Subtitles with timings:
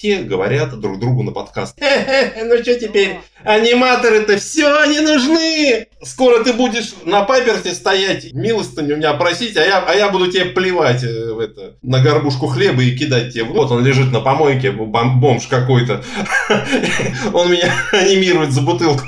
[0.00, 1.78] все говорят друг другу на подкаст.
[1.78, 5.88] Ну что теперь, аниматоры-то все не нужны.
[6.02, 10.32] Скоро ты будешь на паперте стоять, милостыню у меня просить, а я, а я буду
[10.32, 13.44] тебе плевать э, в это, на горбушку хлеба и кидать тебе.
[13.44, 16.02] Вот он лежит на помойке, бомж какой-то.
[17.34, 19.04] Он меня анимирует за бутылку.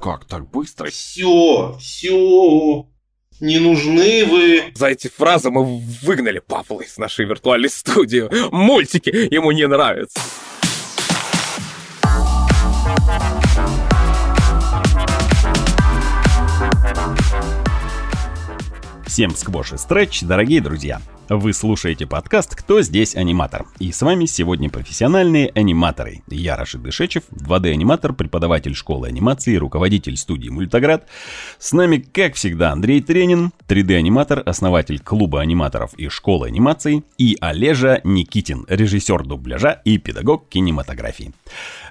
[0.00, 0.88] Как так быстро?
[0.88, 2.86] Все, все.
[3.40, 4.72] Не нужны вы.
[4.74, 8.28] За эти фразы мы выгнали Павла из нашей виртуальной студии.
[8.50, 10.18] Мультики ему не нравятся.
[19.06, 21.00] Всем сквош и стретч, дорогие друзья!
[21.28, 26.22] Вы слушаете подкаст «Кто здесь аниматор?» И с вами сегодня профессиональные аниматоры.
[26.26, 31.06] Я Рашид Дышечев, 2D-аниматор, преподаватель школы анимации, руководитель студии «Мультоград».
[31.58, 38.00] С нами, как всегда, Андрей Тренин, 3D-аниматор, основатель клуба аниматоров и школы анимации, и Олежа
[38.02, 41.32] Никитин, режиссер дубляжа и педагог кинематографии.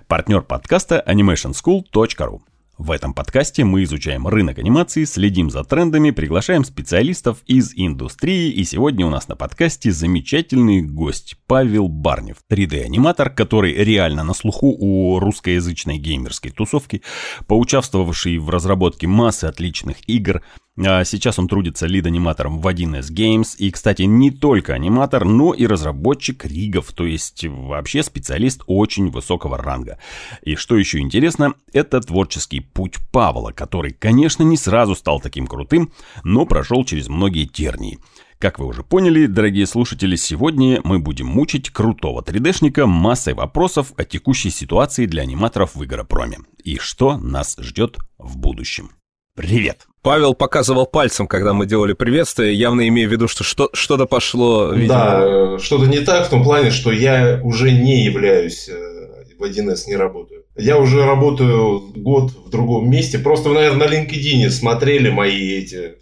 [0.08, 2.42] Партнер подкаста animationschool.ru.
[2.78, 8.66] В этом подкасте мы изучаем рынок анимации, следим за трендами, приглашаем специалистов из индустрии, и
[8.66, 15.20] сегодня у нас на подкасте замечательный гость Павел Барнев, 3D-аниматор, который реально на слуху у
[15.20, 17.02] русскоязычной геймерской тусовки,
[17.48, 20.42] поучаствовавший в разработке массы отличных игр,
[20.78, 23.56] сейчас он трудится лид-аниматором в 1С Games.
[23.58, 29.58] И, кстати, не только аниматор, но и разработчик ригов, то есть вообще специалист очень высокого
[29.58, 30.00] ранга.
[30.42, 35.94] И что еще интересно, это творческий путь Павла, который, конечно, не сразу стал таким крутым,
[36.24, 38.00] но прошел через многие тернии.
[38.38, 44.04] Как вы уже поняли, дорогие слушатели, сегодня мы будем мучить крутого 3D-шника массой вопросов о
[44.04, 46.40] текущей ситуации для аниматоров в Игропроме.
[46.64, 48.92] И что нас ждет в будущем.
[49.36, 49.88] Привет!
[50.02, 54.72] Павел показывал пальцем, когда мы делали приветствие, явно имея в виду, что, что что-то пошло.
[54.72, 54.88] Видимо.
[54.88, 59.88] Да, что-то не так в том плане, что я уже не являюсь э, в 1С,
[59.88, 60.46] не работаю.
[60.56, 63.20] Я уже работаю год в другом месте.
[63.20, 65.96] Просто наверное, на LinkedIn смотрели мои эти...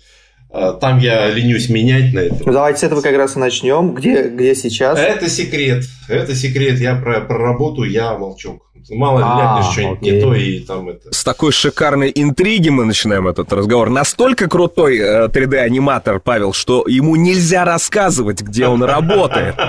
[0.52, 2.44] Э, там я ленюсь менять на это.
[2.46, 3.96] Ну, давайте с этого как раз и начнем.
[3.96, 5.00] Где, где сейчас?
[5.00, 5.86] Это секрет.
[6.08, 6.80] Это секрет.
[6.80, 8.70] Я про, про работу, я молчок.
[8.90, 11.14] Мало ли а, ляпнешь что-нибудь не то, и там это...
[11.14, 13.90] С такой шикарной интриги мы начинаем этот разговор.
[13.90, 19.56] Настолько крутой 3D-аниматор э, Павел, что ему нельзя рассказывать, где он работает.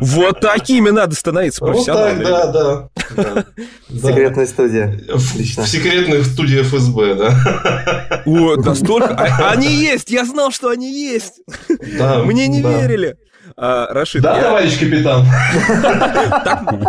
[0.00, 2.24] Вот такими надо становиться профессионалами.
[2.24, 3.44] Вот так, да, да.
[3.88, 5.00] Секретная студия.
[5.08, 8.22] В секретных студии ФСБ, да.
[8.24, 9.14] О, настолько...
[9.14, 11.40] А, они есть, я знал, что они есть.
[12.24, 13.16] Мне не верили.
[13.56, 14.42] А, Рашид, да, я...
[14.42, 15.26] товарищ капитан?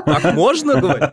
[0.06, 1.12] Так можно говорить?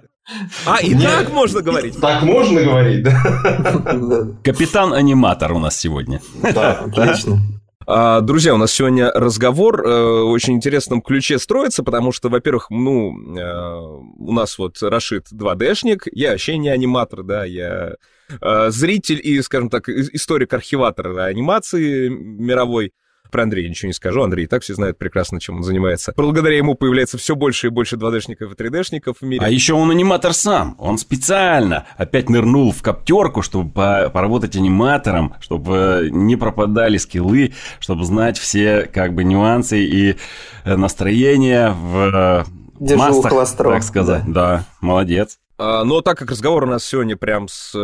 [0.66, 2.00] А, и Нет, так можно говорить?
[2.00, 4.28] Так можно говорить, да.
[4.44, 6.20] Капитан-аниматор у нас сегодня.
[6.54, 7.40] Да, отлично.
[7.86, 12.70] А, друзья, у нас сегодня разговор э, в очень интересном ключе строится, потому что, во-первых,
[12.70, 17.96] ну, э, у нас вот Рашид 2D-шник, я вообще не аниматор, да, я
[18.40, 22.92] э, зритель и, скажем так, историк-архиватор анимации мировой.
[23.32, 24.22] Про Андрея ничего не скажу.
[24.22, 26.12] Андрей и так все знают прекрасно, чем он занимается.
[26.14, 29.44] Благодаря ему появляется все больше и больше 2D-шников и 3D-шников в мире.
[29.44, 30.76] А еще он аниматор сам.
[30.78, 38.36] Он специально опять нырнул в коптерку, чтобы поработать аниматором, чтобы не пропадали скиллы, чтобы знать
[38.36, 40.16] все как бы нюансы и
[40.64, 44.24] э, настроения в э, Держу массах, так сказать.
[44.26, 44.32] Да.
[44.32, 45.38] да, молодец.
[45.64, 47.78] А, но так как разговор у нас сегодня прям с э,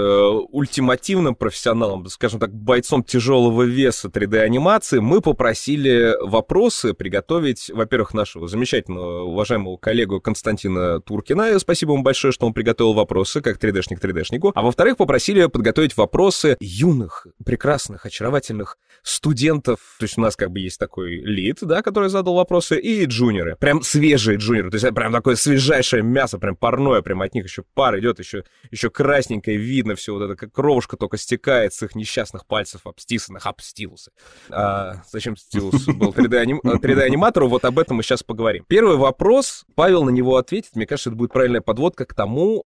[0.51, 9.23] ультимативным профессионалом, скажем так, бойцом тяжелого веса 3D-анимации, мы попросили вопросы приготовить, во-первых, нашего замечательного,
[9.23, 11.57] уважаемого коллегу Константина Туркина.
[11.61, 14.51] Спасибо ему большое, что он приготовил вопросы, как 3D-шник 3D-шнику.
[14.57, 19.79] А во-вторых, попросили подготовить вопросы юных, прекрасных, очаровательных студентов.
[20.01, 23.55] То есть у нас как бы есть такой лид, да, который задал вопросы, и джуниоры.
[23.55, 24.71] Прям свежие джуниоры.
[24.71, 28.45] То есть прям такое свежайшее мясо, прям парное, прям от них еще пар идет, еще,
[28.71, 33.47] еще красненькое, видно все, вот это как кровушка только стекает с их несчастных пальцев обстисанных,
[33.47, 34.11] об.
[34.51, 38.65] А, зачем стилус был 3D-аниматору, э, вот об этом мы сейчас поговорим.
[38.69, 42.65] Первый вопрос, Павел на него ответит, мне кажется, это будет правильная подводка к тому,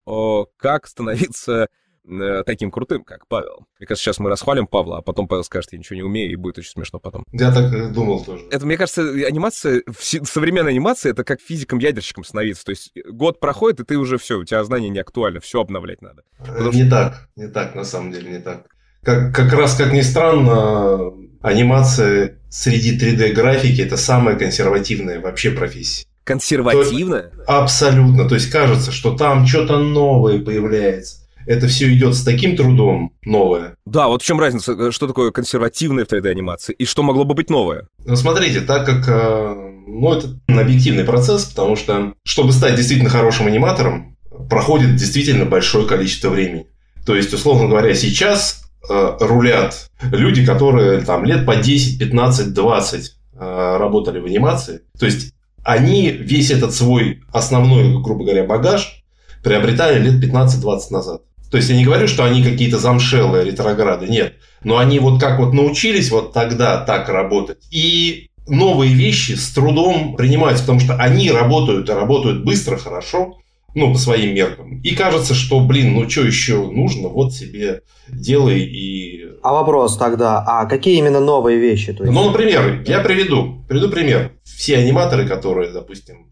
[0.58, 1.68] как становиться
[2.10, 3.68] Э, таким крутым, как Павел.
[3.80, 6.36] Мне кажется, сейчас мы расхвалим Павла, а потом Павел скажет, я ничего не умею, и
[6.36, 7.24] будет очень смешно потом.
[7.32, 8.46] Я так э, думал тоже.
[8.50, 12.66] Это, мне кажется, анимация, современная анимация, это как физиком-ядерщиком становиться.
[12.66, 16.02] То есть год проходит, и ты уже все, у тебя знания не актуально, все обновлять
[16.02, 16.24] надо.
[16.40, 16.90] Э, Потому не что...
[16.90, 18.66] так, не так, на самом деле, не так.
[19.04, 26.08] Как, как раз, как ни странно, анимация среди 3D-графики это самая консервативная вообще профессия.
[26.24, 27.32] Консервативная?
[27.46, 28.28] То, абсолютно.
[28.28, 33.76] То есть кажется, что там что-то новое появляется это все идет с таким трудом новое.
[33.86, 37.50] Да, вот в чем разница, что такое консервативная в 3D-анимации и что могло бы быть
[37.50, 37.88] новое?
[38.06, 43.48] Ну, смотрите, так как э, ну, это объективный процесс, потому что, чтобы стать действительно хорошим
[43.48, 44.18] аниматором,
[44.50, 46.68] проходит действительно большое количество времени.
[47.06, 53.12] То есть, условно говоря, сейчас э, рулят люди, которые там лет по 10, 15, 20
[53.34, 54.82] э, работали в анимации.
[55.00, 55.34] То есть,
[55.64, 59.04] они весь этот свой основной, грубо говоря, багаж
[59.44, 61.22] приобретали лет 15-20 назад.
[61.52, 64.36] То есть, я не говорю, что они какие-то замшелые ретрограды, нет.
[64.64, 67.58] Но они вот как вот научились вот тогда так работать.
[67.72, 73.38] И новые вещи с трудом принимаются, потому что они работают и работают быстро, хорошо,
[73.74, 74.82] ну, по своим меркам.
[74.82, 79.26] И кажется, что, блин, ну что еще нужно, вот себе делай и...
[79.44, 81.94] А вопрос тогда, а какие именно новые вещи?
[81.94, 82.14] То есть...
[82.14, 84.34] Ну, например, я приведу, приведу пример.
[84.44, 86.28] Все аниматоры, которые, допустим,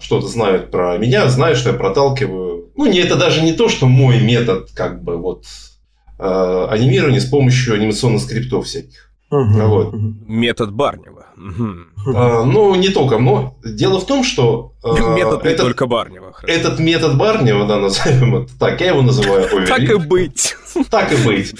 [0.00, 2.49] что-то знают про меня, знают, что я проталкиваю.
[2.80, 5.44] Ну, не это даже не то, что мой метод, как бы, вот,
[6.18, 9.10] э, анимирования с помощью анимационных скриптов всяких.
[9.30, 9.60] Угу.
[9.66, 9.94] Вот.
[10.26, 11.26] Метод Барнева.
[12.06, 13.18] А, ну, не только.
[13.18, 14.72] Но дело в том, что...
[14.82, 16.34] А, метод не только Барнева.
[16.44, 20.56] Этот метод Барнева, да, назовем это так, я его называю Так и быть.
[20.88, 21.54] Так и быть.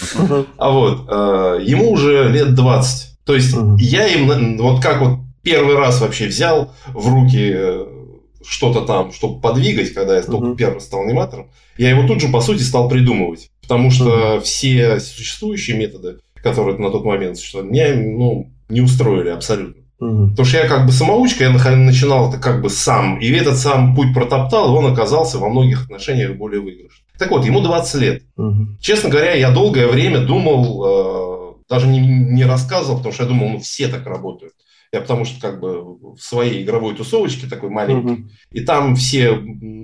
[0.56, 3.18] А вот, а, ему уже лет 20.
[3.26, 7.99] То есть, я им, вот как вот первый раз вообще взял в руки э,
[8.46, 12.40] что-то там, чтобы подвигать, когда я только первый стал аниматором, я его тут же, по
[12.40, 13.50] сути, стал придумывать.
[13.62, 19.82] Потому что все существующие методы, которые на тот момент существовали, меня, ну, не устроили абсолютно.
[20.00, 20.30] Угу.
[20.30, 23.20] Потому что я как бы самоучка, я начинал это как бы сам.
[23.20, 27.06] И этот сам путь протоптал, и он оказался во многих отношениях более выигрышным.
[27.18, 28.22] Так вот, ему 20 лет.
[28.36, 28.78] Угу.
[28.80, 33.50] Честно говоря, я долгое время думал, э, даже не, не рассказывал, потому что я думал,
[33.50, 34.54] ну все так работают.
[34.92, 38.22] Я потому что как бы в своей игровой тусовочке такой маленький.
[38.22, 38.30] Угу.
[38.52, 39.30] И там все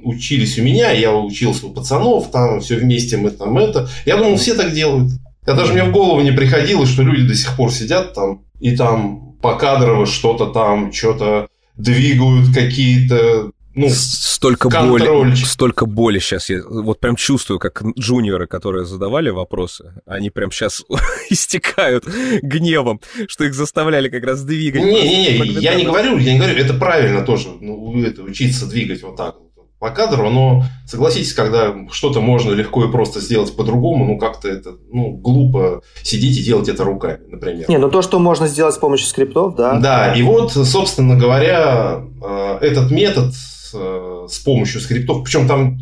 [0.02, 3.88] учились у меня, я учился у пацанов, там все вместе мы там это.
[4.04, 5.12] Я думал, все так делают.
[5.46, 8.76] Я даже мне в голову не приходило, что люди до сих пор сидят там и
[8.76, 16.48] там покадрово что-то там, что-то двигают какие-то ну, столько боли, столько боли сейчас.
[16.48, 20.82] Я вот прям чувствую, как джуниоры, которые задавали вопросы, они прям сейчас
[21.30, 22.04] истекают
[22.42, 24.82] гневом, что их заставляли как раз двигать.
[24.82, 29.16] Не-не-не, я не говорю, я не говорю, это правильно тоже, ну, это, учиться двигать вот
[29.16, 29.36] так
[29.78, 34.70] по кадру, но согласитесь, когда что-то можно легко и просто сделать по-другому, ну как-то это
[34.90, 37.66] ну, глупо сидеть и делать это руками, например.
[37.68, 39.78] Не, ну то, что можно сделать с помощью скриптов, да.
[39.78, 43.34] Да, и вот, собственно говоря, э, этот метод
[43.72, 45.78] с помощью скриптов, причем там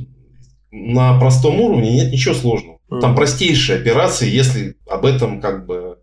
[0.70, 2.78] на простом уровне нет ничего сложного.
[3.00, 5.98] Там простейшие операции, если об этом как бы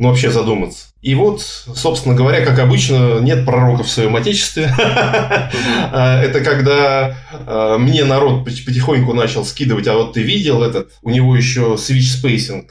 [0.00, 0.86] ну, вообще задуматься.
[1.02, 4.72] И вот, собственно говоря, как обычно, нет пророков в своем отечестве.
[4.78, 11.10] А, это когда а, мне народ потихоньку начал скидывать, а вот ты видел этот, у
[11.10, 12.64] него еще switch spacing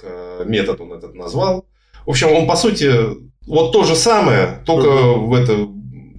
[0.45, 1.67] метод он этот назвал.
[2.03, 2.91] В общем, он, по сути,
[3.45, 5.67] вот то же самое, только в это,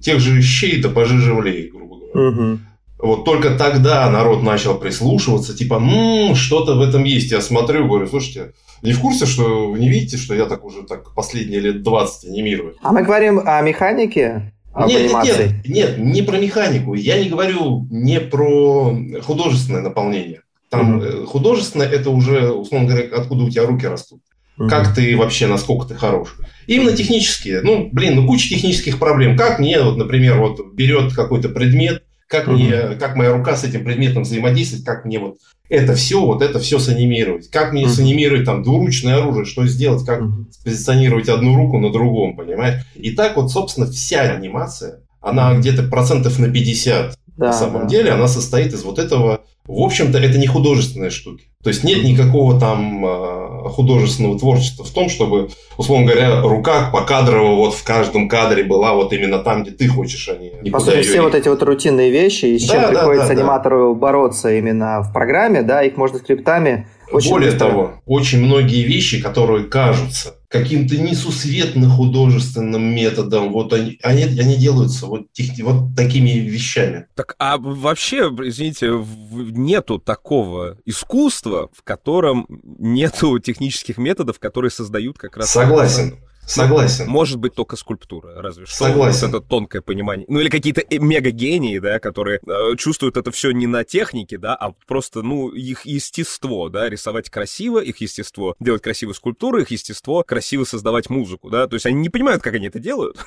[0.01, 1.71] тех же вещей, да пожиже влей,
[2.13, 2.59] говоря.
[2.97, 7.31] Вот только тогда народ начал прислушиваться, типа, ну, что-то в этом есть.
[7.31, 8.53] Я смотрю, говорю, слушайте,
[8.83, 12.29] не в курсе, что вы не видите, что я так уже так последние лет 20
[12.29, 12.75] анимирую.
[12.83, 14.53] А мы говорим о механике?
[14.73, 16.93] Об нет, нет, нет, нет, не про механику.
[16.93, 20.41] Я не говорю не про художественное наполнение.
[20.69, 21.25] Там угу.
[21.25, 24.21] художественное это уже, условно говоря, откуда у тебя руки растут.
[24.61, 24.69] Угу.
[24.69, 26.35] Как ты вообще, насколько ты хорош.
[26.67, 27.61] Именно технические.
[27.61, 29.35] Ну, блин, ну куча технических проблем.
[29.35, 32.57] Как мне, вот, например, вот берет какой-то предмет, как, угу.
[32.57, 36.59] мне, как моя рука с этим предметом взаимодействует, как мне вот это все, вот это
[36.59, 37.49] все санимировать.
[37.49, 40.21] Как мне санимировать там двуручное оружие, что сделать, как
[40.51, 42.83] спозиционировать одну руку на другом, понимаешь?
[42.95, 47.87] И так вот, собственно, вся анимация, она где-то процентов на 50 да, на самом да.
[47.87, 51.45] деле, она состоит из вот этого в общем-то, это не художественные штуки.
[51.63, 57.55] То есть нет никакого там а, художественного творчества в том, чтобы, условно говоря, рука покадрово
[57.55, 61.01] вот в каждом кадре была вот именно там, где ты хочешь, а не По сути,
[61.01, 63.99] все вот эти вот рутинные вещи, и с да, чем да, приходится да, аниматору да.
[63.99, 67.67] бороться именно в программе, да, их можно скриптами очень Более быстро.
[67.67, 75.05] того, очень многие вещи, которые кажутся каким-то несусветно художественным методом, вот они, они, они делаются
[75.05, 77.05] вот, тех, вот такими вещами.
[77.15, 78.91] Так, а вообще, извините,
[79.31, 85.49] нету такого искусства, в котором нету технических методов, которые создают как раз...
[85.49, 86.17] Согласен.
[86.51, 87.07] Согласен.
[87.07, 88.75] Может быть, только скульптура, разве что.
[88.75, 89.27] Согласен.
[89.27, 90.25] Вот это тонкое понимание.
[90.27, 94.55] Ну, или какие-то э, мега-гении, да, которые э, чувствуют это все не на технике, да,
[94.55, 100.23] а просто, ну, их естество, да, рисовать красиво, их естество делать красивые скульптуры, их естество
[100.23, 101.67] красиво создавать музыку, да.
[101.67, 103.17] То есть они не понимают, как они это делают.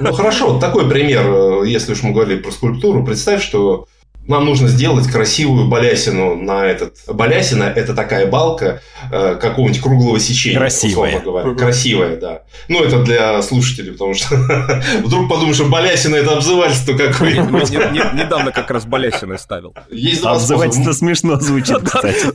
[0.00, 3.04] Ну, хорошо, такой пример, э, если уж мы говорили про скульптуру.
[3.04, 3.86] Представь, что
[4.26, 6.96] нам нужно сделать красивую балясину на этот...
[7.06, 10.58] Балясина– это такая балка э, какого-нибудь круглого сечения.
[10.58, 11.20] Красивая.
[11.20, 11.54] Говоря.
[11.54, 12.42] Красивая, да.
[12.68, 14.34] Ну, это для слушателей, потому что
[15.04, 17.70] вдруг подумаешь, что балясина– это обзывательство какое-нибудь.
[17.70, 19.74] Недавно как раз балясиной ставил.
[20.24, 22.26] Обзывательство смешно звучит, кстати.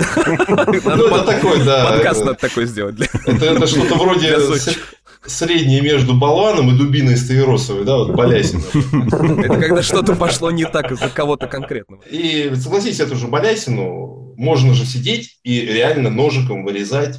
[0.86, 1.86] Ну, это такой, да.
[1.86, 2.96] Подкаст надо такой сделать.
[3.26, 4.38] Это что-то вроде
[5.26, 8.64] среднее между болваном и дубиной стаиросовой, да, вот балясина.
[9.44, 12.02] Это когда что-то пошло не так из-за кого-то конкретного.
[12.10, 17.18] И согласись, эту же балясину можно же сидеть и реально ножиком вырезать,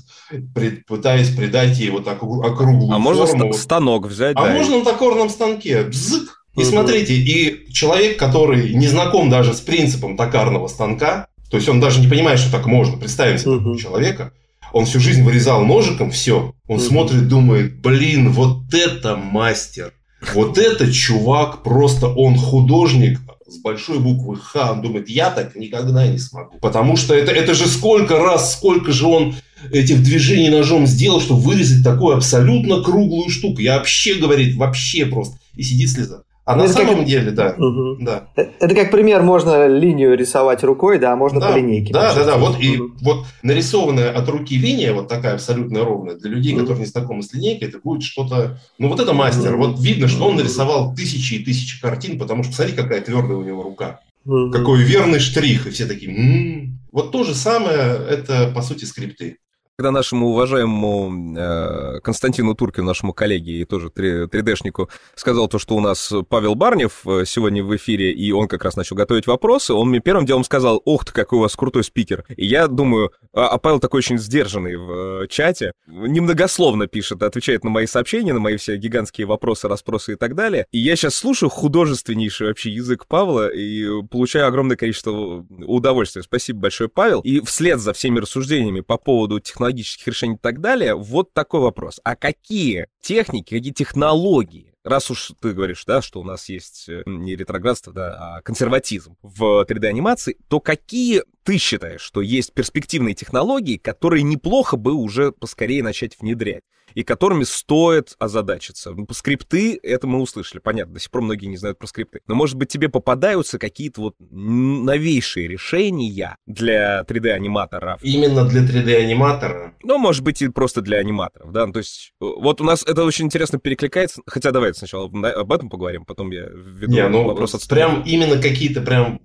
[0.86, 5.82] пытаясь придать ей вот такую округлую А можно станок взять, А можно на токорном станке,
[5.82, 11.68] бзык, и смотрите, и человек, который не знаком даже с принципом токарного станка, то есть
[11.68, 14.32] он даже не понимает, что так можно, представим себе такого человека,
[14.72, 16.54] он всю жизнь вырезал ножиком все.
[16.66, 16.80] Он mm-hmm.
[16.80, 19.92] смотрит, думает, блин, вот это мастер.
[20.34, 24.72] Вот это чувак, просто он художник с большой буквы Х.
[24.72, 26.58] Он думает, я так никогда не смогу.
[26.60, 29.34] Потому что это, это же сколько раз, сколько же он
[29.72, 33.60] этих движений ножом сделал, чтобы вырезать такую абсолютно круглую штуку.
[33.60, 35.38] Я вообще, говорит, вообще просто.
[35.56, 36.22] И сидит слеза.
[36.50, 37.04] А ну, на самом как...
[37.04, 37.96] деле, да, угу.
[38.00, 38.28] да.
[38.34, 41.92] Э, это как пример, можно линию рисовать рукой, да, а можно да, по линейке.
[41.92, 42.36] Да, да, да.
[42.38, 42.62] Вот угу.
[42.62, 46.62] и вот нарисованная от руки линия, вот такая абсолютно ровная, для людей, угу.
[46.62, 48.58] которые не знакомы с линейкой, это будет что-то.
[48.78, 49.54] Ну, вот это мастер.
[49.54, 49.64] Угу.
[49.64, 53.44] Вот видно, что он нарисовал тысячи и тысячи картин, потому что смотри, какая твердая у
[53.44, 54.00] него рука.
[54.24, 54.50] Угу.
[54.50, 55.68] Какой верный штрих.
[55.68, 56.10] И все такие.
[56.10, 56.80] М-м-м".
[56.90, 59.38] Вот то же самое, это по сути скрипты
[59.80, 65.80] когда нашему уважаемому э, Константину Туркину, нашему коллеге и тоже 3D-шнику, сказал то, что у
[65.80, 69.88] нас Павел Барнев э, сегодня в эфире, и он как раз начал готовить вопросы, он
[69.88, 72.26] мне первым делом сказал, ох ты, какой у вас крутой спикер.
[72.36, 77.64] И я думаю, а, а Павел такой очень сдержанный в э, чате, немногословно пишет, отвечает
[77.64, 80.66] на мои сообщения, на мои все гигантские вопросы, расспросы и так далее.
[80.72, 86.22] И я сейчас слушаю художественнейший вообще язык Павла и получаю огромное количество удовольствия.
[86.22, 87.20] Спасибо большое, Павел.
[87.20, 91.60] И вслед за всеми рассуждениями по поводу технологий технологических решений и так далее, вот такой
[91.60, 92.00] вопрос.
[92.04, 97.02] А какие техники, какие технологии раз уж ты говоришь, да, что у нас есть э,
[97.04, 103.76] не ретроградство, да, а консерватизм в 3D-анимации, то какие ты считаешь, что есть перспективные технологии,
[103.76, 106.62] которые неплохо бы уже поскорее начать внедрять?
[106.94, 108.92] И которыми стоит озадачиться.
[108.92, 112.20] Ну, скрипты это мы услышали, понятно, до сих пор многие не знают про скрипты.
[112.26, 117.98] Но, может быть, тебе попадаются какие-то вот новейшие решения для 3D-аниматоров?
[118.02, 119.74] Именно для 3D-аниматора?
[119.82, 123.04] Ну, может быть, и просто для аниматоров, да, ну, то есть вот у нас это
[123.04, 127.54] очень интересно перекликается, хотя давайте сначала об этом поговорим, потом я введу не, ну, вопрос
[127.54, 129.20] от Прям именно какие-то прям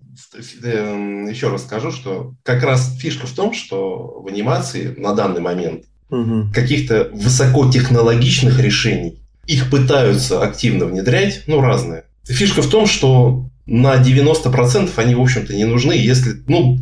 [0.64, 5.42] эм, еще раз скажу, что как раз фишка в том, что в анимации на данный
[5.42, 6.48] момент угу.
[6.54, 9.20] каких-то высокотехнологичных решений.
[9.48, 12.06] Их пытаются активно внедрять, ну, разные.
[12.28, 16.80] Фишка в том, что на 90% они, в общем-то, не нужны, если, ну,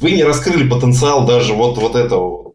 [0.00, 2.48] вы не раскрыли потенциал даже вот, вот этого вот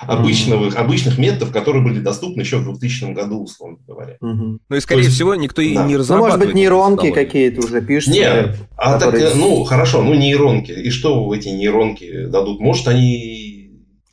[0.00, 0.76] обычного, mm-hmm.
[0.76, 4.16] обычных методов, которые были доступны еще в 2000 году, условно говоря.
[4.22, 4.58] Mm-hmm.
[4.68, 6.08] Ну и, скорее есть, всего, никто и не разрабатывает.
[6.08, 8.14] Ну, может быть, нейронки какие-то уже пишут.
[8.14, 9.26] Нет, а которые...
[9.26, 10.72] так, ну, хорошо, ну, нейронки.
[10.72, 12.60] И что эти нейронки дадут?
[12.60, 13.47] Может, они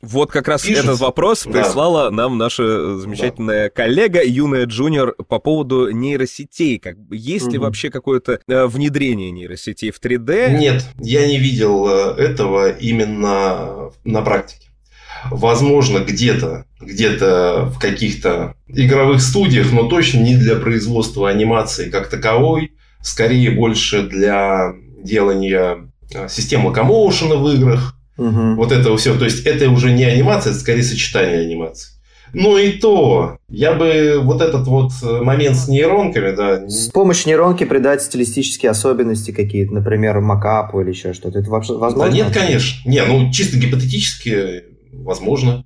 [0.06, 0.84] вот как раз Пишет.
[0.84, 1.50] этот вопрос да.
[1.50, 3.70] прислала нам наша замечательная да.
[3.70, 6.78] коллега юная джуниор по поводу нейросетей.
[6.78, 7.52] Как, есть угу.
[7.52, 10.56] ли вообще какое-то э, внедрение нейросетей в 3D?
[10.56, 14.68] Нет, я не видел э, этого именно на практике.
[15.30, 22.72] Возможно, где-то, где-то в каких-то игровых студиях, но точно не для производства анимации как таковой,
[23.02, 24.72] скорее больше для
[25.02, 28.54] делания э, систем локомоушена в играх, Угу.
[28.56, 29.18] Вот это все.
[29.18, 31.96] То есть это уже не анимация, это скорее сочетание анимации.
[32.32, 36.68] Ну и то, я бы вот этот вот э, момент с нейронками, да.
[36.68, 41.38] С помощью нейронки придать стилистические особенности какие-то, например, макапу или еще что-то.
[41.38, 42.10] Это вообще возможно?
[42.10, 42.88] Да нет, конечно.
[42.88, 45.64] Не, ну чисто гипотетически возможно.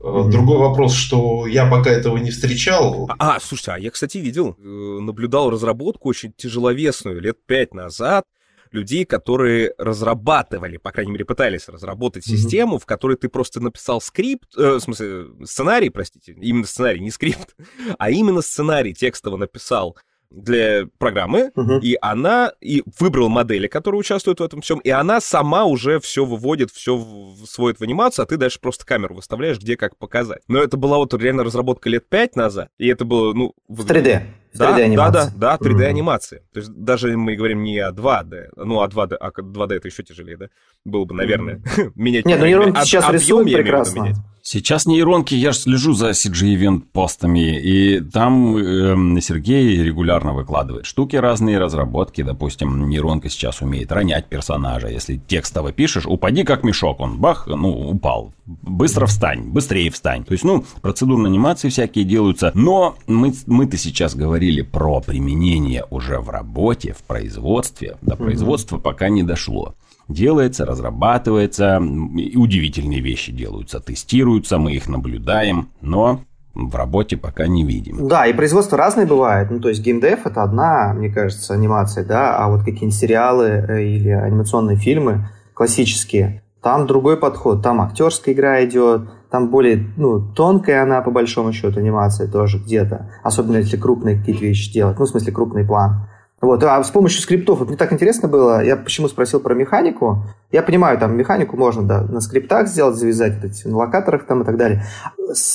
[0.00, 0.30] Mm-hmm.
[0.30, 3.08] Другой вопрос, что я пока этого не встречал.
[3.18, 4.62] А, слушайте, а я, кстати, видел, э,
[5.00, 8.24] наблюдал разработку очень тяжеловесную лет пять назад
[8.72, 12.36] людей, которые разрабатывали, по крайней мере, пытались разработать mm-hmm.
[12.36, 17.10] систему, в которой ты просто написал скрипт, э, в смысле, сценарий, простите, именно сценарий, не
[17.10, 17.54] скрипт,
[17.98, 19.96] а именно сценарий текстово написал
[20.34, 21.80] для программы, uh-huh.
[21.80, 26.24] и она и выбрал модели, которые участвуют в этом всем, и она сама уже все
[26.24, 26.98] выводит, все
[27.46, 30.42] сводит в анимацию, а ты дальше просто камеру выставляешь, где как показать.
[30.48, 33.54] Но это была вот реально разработка лет пять назад, и это было, ну...
[33.68, 34.22] В 3D.
[34.54, 35.12] Да, 3D-анимации.
[35.12, 36.38] Да, да, да, 3D-анимации.
[36.38, 36.52] Mm-hmm.
[36.52, 40.02] То есть даже мы говорим не о 2D, ну, о 2D, а 2D это еще
[40.02, 40.46] тяжелее, да?
[40.84, 41.92] Было бы, наверное, mm-hmm.
[41.94, 42.24] менять...
[42.26, 44.14] Нет, ну нейронки сейчас рисуют прекрасно.
[44.44, 51.14] Сейчас нейронки, я же слежу за CG-event постами, и там э, Сергей регулярно выкладывает штуки
[51.14, 57.20] разные, разработки, допустим, нейронка сейчас умеет ронять персонажа, если текстово пишешь, упади как мешок, он
[57.20, 60.24] бах, ну, упал, быстро встань, быстрее встань.
[60.24, 66.18] То есть, ну, процедурные анимации всякие делаются, но мы, мы-то сейчас говорили про применение уже
[66.18, 69.74] в работе, в производстве, до производства пока не дошло
[70.08, 71.80] делается, разрабатывается,
[72.16, 76.20] и удивительные вещи делаются, тестируются, мы их наблюдаем, но
[76.54, 78.08] в работе пока не видим.
[78.08, 79.50] Да, и производство разное бывает.
[79.50, 83.84] Ну, то есть геймдев это одна, мне кажется, анимация, да, а вот какие-нибудь сериалы э,
[83.84, 90.82] или анимационные фильмы классические, там другой подход, там актерская игра идет, там более ну, тонкая
[90.82, 95.08] она, по большому счету, анимация тоже где-то, особенно если крупные какие-то вещи делать, ну, в
[95.08, 96.06] смысле, крупный план.
[96.42, 100.24] Вот, а с помощью скриптов, вот мне так интересно было, я почему спросил про механику.
[100.50, 103.34] Я понимаю, там механику можно, да, на скриптах сделать, завязать,
[103.64, 104.82] на локаторах там и так далее.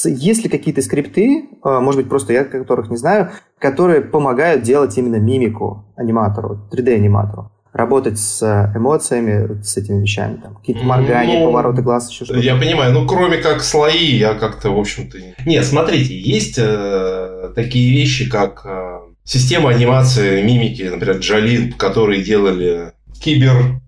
[0.05, 4.97] Есть ли какие-то скрипты, а, может быть, просто я которых не знаю, которые помогают делать
[4.97, 7.51] именно мимику аниматору, 3D-аниматору?
[7.77, 8.41] Работать с
[8.75, 12.39] эмоциями, с этими вещами, там, какие-то моргания, ну, повороты глаз, еще что-то.
[12.39, 15.17] Я понимаю, ну, кроме как слои, я как-то, в общем-то...
[15.45, 22.93] Нет, смотрите, есть э, такие вещи, как э, система анимации мимики, например, JALI, которые делали
[23.21, 23.79] кибер...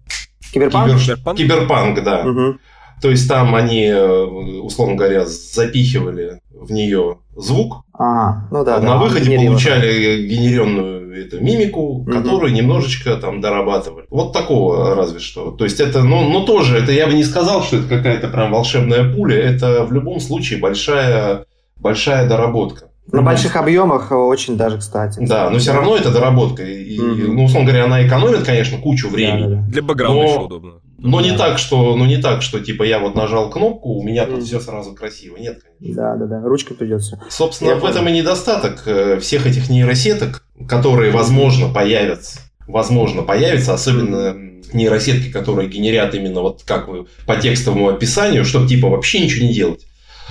[0.53, 0.99] Киберпанк?
[0.99, 1.35] Кибер...
[1.35, 2.21] Киберпанк, да.
[2.25, 2.57] Угу.
[3.01, 4.23] То есть там они, э,
[4.61, 7.83] условно говоря, запихивали в нее звук.
[7.93, 8.79] Ага, ну да.
[8.79, 12.11] На да, выходе получали генеренную эту мимику, угу.
[12.11, 14.05] которую немножечко там дорабатывали.
[14.09, 15.51] Вот такого разве что.
[15.51, 18.51] То есть это, ну, ну тоже, это я бы не сказал, что это какая-то прям
[18.51, 19.37] волшебная пуля.
[19.37, 21.45] Это в любом случае большая,
[21.77, 22.89] большая доработка.
[23.11, 25.19] На больших объемах очень даже, кстати.
[25.19, 26.63] Да, но все равно это доработка.
[26.63, 27.27] И, mm-hmm.
[27.31, 29.43] ну, условно говоря, она экономит, конечно, кучу времени.
[29.43, 29.67] Да, да, да.
[29.67, 30.73] Для бэкграунда но, еще удобно.
[31.01, 34.25] Но не так, что, ну не так, что типа я вот нажал кнопку, у меня
[34.25, 35.37] тут все сразу красиво.
[35.37, 36.01] Нет, конечно.
[36.01, 36.47] Да, да, да.
[36.47, 37.21] Ручкой придется.
[37.29, 37.93] Собственно, я в понял.
[37.93, 42.39] этом и недостаток э, всех этих нейросеток, которые, возможно, появятся.
[42.67, 44.35] Возможно, появятся, особенно
[44.73, 49.53] нейросетки, которые генерят именно вот как вы по текстовому описанию, чтобы типа вообще ничего не
[49.53, 49.85] делать.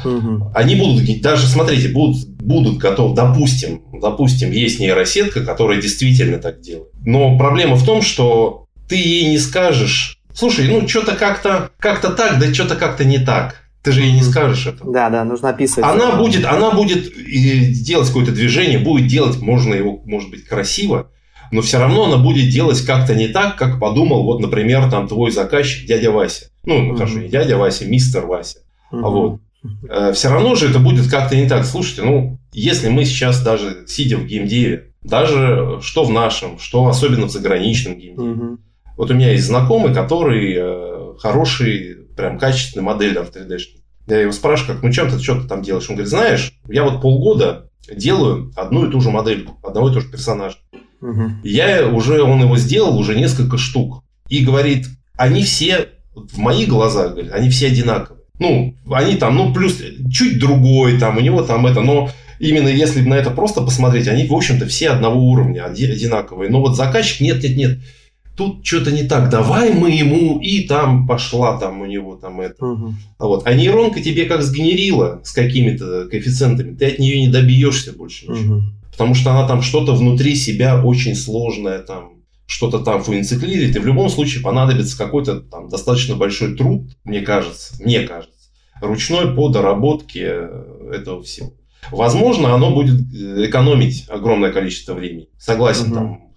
[0.05, 0.53] Угу.
[0.55, 6.93] Они будут, даже смотрите, будут, будут готовы, допустим, допустим, есть нейросетка, которая действительно так делает.
[7.05, 12.39] Но проблема в том, что ты ей не скажешь, слушай, ну что-то как-то как так,
[12.39, 13.57] да что-то как-то не так.
[13.83, 14.85] Ты же ей не скажешь это.
[14.85, 15.89] Да, да, нужно описывать.
[15.89, 17.13] Она будет, она будет
[17.85, 21.11] делать какое-то движение, будет делать, можно его, может быть, красиво,
[21.53, 25.31] но все равно она будет делать как-то не так, как подумал, вот, например, там твой
[25.31, 26.51] заказчик, дядя Вася.
[26.65, 28.59] Ну, хорошо, не дядя Вася, мистер Вася.
[28.91, 29.07] Угу.
[29.07, 29.41] А вот.
[29.89, 31.65] Э, все равно же это будет как-то не так.
[31.65, 37.27] Слушайте, ну, если мы сейчас даже сидя в геймдеве, даже что в нашем, что особенно
[37.27, 38.59] в заграничном геймдеве, угу.
[38.99, 43.59] Вот у меня есть знакомый, который э, хороший, прям качественный модель 3D.
[44.09, 45.89] Я его спрашиваю, как, ну, чем ты что-то там делаешь?
[45.89, 50.01] Он говорит, знаешь, я вот полгода делаю одну и ту же модель, одного и того
[50.01, 50.57] же персонажа.
[51.01, 51.31] Угу.
[51.45, 54.03] Я уже, он его сделал уже несколько штук.
[54.29, 58.25] И говорит, они все, в моих глазах, говорит, они все одинаковые.
[58.41, 59.81] Ну, они там, ну, плюс
[60.11, 64.27] чуть другой, там, у него там это, но именно если на это просто посмотреть, они,
[64.27, 66.51] в общем-то, все одного уровня, одинаковые.
[66.51, 67.79] Но вот заказчик, нет, нет, нет,
[68.39, 72.65] тут что-то не так, давай мы ему, и там пошла там у него там это.
[72.65, 72.95] Угу.
[73.19, 73.47] Вот.
[73.47, 78.57] А нейронка тебе как сгенерила с какими-то коэффициентами, ты от нее не добьешься больше ничего.
[78.59, 78.65] Угу.
[78.93, 82.13] Потому что она там что-то внутри себя очень сложное там
[82.47, 87.75] что-то там фуинциклирит, и в любом случае понадобится какой-то там достаточно большой труд, мне кажется,
[87.79, 88.49] мне кажется,
[88.81, 91.53] ручной по доработке э, этого всего.
[91.91, 95.29] Возможно, оно будет э, экономить огромное количество времени.
[95.37, 95.95] Согласен, угу.
[95.95, 96.28] там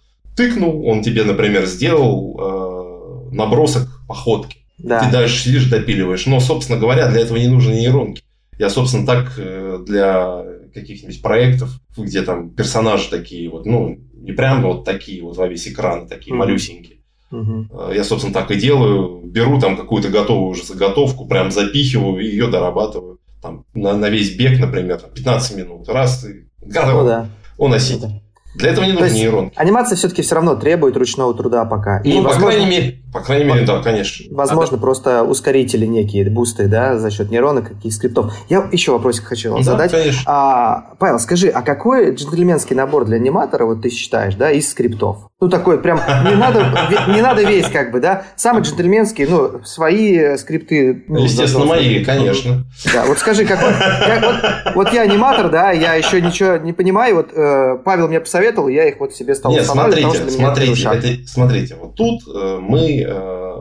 [0.42, 4.58] тыкнул, он тебе, например, сделал э, набросок походки.
[4.78, 5.04] Да.
[5.04, 6.26] Ты дальше сидишь, допиливаешь.
[6.26, 8.24] Но, собственно говоря, для этого не нужны нейронки.
[8.58, 14.64] Я, собственно, так э, для каких-нибудь проектов, где там персонажи такие вот, ну, не прям
[14.64, 16.40] вот такие вот во весь экран, такие mm-hmm.
[16.40, 16.98] малюсенькие.
[17.32, 17.96] Mm-hmm.
[17.96, 19.22] Я, собственно, так и делаю.
[19.26, 23.20] Беру там какую-то готовую уже заготовку, прям запихиваю и ее дорабатываю.
[23.42, 25.90] Там на, на весь бег, например, 15 минут.
[25.90, 27.02] Раз, и готово.
[27.02, 27.30] Ну, да.
[27.58, 28.10] Он осидит.
[28.56, 29.52] Для этого не нужен нейрон.
[29.56, 32.00] Анимация все-таки все равно требует ручного труда пока.
[32.00, 34.26] И, ну, возможно, по крайней мере, по крайней мере, да, конечно.
[34.32, 38.34] Возможно, а, просто ускорители некие, бусты, да, за счет нейрона, каких скриптов.
[38.50, 39.92] Я еще вопросик хочу вам да, задать.
[39.92, 40.22] Конечно.
[40.26, 45.30] А, Павел, скажи, а какой джентльменский набор для аниматора, вот ты считаешь, да, из скриптов?
[45.42, 46.64] Ну, такой прям, не надо,
[47.08, 51.04] не надо весь, как бы, да, самый джентльменский, ну, свои скрипты.
[51.08, 52.64] Ну, Естественно, мои, конечно.
[52.94, 57.16] Да, вот скажи, какой, как, вот, вот я аниматор, да, я еще ничего не понимаю,
[57.16, 61.76] вот э, Павел мне посоветовал, я их вот себе стал Нет, смотрите, смотрите, это, смотрите,
[61.76, 63.58] вот тут э, мы, э,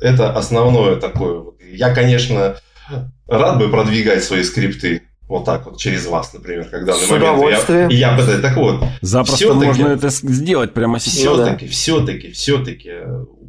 [0.00, 1.44] это основное такое.
[1.72, 2.56] Я, конечно,
[3.26, 7.86] рад бы продвигать свои скрипты, вот так вот через вас, например, когда на момент я,
[7.88, 8.82] я бы так вот.
[9.00, 11.18] Запросто можно это сделать прямо сейчас.
[11.18, 11.72] Все-таки, да.
[11.72, 12.90] все-таки, все-таки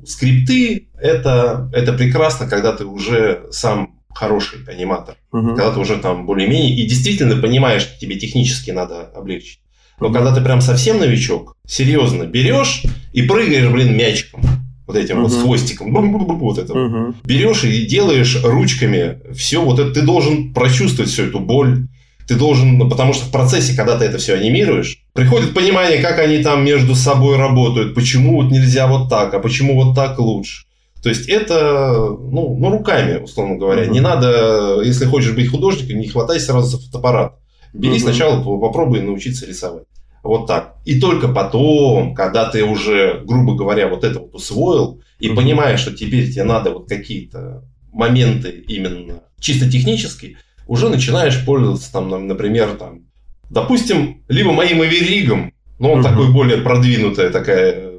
[0.06, 5.56] скрипты это это прекрасно, когда ты уже сам хороший аниматор, угу.
[5.56, 9.60] когда ты уже там более-менее и действительно понимаешь, что тебе технически надо облегчить.
[10.02, 12.84] Но когда ты прям совсем новичок, серьезно берешь
[13.14, 14.42] и прыгаешь, блин, мячиком
[14.88, 15.22] вот этим uh-huh.
[15.24, 15.94] вот с хвостиком,
[16.40, 16.74] вот это.
[16.74, 17.16] Uh-huh.
[17.24, 19.92] Берешь и делаешь ручками все вот это.
[19.92, 21.88] Ты должен прочувствовать всю эту боль.
[22.28, 26.20] Ты должен, ну, потому что в процессе, когда ты это все анимируешь, приходит понимание, как
[26.20, 30.66] они там между собой работают, почему вот нельзя вот так, а почему вот так лучше.
[31.04, 33.84] То есть это, ну, ну руками, условно говоря.
[33.84, 33.92] Uh-huh.
[33.92, 37.34] Не надо, если хочешь быть художником, не хватай сразу за фотоаппарат.
[37.74, 38.00] Бери uh-huh.
[38.00, 39.84] сначала, попробуй научиться рисовать.
[40.24, 40.76] Вот так.
[40.86, 45.36] И только потом, когда ты уже, грубо говоря, вот это вот усвоил, и mm-hmm.
[45.36, 52.28] понимаешь, что теперь тебе надо вот какие-то моменты именно чисто технические, уже начинаешь пользоваться там,
[52.28, 53.06] например, там,
[53.50, 56.04] допустим, либо моим Эверигом, но он mm-hmm.
[56.04, 57.92] такой более продвинутая такая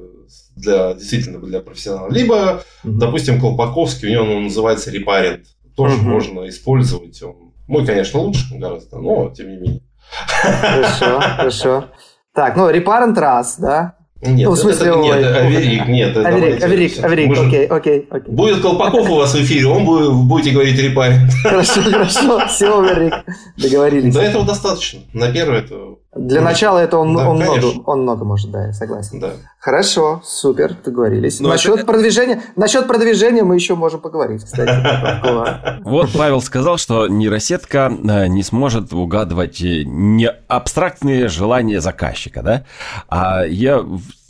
[0.54, 2.98] для действительно для профессионалов, либо, mm-hmm.
[2.98, 6.02] допустим, Колпаковский, у него он называется репарент, тоже mm-hmm.
[6.02, 7.20] можно использовать.
[7.22, 9.80] Он, мой, конечно, лучше гораздо, но тем не менее.
[10.10, 11.88] Хорошо, хорошо.
[12.34, 13.96] Так, ну, репарент раз, да?
[14.22, 16.16] Нет, ну, в смысле, это, нет, Аверик, нет.
[16.16, 18.32] Аверик, Аверик, Аверик, окей, окей, окей.
[18.32, 21.30] Будет Колпаков у вас в эфире, он будет, будете говорить репарент.
[21.42, 23.14] Хорошо, хорошо, все, Аверик,
[23.58, 24.14] договорились.
[24.14, 25.74] Да этого достаточно, на первое это
[26.14, 29.18] для ну, начала это он, да, он, много, он много может, да, я согласен.
[29.18, 29.32] Да.
[29.58, 31.40] Хорошо, супер, договорились.
[31.40, 31.86] Но ну, насчет, это...
[31.86, 35.82] продвижения, насчет продвижения мы еще можем поговорить, кстати.
[35.84, 42.64] Вот Павел сказал, что нейросетка э, не сможет угадывать э, не абстрактные желания заказчика, да?
[43.08, 43.82] А я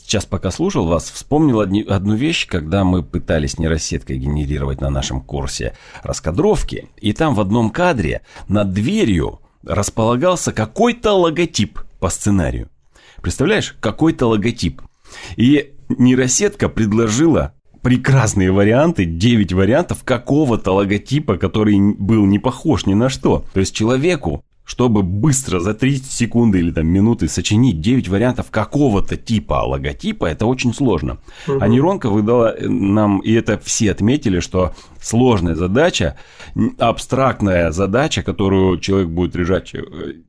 [0.05, 5.73] сейчас пока слушал вас, вспомнил одну вещь, когда мы пытались нейросеткой генерировать на нашем курсе
[6.01, 12.69] раскадровки, и там в одном кадре над дверью располагался какой-то логотип по сценарию.
[13.21, 14.81] Представляешь, какой-то логотип.
[15.37, 23.09] И нейросетка предложила прекрасные варианты, 9 вариантов какого-то логотипа, который был не похож ни на
[23.09, 23.45] что.
[23.53, 29.17] То есть человеку чтобы быстро за 30 секунды или там минуты сочинить 9 вариантов какого-то
[29.17, 31.17] типа логотипа, это очень сложно.
[31.47, 31.57] Угу.
[31.59, 36.17] А нейронка выдала э, нам, и это все отметили, что сложная задача,
[36.79, 39.81] абстрактная задача, которую человек будет решать э,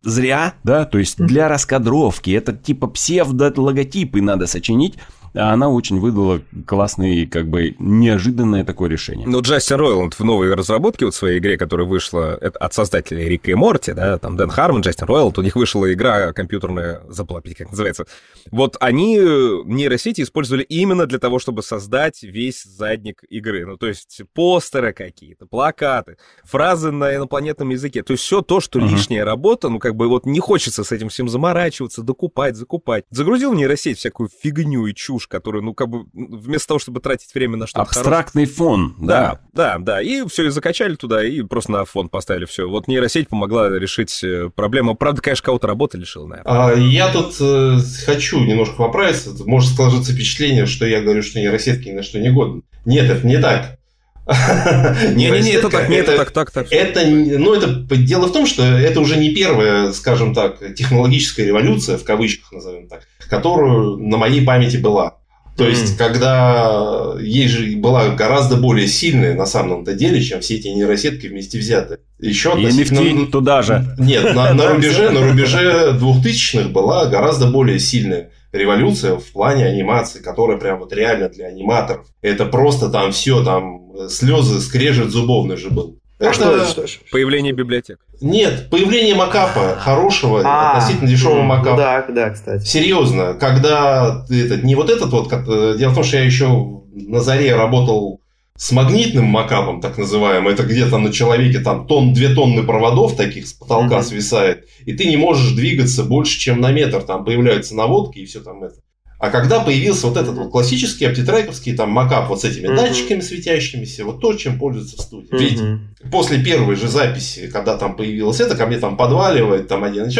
[0.02, 4.96] зря, да, то есть для раскадровки, это типа псевдо-логотипы надо сочинить,
[5.34, 9.26] а она очень выдала классный, как бы, неожиданное такое решение.
[9.28, 13.54] Ну, Джастин Ройланд в новой разработке вот своей игре, которая вышла от создателей Рика и
[13.54, 18.06] Морти, да, там Дэн Хармон, Джастин Ройланд, у них вышла игра компьютерная, забыл как называется.
[18.50, 23.66] Вот они нейросети использовали именно для того, чтобы создать весь задник игры.
[23.66, 28.02] Ну, то есть постеры какие-то, плакаты, фразы на инопланетном языке.
[28.02, 28.88] То есть все то, что uh-huh.
[28.88, 33.04] лишняя работа, ну, как бы вот не хочется с этим всем заморачиваться, докупать, закупать.
[33.10, 37.34] Загрузил в нейросеть всякую фигню и чушь, которую, ну, как бы, вместо того, чтобы тратить
[37.34, 38.56] время на что-то Абстрактный хорошее.
[38.56, 39.40] фон, да.
[39.52, 40.02] Да, да, да.
[40.02, 42.68] И все, и закачали туда, и просто на фон поставили все.
[42.68, 44.94] Вот нейросеть помогла решить э, проблему.
[44.94, 46.52] Правда, конечно, кого-то работы лишил, наверное.
[46.52, 49.30] А, я тут э, хочу немножко поправиться.
[49.44, 52.62] Может сложиться впечатление, что я говорю, что нейросетки ни на что не годны.
[52.84, 53.78] Нет, это не так.
[55.14, 56.72] Не-не-не, это так, не это так, так, так.
[56.72, 61.98] Это, ну, это дело в том, что это уже не первая, скажем так, технологическая революция,
[61.98, 65.18] в кавычках назовем так, которую на моей памяти была.
[65.56, 70.66] То есть, когда ей же была гораздо более сильная на самом-то деле, чем все эти
[70.68, 71.98] нейросетки вместе взяты.
[72.18, 73.94] Еще и NFT туда же.
[73.98, 80.20] Нет, на, на рубеже, на рубеже 2000-х была гораздо более сильная революция в плане анимации,
[80.20, 82.06] которая прям вот реально для аниматоров.
[82.20, 85.98] Это просто там все, там слезы, скрежет зубовный же был.
[86.20, 86.64] А это...
[86.64, 87.98] что, что, Появление библиотек.
[88.20, 91.76] Нет, появление макапа хорошего, а, относительно дешевого ну, макапа.
[91.76, 92.64] Да, да, кстати.
[92.64, 97.20] Серьезно, когда ты этот, не вот этот вот, дело в том, что я еще на
[97.20, 98.20] заре работал
[98.56, 103.48] с магнитным макапом, так называемым, это где-то на человеке там тон, две тонны проводов таких
[103.48, 104.02] с потолка mm-hmm.
[104.02, 108.40] свисает, и ты не можешь двигаться больше, чем на метр, там появляются наводки и все
[108.40, 108.76] там это.
[109.24, 112.76] А когда появился вот этот вот классический оптитрайковский там макап вот с этими mm-hmm.
[112.76, 115.32] датчиками светящимися, вот то, чем пользуются в студии.
[115.32, 115.78] Mm-hmm.
[116.02, 120.10] Ведь после первой же записи, когда там появилось это, ко мне там подваливает, там один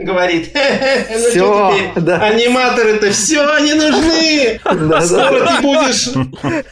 [0.00, 2.16] говорит, ну что теперь, да.
[2.22, 4.58] аниматоры-то все, они нужны.
[5.06, 6.08] Скоро ты будешь,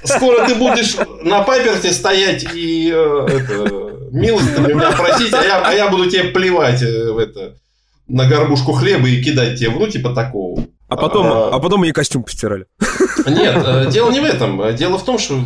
[0.03, 5.72] скоро ты будешь на паперте стоять и э, это, милостыню меня просить, а я, а
[5.72, 7.55] я буду тебе плевать э, в это
[8.09, 10.64] на горбушку хлеба и кидать тебе, ну, типа такого.
[10.94, 12.66] А потом, а, а потом мне костюм постирали.
[13.26, 14.74] Нет, э, дело не в этом.
[14.76, 15.38] Дело в том, что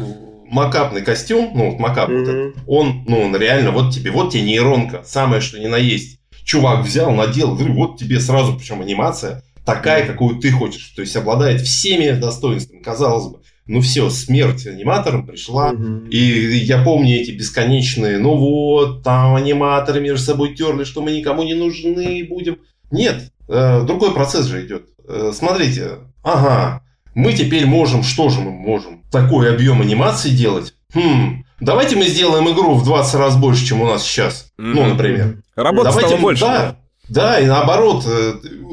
[0.50, 2.18] макапный костюм, ну, вот макап, mm-hmm.
[2.18, 5.76] вот этот, он, ну, он реально, вот тебе, вот тебе нейронка, самое, что ни на
[5.76, 6.20] есть.
[6.44, 10.06] Чувак взял, надел, говорю, вот тебе сразу, причем анимация такая, mm-hmm.
[10.06, 10.92] какую ты хочешь.
[10.96, 13.40] То есть, обладает всеми достоинствами, казалось бы.
[13.66, 15.74] Ну все, смерть аниматорам пришла.
[15.74, 16.08] Mm-hmm.
[16.08, 21.42] И я помню эти бесконечные, ну вот, там аниматоры между собой терли, что мы никому
[21.42, 22.58] не нужны будем.
[22.90, 24.86] Нет, э, другой процесс же идет.
[25.08, 26.82] Э, смотрите, ага,
[27.14, 29.02] мы теперь можем, что же мы можем?
[29.10, 30.74] Такой объем анимации делать?
[30.94, 34.52] Хм, давайте мы сделаем игру в 20 раз больше, чем у нас сейчас.
[34.58, 34.72] Mm-hmm.
[34.74, 35.42] Ну, например.
[35.56, 36.44] Работа давайте, стала больше.
[36.44, 36.76] Да,
[37.08, 38.06] да, и наоборот,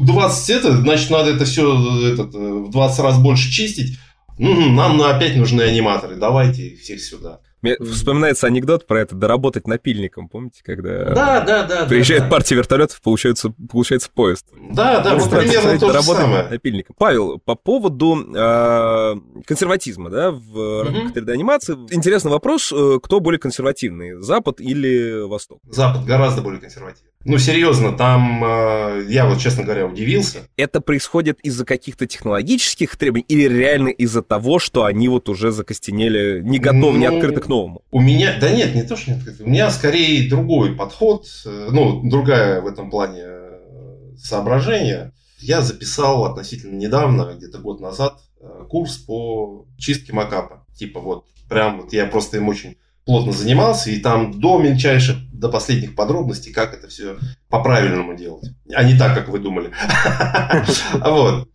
[0.02, 3.98] 20 это, значит, надо это все этот, в 20 раз больше чистить.
[4.38, 7.40] Нам опять нужны аниматоры, давайте их всех сюда.
[7.66, 12.54] Мне вспоминается анекдот про это доработать напильником, помните, когда да, да, да, приезжает да, партия
[12.54, 14.46] вертолетов, получается, получается поезд.
[14.72, 16.44] Да, да, вот примерно то же самое.
[16.44, 16.96] напильником.
[17.00, 19.16] Павел, по поводу э,
[19.48, 25.60] консерватизма, да, в рамках 3D-анимации, интересный вопрос, э, кто более консервативный, Запад или Восток?
[25.68, 27.10] Запад гораздо более консервативный.
[27.26, 30.48] Ну, серьезно, там э, я вот, честно говоря, удивился.
[30.58, 36.42] Это происходит из-за каких-то технологических требований или реально из-за того, что они вот уже закостенели,
[36.44, 37.82] не готовы, ну, не открыты к новому?
[37.92, 39.44] У меня, да нет, не то, что не открыты.
[39.44, 45.14] У меня скорее другой подход, э, ну, другая в этом плане э, соображение.
[45.40, 50.66] Я записал относительно недавно, где-то год назад, э, курс по чистке макапа.
[50.76, 55.50] Типа вот, прям вот я просто им очень плотно занимался, и там до мельчайших, до
[55.50, 57.18] последних подробностей, как это все
[57.50, 59.72] по-правильному делать, а не так, как вы думали.
[60.94, 61.48] Вот.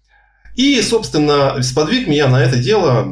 [0.54, 3.08] И, собственно, сподвиг меня на это дело.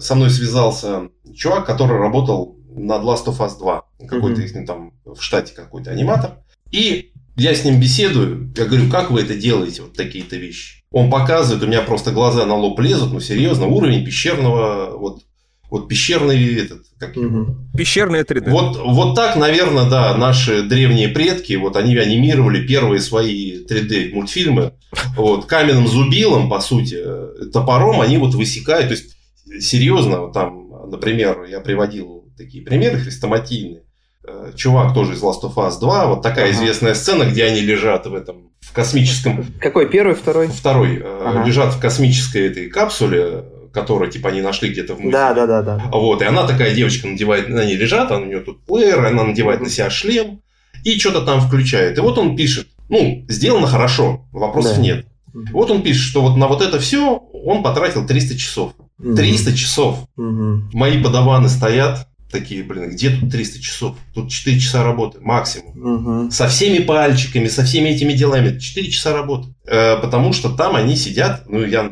[0.00, 3.84] Со мной связался чувак, который работал над Last of Us 2.
[4.08, 6.38] Какой-то их там в штате какой-то аниматор.
[6.70, 10.84] И я с ним беседую, я говорю, как вы это делаете, вот такие-то вещи.
[10.90, 15.22] Он показывает, у меня просто глаза на лоб лезут, ну серьезно, уровень пещерного вот
[15.70, 17.54] вот пещерный этот, как угу.
[17.76, 18.48] Пещерные 3D.
[18.48, 24.72] Вот, вот так, наверное, да, наши древние предки, вот они анимировали первые свои 3D мультфильмы.
[25.14, 27.04] Вот, каменным зубилом, по сути,
[27.52, 28.88] топором они вот высекают.
[28.88, 29.16] То есть,
[29.60, 33.82] серьезно, там, например, я приводил такие примеры хрестоматийные.
[34.26, 36.54] Э, чувак тоже из Last of Us 2, вот такая ага.
[36.54, 39.46] известная сцена, где они лежат в этом в космическом...
[39.60, 40.48] Какой, первый, второй?
[40.48, 40.98] Второй.
[40.98, 41.44] Э, ага.
[41.44, 45.12] Лежат в космической этой капсуле, которую, типа, они нашли где-то в музее.
[45.12, 45.82] Да, да, да, да.
[45.92, 49.24] Вот, и она такая девочка надевает, на ней лежат, а у нее тут плеер, она
[49.24, 50.42] надевает на себя шлем
[50.84, 51.96] и что-то там включает.
[51.98, 54.82] И вот он пишет, ну, сделано хорошо, вопросов да.
[54.82, 55.06] нет.
[55.52, 58.72] Вот он пишет, что вот на вот это все он потратил 300 часов.
[59.16, 60.06] 300 часов.
[60.72, 63.96] Мои подаваны стоят, такие, блин, где тут 300 часов?
[64.14, 65.72] Тут 4 часа работы максимум.
[66.30, 68.58] Со всеми пальчиками, со всеми этими делами.
[68.58, 69.54] 4 часа работы.
[69.66, 71.90] Э, потому что там они сидят, ну, я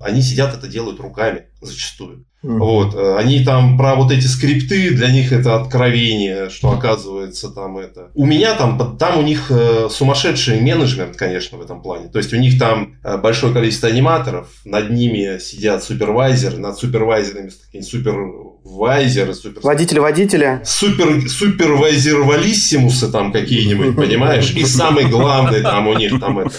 [0.00, 2.24] они сидят это делают руками зачастую.
[2.44, 2.58] Mm-hmm.
[2.58, 7.78] Вот, э, они там про вот эти скрипты, для них это откровение, что оказывается там
[7.78, 8.12] это.
[8.14, 12.06] У меня там, там у них э, сумасшедший менеджмент, конечно, в этом плане.
[12.06, 17.50] То есть у них там э, большое количество аниматоров, над ними сидят супервайзеры, над супервайзерами
[17.50, 19.60] такие супервайзеры, супер...
[19.62, 20.62] Водители водителя.
[20.64, 24.52] Супер, супервайзер валиссимусы там какие-нибудь, понимаешь?
[24.52, 26.54] И самый главный там у них там это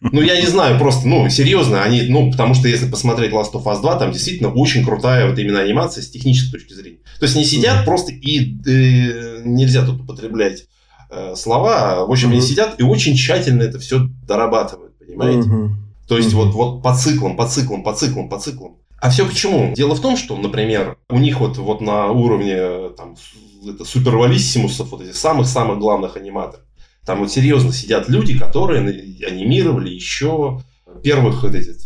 [0.00, 3.64] ну, я не знаю, просто, ну, серьезно, они, ну, потому что если посмотреть Last of
[3.64, 6.98] Us 2, там действительно очень крутая вот именно анимация с технической точки зрения.
[7.18, 7.84] То есть, они сидят mm-hmm.
[7.84, 10.66] просто и э, нельзя тут употреблять
[11.10, 12.32] э, слова, в общем, mm-hmm.
[12.32, 15.48] они сидят и очень тщательно это все дорабатывают, понимаете?
[15.48, 15.68] Mm-hmm.
[16.08, 16.36] То есть, mm-hmm.
[16.36, 18.76] вот, вот по циклам, по циклам, по циклам, по циклам.
[19.00, 19.72] А все почему?
[19.74, 23.16] Дело в том, что, например, у них вот, вот на уровне там,
[23.66, 26.65] это супервалиссимусов, вот этих самых-самых главных аниматоров,
[27.06, 30.60] там вот серьезно сидят люди, которые анимировали еще
[31.02, 31.76] первых вот этих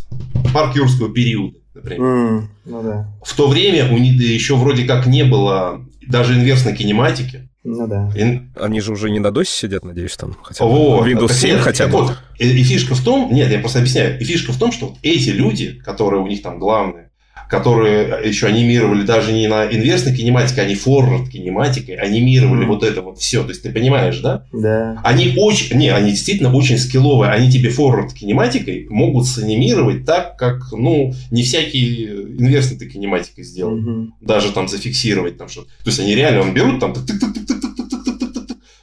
[0.53, 2.01] парк юрского периода, например.
[2.01, 3.13] Mm, ну да.
[3.23, 7.49] В то время у них еще вроде как не было даже инверсной кинематики.
[7.63, 8.11] Ну да.
[8.15, 8.41] И...
[8.59, 10.71] Они же уже не на DOS сидят, надеюсь, там хотя бы.
[10.71, 11.91] Вот, Windows 7 нет, хотя бы.
[11.91, 14.87] Вот, и, и фишка в том, нет, я просто объясняю, и фишка в том, что
[14.87, 17.10] вот эти люди, которые у них там главные,
[17.51, 22.67] которые еще анимировали даже не на инверсной кинематике, они форвард кинематикой, анимировали mm.
[22.67, 23.43] вот это вот все.
[23.43, 24.45] То есть ты понимаешь, да?
[24.53, 25.01] Да.
[25.03, 27.29] Они очень, не, они действительно очень скилловые.
[27.29, 33.77] Они тебе форвард кинематикой могут санимировать так, как, ну, не всякий инверсной ты кинематикой сделал.
[33.77, 34.07] Mm-hmm.
[34.21, 35.67] Даже там зафиксировать там что-то.
[35.83, 36.93] То есть они реально он берут там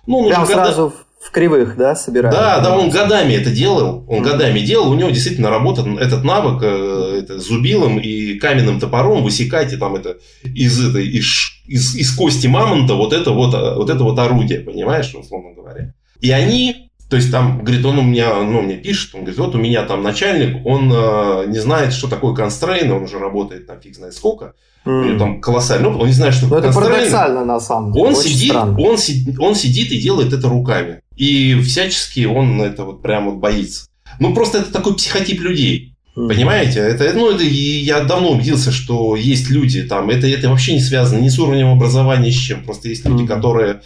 [0.07, 0.97] ну, он Прям сразу года...
[1.29, 2.35] в кривых, да, собирают?
[2.35, 4.07] Да, да, он годами это делал.
[4.09, 4.31] Он mm-hmm.
[4.31, 4.91] годами делал.
[4.91, 9.97] У него действительно работает этот навык э, это, зубилом и каменным топором высекать и там
[9.97, 11.27] это из, это, из,
[11.67, 15.93] из, из кости мамонта вот это вот, э, вот это вот орудие, понимаешь, условно говоря.
[16.23, 19.55] И они то есть там, говорит, он у меня, ну, мне пишет, он говорит, вот
[19.55, 23.81] у меня там начальник, он э, не знает, что такое констрейн, он уже работает там
[23.81, 24.53] фиг знает сколько,
[24.85, 25.01] mm.
[25.01, 26.87] у него там колоссальный опыт, он не знает, что такое констрейн.
[26.87, 31.01] Это парадоксально на самом деле, он сидит, он, сидит, он сидит и делает это руками.
[31.17, 33.87] И всячески он это вот прям вот боится.
[34.21, 35.95] Ну, просто это такой психотип людей.
[36.15, 36.29] Mm.
[36.29, 36.81] Понимаете?
[36.81, 41.21] Это, ну, это, я давно убедился, что есть люди там, это, это вообще не связано
[41.21, 42.65] ни с уровнем образования, ни с чем.
[42.65, 43.29] Просто есть люди, mm.
[43.29, 43.81] которые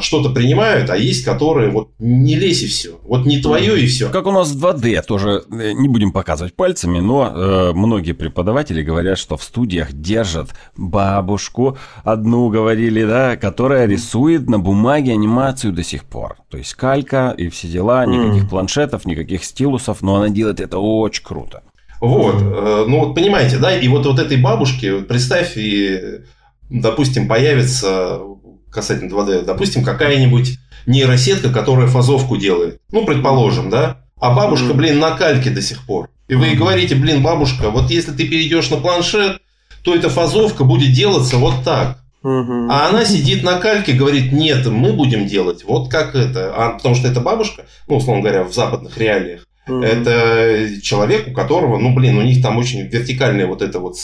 [0.00, 2.98] что-то принимают, а есть, которые вот не лезь и все.
[3.02, 4.08] Вот не твое и все.
[4.08, 8.82] Как у нас в 2D, тоже э, не будем показывать пальцами, но э, многие преподаватели
[8.82, 15.82] говорят, что в студиях держат бабушку, одну говорили, да, которая рисует на бумаге анимацию до
[15.82, 16.36] сих пор.
[16.50, 18.48] То есть калька и все дела, никаких mm.
[18.48, 21.62] планшетов, никаких стилусов, но она делает это очень круто.
[22.00, 26.20] Вот, э, ну вот понимаете, да, и вот, вот этой бабушке, представь, и,
[26.68, 28.20] допустим, появится
[28.70, 32.80] касательно 2D, допустим, какая-нибудь нейросетка, которая фазовку делает.
[32.90, 34.02] Ну, предположим, да?
[34.18, 36.08] А бабушка, блин, на кальке до сих пор.
[36.28, 39.40] И вы говорите, блин, бабушка, вот если ты перейдешь на планшет,
[39.82, 41.98] то эта фазовка будет делаться вот так.
[42.22, 46.52] А она сидит на кальке, говорит, нет, мы будем делать вот как это.
[46.56, 51.78] А, потому что это бабушка, ну, условно говоря, в западных реалиях, это человек, у которого,
[51.78, 53.96] ну, блин, у них там очень вертикальная вот это вот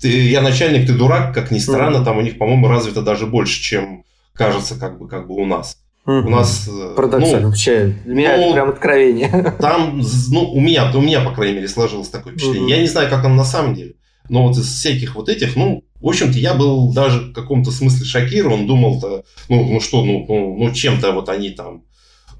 [0.00, 2.04] ты, я начальник, ты дурак, как ни странно, mm-hmm.
[2.04, 5.78] там у них, по-моему, развито даже больше, чем кажется, как бы, как бы у нас.
[6.06, 6.26] Mm-hmm.
[6.26, 6.68] У нас...
[6.68, 9.56] Э, Парадоксально, ну, вообще, для меня ну, это прям откровение.
[9.60, 12.68] Там, ну, у меня, у меня, по крайней мере, сложилось такое впечатление.
[12.68, 12.76] Mm-hmm.
[12.76, 13.94] Я не знаю, как оно на самом деле.
[14.28, 18.06] Но вот из всяких вот этих, ну, в общем-то, я был даже в каком-то смысле
[18.06, 21.82] шокирован, думал-то, ну, ну что, ну, ну, ну чем-то вот они там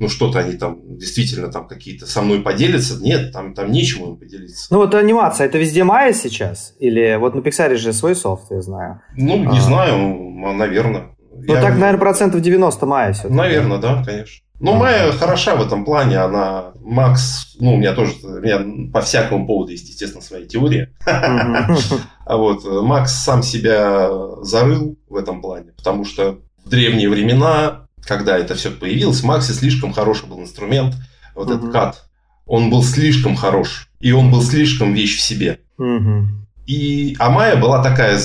[0.00, 2.96] ну что-то они там действительно там какие-то со мной поделятся.
[3.00, 4.66] Нет, там, там нечему им поделиться.
[4.70, 6.74] Ну вот анимация, это везде Майя сейчас?
[6.80, 9.02] Или вот на Pixar же свой софт, я знаю.
[9.16, 9.60] Ну, не а.
[9.60, 11.14] знаю, наверное.
[11.32, 11.60] Ну я...
[11.60, 14.42] так, наверное, процентов 90 Майя все Наверное, да, конечно.
[14.58, 19.00] Ну, Майя хороша в этом плане, она, Макс, ну, у меня тоже, у меня по
[19.00, 20.88] всякому поводу есть, естественно, свои теории.
[22.26, 24.08] А вот Макс сам себя
[24.42, 29.52] зарыл в этом плане, потому что в древние времена когда это все появилось, в Максе
[29.52, 30.94] слишком хороший был инструмент,
[31.34, 31.54] вот угу.
[31.54, 32.04] этот кат.
[32.46, 35.60] Он был слишком хорош, и он был слишком вещь в себе.
[35.78, 36.28] Угу.
[36.66, 38.20] И Амая была такая,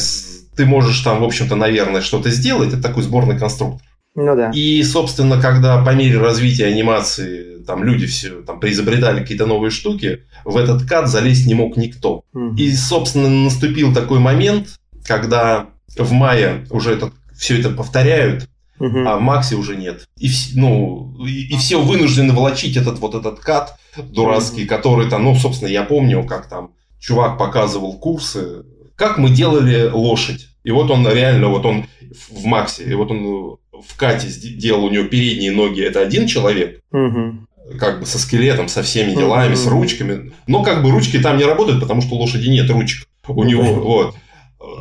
[0.56, 3.88] ты можешь там, в общем-то, наверное, что-то сделать, это такой сборный конструктор.
[4.16, 4.50] Ну да.
[4.52, 10.22] И, собственно, когда по мере развития анимации там люди все там преизобретали какие-то новые штуки,
[10.46, 12.24] в этот кат залезть не мог никто.
[12.34, 12.56] Угу.
[12.56, 18.48] И, собственно, наступил такой момент, когда в мае уже это, все это повторяют,
[18.80, 19.08] Угу.
[19.08, 20.06] а в Максе уже нет.
[20.18, 24.70] И, ну, и, и все вынуждены волочить этот вот этот кат дурацкий, угу.
[24.70, 30.48] который там, ну, собственно, я помню, как там чувак показывал курсы, как мы делали лошадь.
[30.64, 31.86] И вот он реально, вот он
[32.32, 36.82] в Максе, и вот он в Кате делал у него передние ноги, это один человек.
[36.92, 37.78] Угу.
[37.80, 39.58] Как бы со скелетом, со всеми делами, угу.
[39.58, 40.34] с ручками.
[40.48, 43.08] Но как бы ручки там не работают, потому что у лошади нет ручек.
[43.28, 44.16] У него, вот.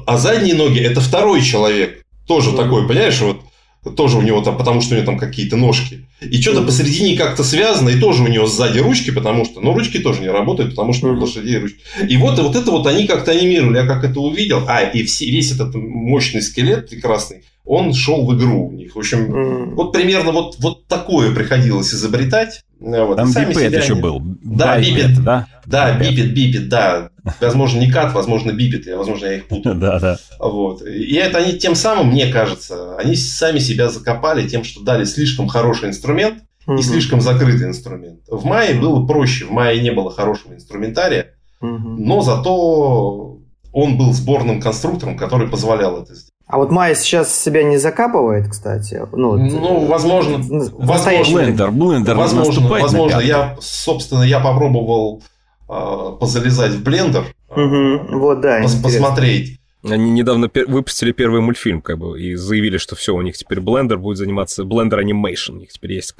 [0.06, 2.04] А задние ноги это второй человек.
[2.26, 3.42] Тоже такой, понимаешь, вот
[3.90, 6.06] тоже у него там, потому что у него там какие-то ножки.
[6.20, 9.98] И что-то посередине как-то связано, и тоже у него сзади ручки, потому что, ну, ручки
[9.98, 11.78] тоже не работают, потому что у лошадей ручки.
[12.08, 14.64] И вот, вот это вот они как-то анимировали, я как это увидел.
[14.66, 18.94] А, и все, весь этот мощный скелет прекрасный, он шел в игру у них.
[18.94, 19.74] В общем, mm.
[19.74, 22.62] вот примерно вот, вот такое приходилось изобретать.
[22.78, 23.16] Вот.
[23.16, 24.20] Там бипет еще был.
[24.42, 25.46] Да, бипет, да?
[25.64, 27.10] Да, бипет, бипет, да.
[27.40, 29.74] Возможно, не кат, возможно, бипет, возможно, я их путаю.
[29.84, 30.18] Да, да.
[30.38, 30.82] Вот.
[30.82, 35.48] И это они тем самым, мне кажется, они сами себя закопали тем, что дали слишком
[35.48, 38.20] хороший инструмент и слишком закрытый инструмент.
[38.28, 43.38] В мае было проще, в мае не было хорошего инструментария, но зато
[43.72, 46.33] он был сборным конструктором, который позволял это сделать.
[46.54, 49.02] А вот Майя сейчас себя не закапывает, кстати.
[49.10, 50.38] Ну, ну возможно,
[50.78, 53.18] возможно, блендер, блендер возможно, возможно.
[53.18, 55.20] Я, собственно, я попробовал
[55.68, 59.58] э, позалезать в блендер, угу, вот, да, пос, посмотреть.
[59.82, 63.58] Они недавно пер- выпустили первый мультфильм, как бы, и заявили, что все, у них теперь
[63.58, 65.54] блендер будет заниматься Blender Animation.
[65.54, 66.14] У них теперь есть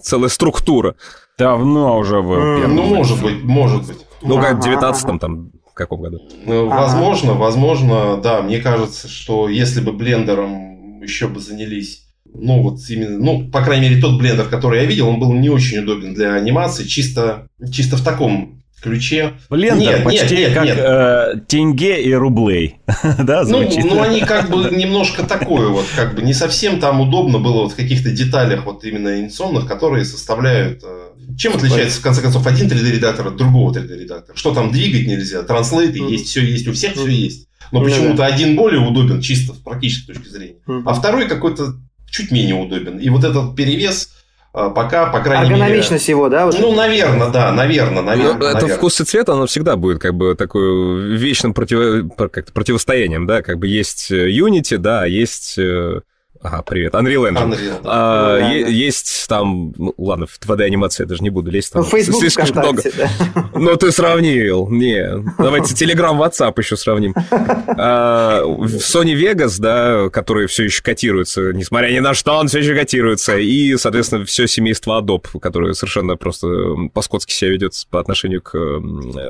[0.00, 0.94] целая структура.
[1.38, 2.36] Давно уже был.
[2.36, 3.98] Mm, ну, может быть, может быть.
[4.22, 6.20] Ну, как в 19-м там в каком году?
[6.44, 8.42] Ну, возможно, возможно, да.
[8.42, 12.02] Мне кажется, что если бы блендером еще бы занялись
[12.34, 15.50] ну, вот именно, ну, по крайней мере, тот блендер, который я видел, он был не
[15.50, 19.34] очень удобен для анимации, чисто, чисто в таком ключе.
[19.50, 20.78] Блендер нет, почти нет, нет, как нет.
[20.78, 22.76] Э, тенге и рублей,
[23.18, 27.38] да, ну, ну, они как бы немножко такое вот, как бы не совсем там удобно
[27.38, 30.82] было вот в каких-то деталях вот именно анимационных, которые составляют...
[30.84, 31.01] Э,
[31.36, 34.36] чем отличается, в конце концов, один 3D-редактор от другого 3D-редактора?
[34.36, 35.42] Что там двигать нельзя?
[35.42, 36.10] Транслейты mm-hmm.
[36.10, 37.00] есть, все есть, у всех mm-hmm.
[37.00, 37.48] все есть.
[37.70, 37.84] Но mm-hmm.
[37.84, 40.82] почему-то один более удобен чисто с практической точки зрения, mm-hmm.
[40.86, 41.74] а второй какой-то
[42.10, 42.98] чуть менее удобен.
[42.98, 44.10] И вот этот перевес
[44.54, 46.18] а, пока, по крайней Эргономичность мере...
[46.18, 46.44] его, да?
[46.44, 48.34] Вот ну, наверное, да, наверное, наверное.
[48.34, 48.76] Ну, это наверное.
[48.76, 52.14] вкус и цвет, оно всегда будет как бы такой вечным против...
[52.16, 56.02] как противостоянием, да, как бы есть Unity, да, а есть э,
[56.42, 56.92] Ага, привет.
[56.94, 57.52] Unreal Engine.
[57.52, 57.90] Unreal, да.
[57.92, 58.70] а, да, е- да.
[58.70, 61.72] Есть там, ну, ладно, в 2D-анимации я даже не буду лезть.
[61.72, 62.82] Там ну, Facebook слишком много.
[62.96, 63.10] Да.
[63.54, 64.68] Ну, ты сравнил.
[64.68, 67.14] Не, давайте Telegram, WhatsApp еще сравним.
[67.30, 72.58] А, в Sony Vegas, да, который все еще котируется, несмотря ни на что, он все
[72.58, 73.38] еще котируется.
[73.38, 76.48] И, соответственно, все семейство Adobe, которое совершенно просто
[76.92, 78.80] по-скотски себя ведет по отношению к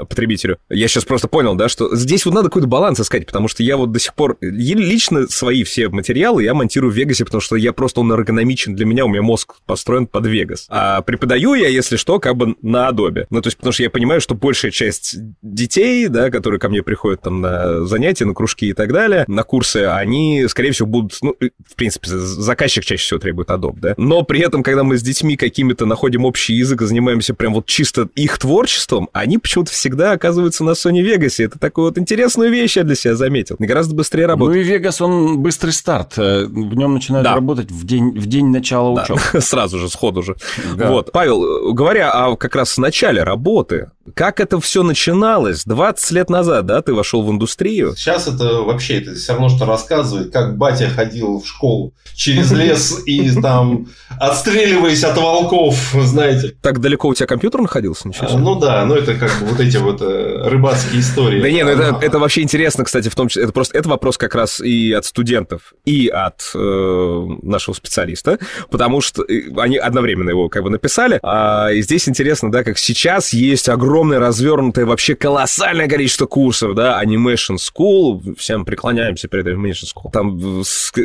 [0.09, 0.59] потребителю.
[0.71, 3.77] Я сейчас просто понял, да, что здесь вот надо какой-то баланс искать, потому что я
[3.77, 7.73] вот до сих пор лично свои все материалы я монтирую в Вегасе, потому что я
[7.73, 10.67] просто он эргономичен для меня, у меня мозг построен под Вегас.
[10.69, 13.27] А преподаю я, если что, как бы на Adobe.
[13.31, 16.83] Ну, то есть, потому что я понимаю, что большая часть детей, да, которые ко мне
[16.83, 21.19] приходят там на занятия, на кружки и так далее, на курсы, они, скорее всего, будут,
[21.23, 23.95] ну, в принципе, заказчик чаще всего требует Adobe, да.
[23.97, 27.67] Но при этом, когда мы с детьми какими-то находим общий язык и занимаемся прям вот
[27.67, 31.43] чисто их творчеством, они почему-то всегда оказываются на Sony Vegas.
[31.43, 33.57] Это такую вот интересную вещь я для себя заметил.
[33.59, 34.67] Гораздо быстрее работает.
[34.67, 36.15] Ну и Vegas, он быстрый старт.
[36.17, 37.35] Э, в нем начинают да.
[37.35, 39.03] работать в день, в день начала да.
[39.03, 39.21] учебы.
[39.41, 40.37] Сразу же, сходу же.
[40.77, 40.91] Да.
[40.91, 41.13] Вот.
[41.13, 45.65] Павел, говоря о как раз начале работы, как это все начиналось?
[45.65, 47.95] 20 лет назад, да, ты вошел в индустрию?
[47.97, 53.01] Сейчас это вообще, это все равно, что рассказывает, как батя ходил в школу через лес
[53.07, 53.87] и там
[54.19, 56.55] отстреливаясь от волков, знаете.
[56.61, 58.09] Так далеко у тебя компьютер находился?
[58.09, 61.41] Ничего ну да, ну это как бы вот эти вот э, рыбацкие истории.
[61.41, 64.19] Да нет, ну это, это вообще интересно, кстати, в том числе, это просто, это вопрос
[64.19, 68.39] как раз и от студентов, и от э, нашего специалиста,
[68.71, 72.79] потому что э, они одновременно его как бы написали, а и здесь интересно, да, как
[72.79, 79.47] сейчас есть огромное огромное, развернутое, вообще колоссальное количество курсов, да, Animation School, всем преклоняемся перед
[79.47, 80.39] Animation School, там,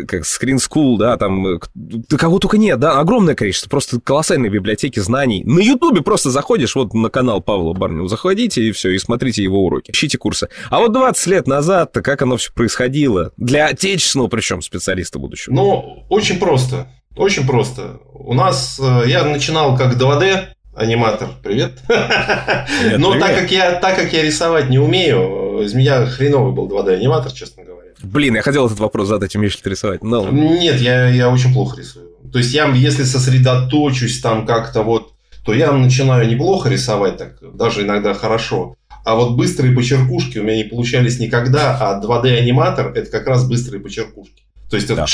[0.08, 5.02] как Screen School, да, там, да кого только нет, да, огромное количество, просто колоссальные библиотеки
[5.02, 5.44] знаний.
[5.44, 9.66] На Ютубе просто заходишь, вот на канал Павла Барнева, заходите и все, и смотрите его
[9.66, 10.48] уроки, ищите курсы.
[10.70, 13.34] А вот 20 лет назад-то как оно все происходило?
[13.36, 15.54] Для отечественного, причем, специалиста будущего.
[15.54, 16.88] Ну, очень просто.
[17.18, 18.00] Очень просто.
[18.14, 21.80] У нас, э, я начинал как 2D, аниматор, привет.
[21.88, 26.68] привет Но Так, как я, так как я рисовать не умею, из меня хреновый был
[26.68, 27.90] 2D аниматор, честно говоря.
[28.04, 30.04] Блин, я хотел этот вопрос задать, умеешь ли рисовать?
[30.04, 30.30] Но...
[30.30, 32.12] Нет, я, я очень плохо рисую.
[32.32, 35.14] То есть я, если сосредоточусь там как-то вот,
[35.44, 38.76] то я начинаю неплохо рисовать, так даже иногда хорошо.
[39.04, 43.48] А вот быстрые почеркушки у меня не получались никогда, а 2D аниматор это как раз
[43.48, 44.44] быстрые почеркушки.
[44.70, 45.06] То есть это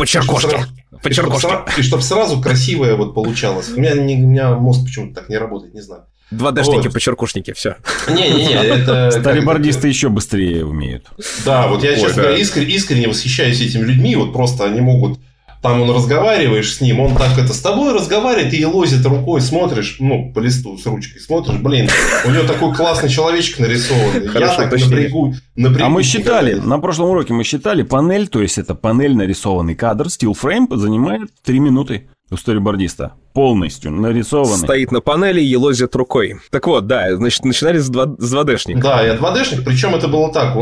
[0.00, 0.56] Почеркошки.
[1.02, 1.78] Почеркошки.
[1.78, 3.68] И чтобы сразу красивое вот получалось.
[3.68, 6.04] У меня, не, у меня мозг почему-то так не работает, не знаю.
[6.30, 6.94] Два дашники, вот.
[6.94, 7.76] почеркушники, все.
[8.08, 9.10] Не-не-не, это...
[9.10, 11.06] Старибордисты еще быстрее умеют.
[11.44, 15.18] Да, вот я, честно говоря, искренне, искренне восхищаюсь этими людьми, вот просто они могут
[15.62, 19.96] там он разговариваешь с ним, он так это с тобой разговаривает и лозит рукой, смотришь,
[19.98, 21.88] ну, по листу с ручкой, смотришь, блин,
[22.24, 24.30] у него такой классный человечек нарисованный.
[24.32, 25.86] Я так напрягу, напрягу.
[25.86, 30.06] А мы считали, на прошлом уроке мы считали, панель, то есть это панель нарисованный кадр,
[30.06, 33.14] steel frame занимает 3 минуты у сторибордиста.
[33.34, 34.58] Полностью нарисованный.
[34.58, 36.36] Стоит на панели и елозит рукой.
[36.50, 38.80] Так вот, да, значит, начинали с 2D-шника.
[38.80, 40.56] Да, я 2D-шник, причем это было так.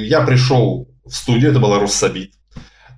[0.00, 2.32] Я пришел в студию, это была Руссобит.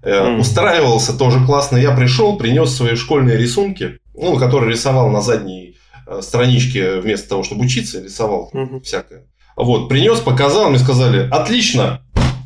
[0.07, 0.38] Mm.
[0.38, 1.76] Устраивался тоже классно.
[1.76, 5.76] Я пришел, принес свои школьные рисунки, ну, которые рисовал на задней
[6.07, 8.80] э, страничке вместо того, чтобы учиться, рисовал mm-hmm.
[8.82, 9.24] всякое.
[9.57, 12.02] Вот, принес, показал, мне сказали, отлично,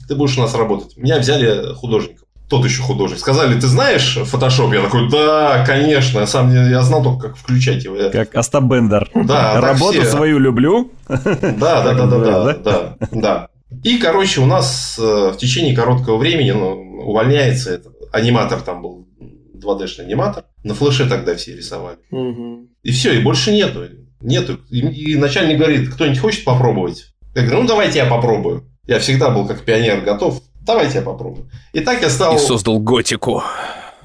[0.09, 0.97] ты будешь у нас работать.
[0.97, 2.27] Меня взяли художником.
[2.49, 3.21] Тот еще художник.
[3.21, 4.73] Сказали, ты знаешь фотошоп?
[4.73, 6.27] Я такой, да, конечно.
[6.27, 7.97] Сам я знал только, как включать его.
[8.11, 9.09] Как Остап Бендер.
[9.15, 9.61] Да.
[9.61, 10.91] Работу свою люблю.
[11.09, 13.49] Да, да, да, да, да, да.
[13.85, 19.09] И, короче, у нас э, в течение короткого времени ну, увольняется этот аниматор, там был
[19.55, 20.45] 2D-шный аниматор.
[20.65, 21.99] На флеше тогда все рисовали.
[22.11, 22.69] Угу.
[22.83, 23.85] И все, и больше нету.
[24.21, 24.61] Нету.
[24.71, 27.07] И, и начальник говорит, кто-нибудь хочет попробовать?
[27.35, 28.67] Я говорю, ну давайте я попробую.
[28.87, 30.43] Я всегда был как пионер готов.
[30.63, 31.49] Давайте я попробую.
[31.73, 32.35] И так я стал...
[32.35, 33.43] И создал готику.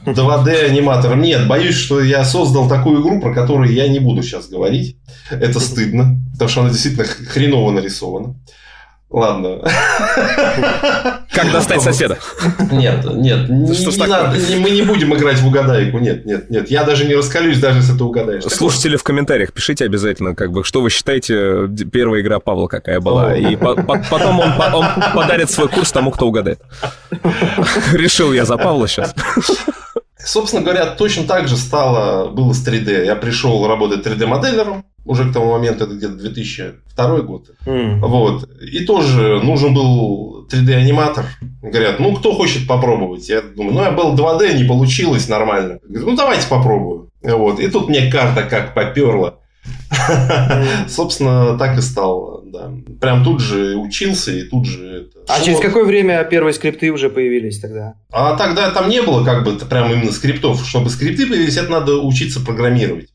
[0.06, 1.22] 2D аниматором.
[1.22, 4.98] Нет, боюсь, что я создал такую игру, про которую я не буду сейчас говорить.
[5.32, 8.36] Это стыдно, потому что она действительно хреново нарисована.
[9.16, 9.60] Ладно.
[11.32, 12.18] Как достать соседа?
[12.70, 14.08] Нет, нет, не, Что не такое?
[14.24, 16.00] надо, не- мы не будем играть в угадайку.
[16.00, 16.70] Нет, нет, нет.
[16.70, 18.44] Я даже не раскалюсь, даже если ты угадаешь.
[18.44, 23.00] Так Слушатели в комментариях пишите обязательно, как бы, что вы считаете, первая игра Павла какая
[23.00, 23.32] была.
[23.32, 23.36] О.
[23.38, 26.60] И по- по- потом он, по- он подарит свой курс тому, кто угадает.
[27.94, 29.16] Решил я за Павла сейчас.
[30.26, 33.06] Собственно говоря, точно так же стало, было с 3D.
[33.06, 37.52] Я пришел работать 3D-моделером, уже к тому моменту, это где-то 2002 год.
[37.68, 38.02] М.
[38.02, 38.50] Вот.
[38.60, 41.26] И тоже нужен был 3D-аниматор.
[41.62, 43.30] Говорят, ну, кто хочет попробовать?
[43.30, 45.78] Я думаю, ну, я был 2D, не получилось нормально.
[45.88, 47.12] Говорю, ну, давайте попробую.
[47.22, 47.60] Вот.
[47.60, 49.36] И тут мне карта как поперла.
[50.88, 52.72] Собственно, так и стало, да.
[53.02, 54.86] Прям тут же учился и тут же...
[55.08, 57.96] это- А через какое время первые скрипты уже появились тогда?
[58.12, 60.66] А тогда там не было как бы прям именно скриптов.
[60.68, 63.10] Чтобы скрипты появились, это надо учиться программировать.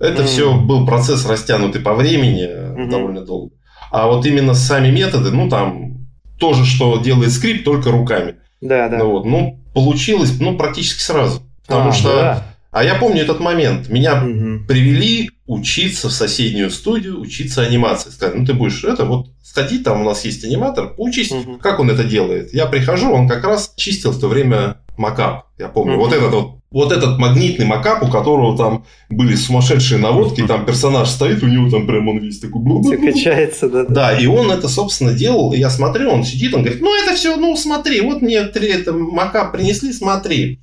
[0.00, 0.26] Это Мгм.
[0.26, 2.88] все был процесс растянутый по времени Мгм.
[2.90, 3.52] довольно долго.
[3.90, 6.06] А вот именно сами методы, ну там
[6.38, 8.36] то же, что делает скрипт, только руками.
[8.60, 8.98] Да, да.
[8.98, 11.42] Ну, вот, ну, получилось, ну, практически сразу.
[11.66, 12.08] Потому А, что...
[12.14, 12.44] да.
[12.70, 13.88] А я помню этот момент.
[13.88, 14.66] Меня Мгм.
[14.66, 18.10] привели учиться в соседнюю студию, учиться анимации.
[18.10, 21.58] Сказали, ну, ты будешь это, вот, сходи, там у нас есть аниматор, поучись, Мгм.
[21.58, 22.52] как он это делает.
[22.54, 25.46] Я прихожу, он как раз чистил в то время макап.
[25.58, 26.02] Я помню, Мгм.
[26.02, 31.08] вот этот вот вот этот магнитный макап, у которого там были сумасшедшие наводки, там персонаж
[31.08, 32.60] стоит, у него там прям он весь такой...
[32.82, 33.84] Все качается, да.
[33.88, 35.54] Да, и он это, собственно, делал.
[35.54, 38.68] И я смотрю, он сидит, он говорит, ну, это все, ну, смотри, вот мне три
[38.68, 40.60] это макап принесли, смотри.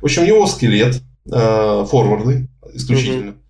[0.00, 3.32] В общем, у него скелет э, форвардный исключительно.
[3.32, 3.47] Полностью.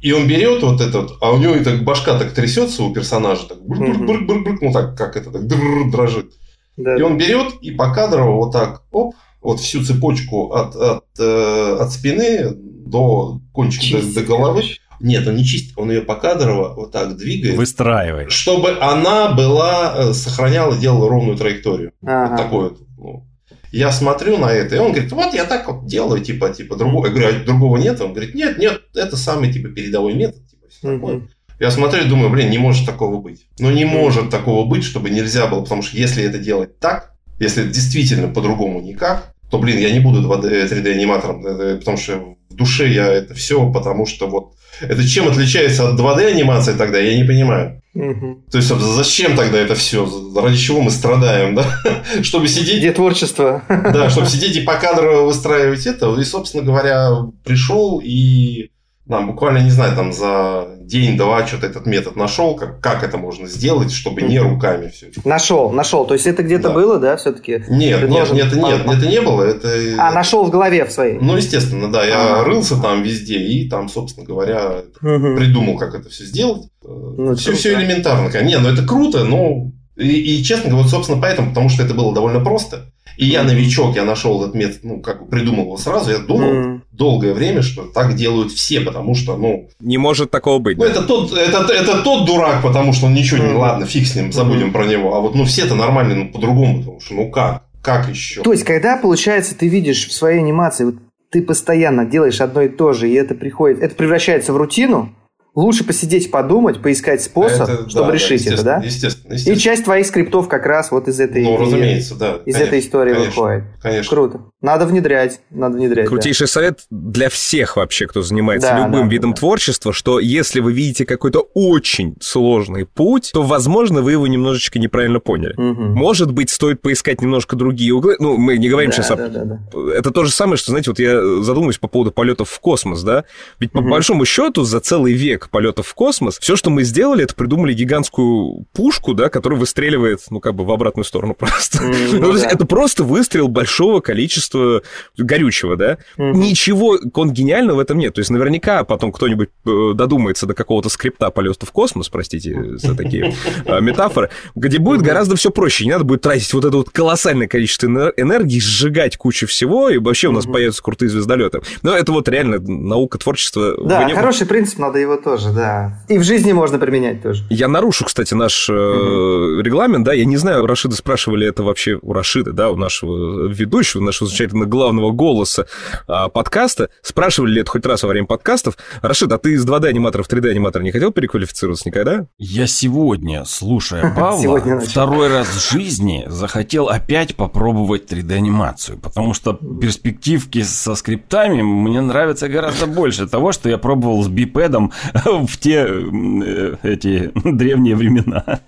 [0.00, 3.48] И он берет вот этот, а у него и так башка так трясется у персонажа,
[3.48, 6.32] так брк-брк-брк-брк, ну так, как это, так дрррр дрожит.
[6.76, 11.76] Да, И он берет и покадрово вот так, оп, вот всю цепочку от, от, э,
[11.80, 14.60] от спины до кончика, до, Чистит, до головы.
[14.60, 14.80] короче.
[15.00, 18.30] Нет, он не чистит, он ее покадрово вот так двигает, Выстраивает.
[18.32, 21.92] чтобы она была, э, сохраняла, делала ровную траекторию.
[22.00, 22.36] Вот Ага.
[22.36, 22.78] такой вот.
[22.98, 23.26] ну.
[23.74, 27.06] Я смотрю на это, и он говорит, вот я так вот делаю, типа, типа, другого.
[27.06, 28.00] Я говорю, а другого нет?
[28.00, 31.14] Он говорит, нет, нет, это самый, типа, передовой метод, типа, такое.
[31.16, 31.28] Мгм.
[31.58, 33.46] Я смотрю и думаю, блин, не может такого быть.
[33.58, 37.64] Ну, не может такого быть, чтобы нельзя было, потому что если это делать так, если
[37.64, 42.88] действительно по-другому никак, то, блин, я не буду 2D, 3D-аниматором, это- потому что в душе
[42.88, 47.80] я это все, потому что вот это чем отличается от 2D-анимации тогда, я не понимаю.
[47.94, 48.42] Мгм.
[48.50, 50.08] То есть, зачем тогда это все?
[50.34, 51.64] Ради чего мы страдаем, да?
[52.22, 53.62] Чтобы сидеть Где творчество?
[53.68, 56.12] да, чтобы сидеть и покадрово выстраивать это.
[56.18, 57.10] И, собственно говоря,
[57.44, 58.70] пришел и
[59.08, 63.46] там, буквально, не знаю, там за день-два что-то этот метод нашел, как, как это можно
[63.48, 65.10] сделать, чтобы не руками все.
[65.24, 66.06] Нашел, нашел.
[66.06, 66.74] То есть это где-то Да.
[66.74, 67.52] было, да, все-таки?
[67.68, 69.42] Нет, нет, Предложен нет, нет, по- это не было.
[69.42, 69.68] Это...
[69.98, 71.18] А, нашел в голове в своей.
[71.20, 72.44] Ну, естественно, да, я А.
[72.44, 75.36] рылся там везде и там, собственно говоря, Мгм.
[75.36, 76.62] придумал, как это все сделать.
[76.82, 78.30] Ну, все, все элементарно.
[78.42, 79.70] Не, ну это круто, но...
[79.96, 82.90] И, и, честно говоря, вот, собственно, поэтому, потому что это было довольно просто.
[83.16, 86.48] И я новичок, я нашел этот метод, ну, как бы придумал его сразу, я думал
[86.48, 86.83] М.
[86.96, 90.78] долгое время, что так делают все, потому что, ну, Не может такого быть.
[90.78, 90.90] ну да.
[90.90, 93.52] это, тот, это, это тот дурак, потому что он ничего не...
[93.52, 95.14] Ладно, фиг с ним, забудем про него.
[95.14, 97.64] А вот, ну, все-то нормально, ну, по-другому, потому что, ну, как?
[97.82, 98.42] Как еще?
[98.42, 100.94] То есть, когда, получается, ты видишь в своей анимации, вот
[101.30, 105.14] ты постоянно делаешь одно и то же, и это приходит, это превращается в рутину,
[105.54, 108.84] лучше посидеть, подумать, поискать способ, Это- чтобы да, решить это, естественно, да?
[108.84, 109.60] Естественно, И естественно.
[109.60, 112.32] часть твоих скриптов как раз вот из этой, Ну, и- разумеется, да.
[112.44, 113.64] из конечно, этой истории конечно, выходит.
[113.82, 114.10] Конечно.
[114.10, 114.40] Круто.
[114.60, 116.06] Надо внедрять, надо внедрять.
[116.06, 116.08] да.
[116.10, 119.36] Крутейший совет для всех вообще, кто занимается Да, любым да, видом да.
[119.36, 125.20] творчества, что если вы видите какой-то очень сложный путь, то, возможно, вы его немножечко неправильно
[125.20, 125.54] поняли.
[125.56, 125.92] Мгм.
[125.94, 128.16] Может быть, стоит поискать немножко другие углы.
[128.18, 129.58] Ну, мы не говорим Да, сейчас о да, да, да.
[129.94, 133.24] это то же самое, что, знаете, вот я задумываюсь по поводу полетов в космос, да?
[133.60, 133.90] Ведь по Мгм.
[133.90, 138.66] большому счету за целый век полетов в космос все, что мы сделали, это придумали гигантскую
[138.72, 141.78] пушку, да, которая выстреливает, ну, как бы в обратную сторону просто.
[141.82, 142.46] М, Ну, ну да.
[142.48, 144.82] это просто выстрел большого количества
[145.16, 145.98] горючего, да?
[146.16, 146.40] Мгм.
[146.40, 148.14] Ничего конгениального в этом нет.
[148.14, 152.96] То есть наверняка потом кто-нибудь э, додумается до какого-то скрипта полета в космос, простите за
[152.96, 153.34] такие
[153.64, 155.84] э, метафоры, где будет гораздо все проще.
[155.84, 159.98] Не надо будет тратить вот это вот колоссальное количество энер- энергии, сжигать кучу всего, и
[159.98, 161.60] вообще у нас появятся крутые звездолеты.
[161.82, 163.74] Но это вот реально наука, творчество.
[163.84, 166.02] Да, хороший принцип, надо его тоже, да.
[166.08, 167.44] И в жизни можно применять тоже.
[167.50, 171.98] Я нарушу, кстати, наш э, регламент, да, я не знаю, у Рашида спрашивали это вообще
[172.00, 175.66] у Рашида, да, у нашего ведущего, нашего замечательного главного голоса
[176.06, 178.76] а, подкаста, спрашивали ли это хоть раз во время подкастов.
[179.02, 182.26] Рашид, а ты из 2D-аниматора в 3D-аниматор не хотел переквалифицироваться никогда?
[182.38, 190.62] Я сегодня, слушая Павла, второй раз в жизни захотел опять попробовать 3D-анимацию, потому что перспективки
[190.62, 194.92] со скриптами мне нравятся гораздо больше того, что я пробовал с бипедом
[195.46, 198.60] в те э, эти древние времена.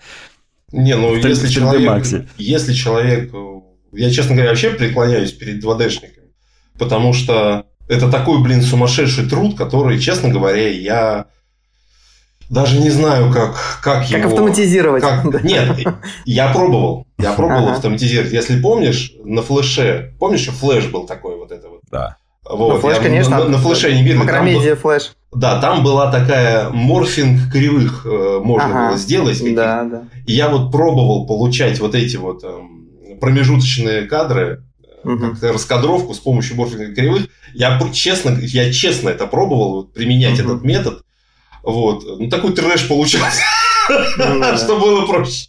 [0.73, 2.07] Не, ну В 3D если человек,
[2.39, 3.61] если человек, э,
[3.93, 6.31] я, честно говоря, вообще преклоняюсь перед 2D-шниками,
[6.79, 11.27] потому что это такой, блин, сумасшедший труд, который, честно говоря, я
[12.51, 14.29] даже не знаю, как, как, Как его...
[14.29, 15.03] автоматизировать.
[15.03, 15.41] как- Да.
[15.41, 15.79] Нет,
[16.25, 17.07] я пробовал.
[17.19, 17.73] Я пробовал Ага.
[17.77, 18.33] автоматизировать.
[18.33, 21.81] Если помнишь, на флеше, помнишь, что флеш был такой вот это вот?
[21.91, 22.17] Да.
[22.49, 23.39] Вот, Ну, флеш, я конечно.
[23.39, 24.25] На, на флеше не видно.
[24.25, 25.13] там был- Макромедиа флеш.
[25.33, 28.89] Да, там была такая морфинг кривых э, можно Ага.
[28.89, 29.43] было сделать.
[29.55, 30.05] Да, да.
[30.27, 32.89] И я вот пробовал получать вот эти вот эм,
[33.21, 34.63] промежуточные кадры,
[35.05, 37.29] как-то раскадровку с помощью морфинга кривых.
[37.55, 40.51] Я честно, я честно это пробовал, применять Мгм.
[40.53, 41.03] этот метод.
[41.63, 42.05] Вот.
[42.19, 43.41] Ну, такой трэш получался,
[44.19, 45.49] Ну, что было проще.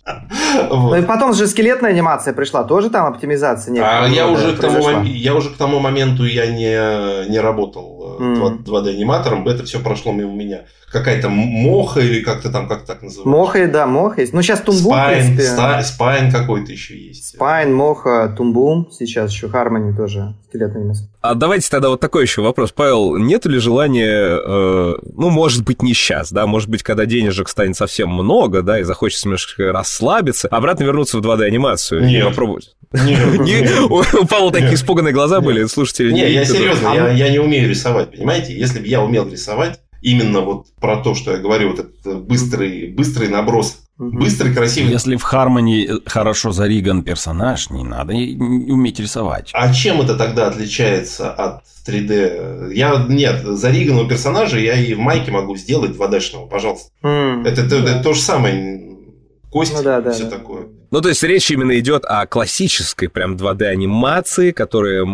[0.70, 4.60] Ну и потом же скелетная анимация пришла, тоже там оптимизация некоторая А я уже, к
[4.60, 8.64] тому, я уже к тому моменту я не, не работал э, Мгм.
[8.64, 10.62] 2D аниматором, это все прошло мимо меня.
[10.92, 13.28] Какая-то моха или как-то там, как так называется?
[13.30, 14.32] Моха, да, Мох есть.
[14.32, 15.44] Ну, сейчас Toon Boom, в Spine, принципе.
[15.44, 17.36] ста- Spine какой-то еще есть.
[17.36, 18.88] Spine, Moho, Toon Boom.
[18.98, 21.10] Сейчас еще Harmony тоже скелетная анимация.
[21.20, 22.72] А давайте тогда вот такой еще вопрос.
[22.72, 27.50] Павел, нет ли желания, э, ну, может быть, не сейчас, да, может быть, когда денежек
[27.50, 32.77] станет совсем много, да, и захочется немножко расслабиться, обратно вернуться в 2D-анимацию и попробовать?
[32.92, 34.80] У Павла такие Нет.
[34.80, 35.46] испуганные глаза Нет.
[35.46, 36.12] были, слушатели.
[36.12, 38.58] Не, я серьезно, А я, не умею рисовать, понимаете?
[38.58, 42.88] Если бы я умел рисовать, именно вот про то, что я говорю, вот этот быстрый,
[42.92, 44.92] быстрый наброс, быстрый, красивый.
[44.92, 49.50] Если в Хармони хорошо зариган персонаж, не надо уметь рисовать.
[49.54, 52.74] А чем это тогда отличается от 3D?
[52.74, 56.90] Я, нет, зариганного персонажа я и в майке могу сделать 2D-шного, пожалуйста.
[57.04, 57.92] М, Это, это- да.
[57.96, 58.96] это то же самое,
[59.50, 60.30] кости Ну да, да, все да.
[60.30, 60.68] такое.
[60.90, 65.06] Ну, то есть речь именно идет о классической прям 2D-анимации, которая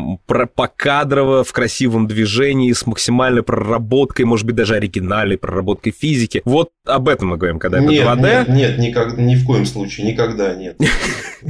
[0.56, 6.42] покадрово, в красивом движении, с максимальной проработкой, может быть, даже оригинальной проработкой физики.
[6.46, 8.22] Вот об этом мы говорим, когда это нет, 2D.
[8.22, 10.78] нет, нет, никак- ни в коем случае, никогда нет.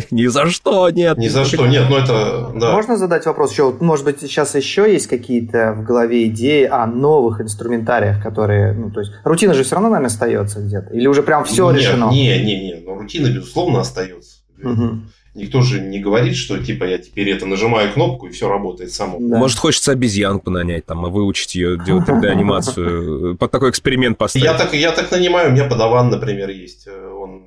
[0.09, 1.19] Ни за что нет.
[1.19, 2.49] Ни за что, нет, ну это.
[2.53, 3.65] Можно задать вопрос еще?
[3.65, 8.89] Вот, Может быть, сейчас еще есть какие-то в голове идеи о новых инструментариях, которые, ну,
[8.89, 10.93] то есть, рутина же все равно, наверное, остается где-то?
[10.93, 12.09] Или уже прям все Нет, решено?
[12.11, 14.22] Не, не, не, но рутина, безусловно, остается.
[15.36, 19.18] Никто же не говорит, что типа я теперь это нажимаю кнопку и все работает само.
[19.20, 19.38] Да.
[19.38, 24.45] Может, хочется обезьянку нанять, там, и выучить ее делать 3D-анимацию, под такой эксперимент поставить.
[24.45, 26.88] Я так, я так нанимаю, у меня подаван, например, есть.
[26.88, 27.45] Э, Он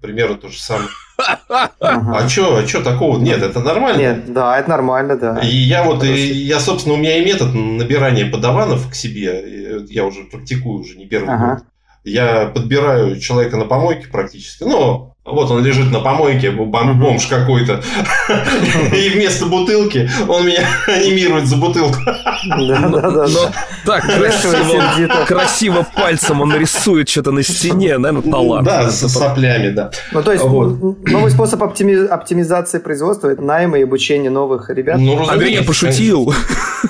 [0.00, 0.88] примерно то же самое.
[1.80, 3.18] А чё, а чё такого?
[3.18, 3.98] Нет, это нормально.
[3.98, 5.40] Нет, да, это нормально, да.
[5.40, 9.42] И я вот, я, собственно, у меня и метод набирания подаванов к себе,
[9.88, 11.64] и я уже практикую уже не первый год.
[12.04, 14.64] Я подбираю человека на помойке практически.
[14.64, 17.82] Ну, вот он лежит на помойке, бом- бомж какой-то.
[18.92, 21.96] И вместо бутылки он меня анимирует за бутылку.
[22.04, 23.26] Да, да, да.
[23.28, 23.52] Но
[23.86, 24.04] так
[25.26, 28.66] красиво, пальцем он рисует что-то на стене, наверное, талант.
[28.66, 29.90] Да, с соплями, да.
[30.12, 34.98] Ну, то есть, новый способ оптими- оптимизации производства– это найм и обучение новых ребят.
[34.98, 36.34] Ну, Андрей, я пошутил.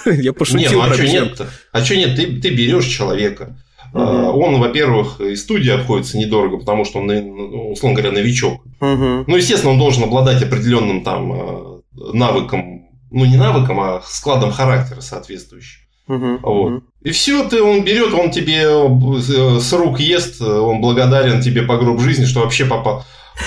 [0.06, 1.26] Я пошутил ну а что беседу.
[1.26, 1.42] нет?
[1.70, 2.16] А что нет?
[2.16, 3.54] Ты берешь человека.
[3.94, 8.60] А, Он, во-первых, и студия обходится недорого, потому что он, ну, условно говоря, новичок.
[8.80, 9.24] Мгм.
[9.26, 11.80] Ну, естественно, он должен обладать определенным там э,
[12.12, 15.80] навыком, ну, не навыком, а складом характера соответствующим.
[16.08, 16.40] Мгм.
[16.42, 16.82] Вот.
[17.02, 21.62] И все, ты он берет, он тебе э, с рук ест, э, он благодарен тебе
[21.62, 23.04] по гроб жизни, что вообще попал.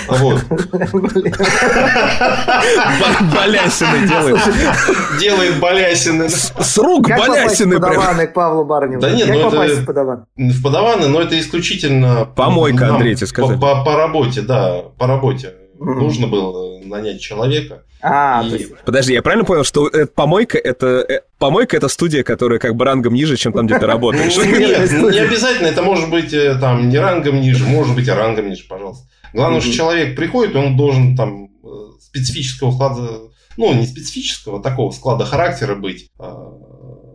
[0.10, 0.44] Вот.
[3.34, 4.40] Балясины делает.
[5.20, 6.30] Делает балясины.
[6.30, 7.96] С рук Как попасть в балясины прям.
[7.96, 9.02] подаваны к Павлу Барневу?
[9.02, 10.26] Да нет, ну это- в подаван?
[10.36, 12.26] В подаваны, но это исключительно...
[12.36, 13.58] Помойка, Андрей, тебе сказали.
[13.60, 15.54] По, работе, да, по работе.
[15.80, 17.84] Нужно было нанять человека.
[18.02, 18.76] А, И- то есть...
[18.86, 22.86] Подожди, я правильно понял, что э, помойка это э, помойка это студия, которая как бы
[22.86, 24.36] рангом ниже, чем там, где ты работаешь.
[24.36, 25.68] Ну, Нет, не обязательно.
[25.68, 29.08] Это может быть э, там не рангом ниже, может быть и рангом ниже, пожалуйста.
[29.34, 29.78] Главное, что Мгм.
[29.78, 31.68] человек приходит, он должен там э,
[32.02, 33.20] специфического склада,
[33.58, 36.24] ну, не специфического, такого склада характера быть э,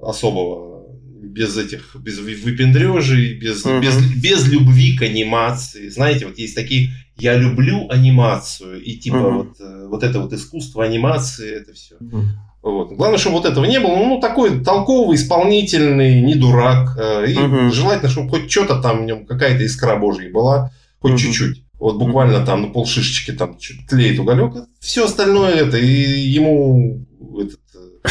[0.03, 0.83] особого,
[1.23, 3.81] без этих, без вы- выпендрежей, без, Мгм.
[3.81, 5.89] без, без любви к анимации.
[5.89, 9.37] Знаете, вот есть такие, я люблю анимацию, и типа Мгм.
[9.39, 11.95] вот, э, вот это вот искусство анимации, это все.
[12.01, 12.29] Мгм.
[12.63, 12.93] Вот.
[12.93, 13.97] Главное, чтобы вот этого не было.
[13.97, 16.97] Ну, такой толковый, исполнительный, не дурак.
[16.97, 17.73] э, И Мгм.
[17.73, 21.19] желательно, чтобы хоть что-то там в нем, какая-то искра божья была, хоть Мгм.
[21.19, 21.62] чуть-чуть.
[21.83, 24.53] Вот буквально там на полшишечки там чуть тлеет уголек.
[24.79, 27.05] Все остальное это, и ему
[27.41, 28.09] этот, э,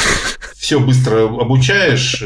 [0.57, 2.23] все быстро обучаешь.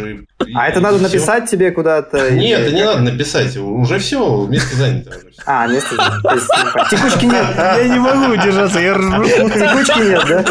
[0.53, 1.07] А это надо все.
[1.07, 2.31] написать тебе куда-то?
[2.31, 3.55] Нет, это не надо написать.
[3.57, 5.17] Уже все, место занято.
[5.45, 6.87] А, место занято.
[6.89, 7.45] Текучки нет.
[7.55, 9.23] Я не могу удержаться, я ржу.
[9.23, 10.43] Текучки нет, да?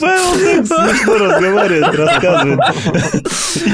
[0.00, 2.60] Павел так смешно разговаривает, рассказывает.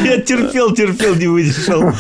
[0.05, 1.93] Я терпел, терпел, не выдержал.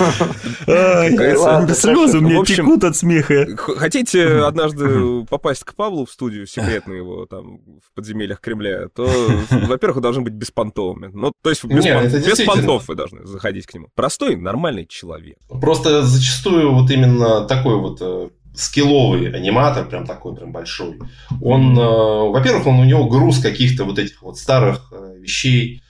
[1.74, 3.46] Слезы у меня текут от смеха.
[3.56, 9.08] Хотите однажды попасть к Павлу в студию, секретно его там в подземельях Кремля, то,
[9.50, 11.10] во-первых, вы должны быть беспонтовыми.
[11.24, 12.20] Ну, то есть без, Нет, пон...
[12.20, 13.88] без понтов вы должны заходить к нему.
[13.94, 15.38] Простой, нормальный человек.
[15.48, 20.98] Просто зачастую вот именно такой вот э, скилловый аниматор, прям такой прям большой,
[21.40, 25.82] он, э, во-первых, он у него груз каких-то вот этих вот старых э, вещей,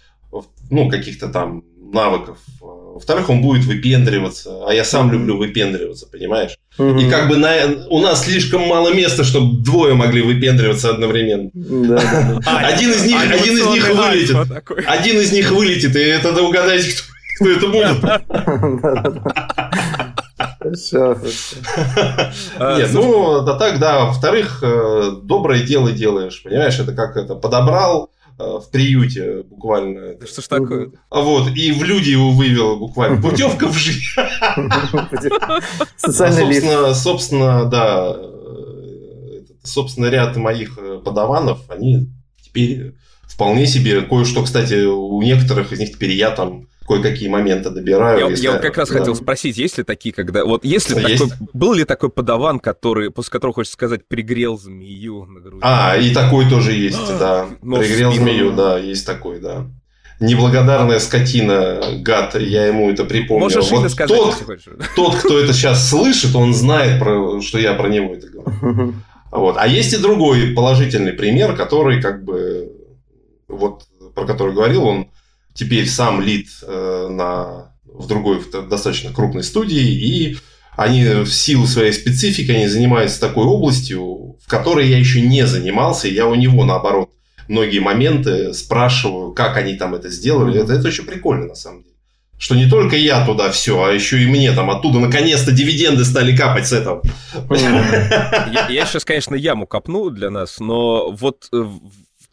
[0.71, 1.65] ну, каких-то там
[1.95, 2.39] навыков.
[2.61, 6.57] Во-вторых, он будет выпендриваться, а я сам люблю выпендриваться, понимаешь?
[6.79, 6.99] Угу.
[6.99, 7.53] И как бы на,
[7.89, 11.51] у нас слишком мало места, чтобы двое могли выпендриваться одновременно.
[11.55, 14.37] Да, да, Один из них, один из них вылетит.
[14.87, 17.03] Один из них вылетит, и тогда угадайте, кто,
[17.37, 17.97] кто это будет.
[20.75, 21.17] Все,
[22.79, 24.07] Нет, ну, да так, да.
[24.07, 26.79] Во-вторых, э, доброе дело делаешь, понимаешь?
[26.79, 30.15] Это как это, подобрал в приюте буквально.
[30.27, 30.93] Что ж такое?
[31.11, 33.23] А вот, и в люди его вывел буквально.
[33.31, 34.03] Путевка в жизнь.
[35.97, 38.17] Собственно, собственно, да,
[39.63, 42.09] собственно, ряд моих э, подаванов, они
[42.43, 48.19] теперь вполне себе кое-что, кстати, у некоторых из них теперь я там кое-какие моменты добираю.
[48.19, 48.45] Я, если...
[48.45, 48.99] я вот как раз да.
[48.99, 50.45] хотел спросить, есть ли такие, когда...
[50.45, 51.23] Вот если есть.
[51.31, 51.49] такой...
[51.53, 55.61] Был ли такой подаван, который, после которого, хочется сказать, пригрел змею на груди?
[55.63, 57.47] А, и такой тоже есть, да.
[57.61, 59.67] Пригрел змею, да, есть такой, да.
[60.21, 63.45] Неблагодарная скотина, гад, я ему это припомнил.
[63.45, 64.37] Можешь вот сказать, тот,
[64.95, 68.95] тот, кто это сейчас слышит, он знает, про, что я про него это говорю.
[69.33, 69.57] Вот.
[69.59, 72.71] А есть и другой положительный пример, который как бы
[73.49, 73.83] вот
[74.15, 75.09] про который говорил, он
[75.55, 80.37] теперь сам лид э, на, в другой в достаточно крупной студии, и
[80.77, 86.09] они в силу своей специфики, они занимаются такой областью, в которой я еще не занимался,
[86.09, 87.11] и я у него, наоборот,
[87.49, 90.61] многие моменты спрашиваю, как они там это сделали.
[90.61, 91.95] Это, это очень прикольно, на самом деле.
[92.37, 96.37] Что не только я туда все, а еще и мне там оттуда наконец-то дивиденды стали
[96.37, 97.01] капать с этого.
[97.49, 101.65] Я, я сейчас, конечно, яму копну для нас, но вот э,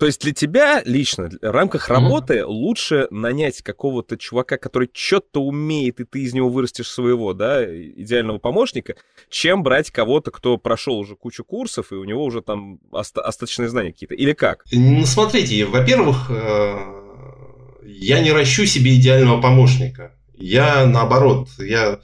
[0.01, 2.45] то есть для тебя лично, в рамках работы mm-hmm.
[2.45, 8.39] лучше нанять какого-то чувака, который что-то умеет, и ты из него вырастешь своего, да, идеального
[8.39, 8.95] помощника,
[9.29, 13.69] чем брать кого-то, кто прошел уже кучу курсов, и у него уже там оста- остаточные
[13.69, 14.15] знания какие-то.
[14.15, 14.65] Или как?
[14.71, 16.77] Ну, смотрите, во-первых, э,
[17.85, 20.15] я не ращу себе идеального помощника.
[20.35, 21.99] Я наоборот, я,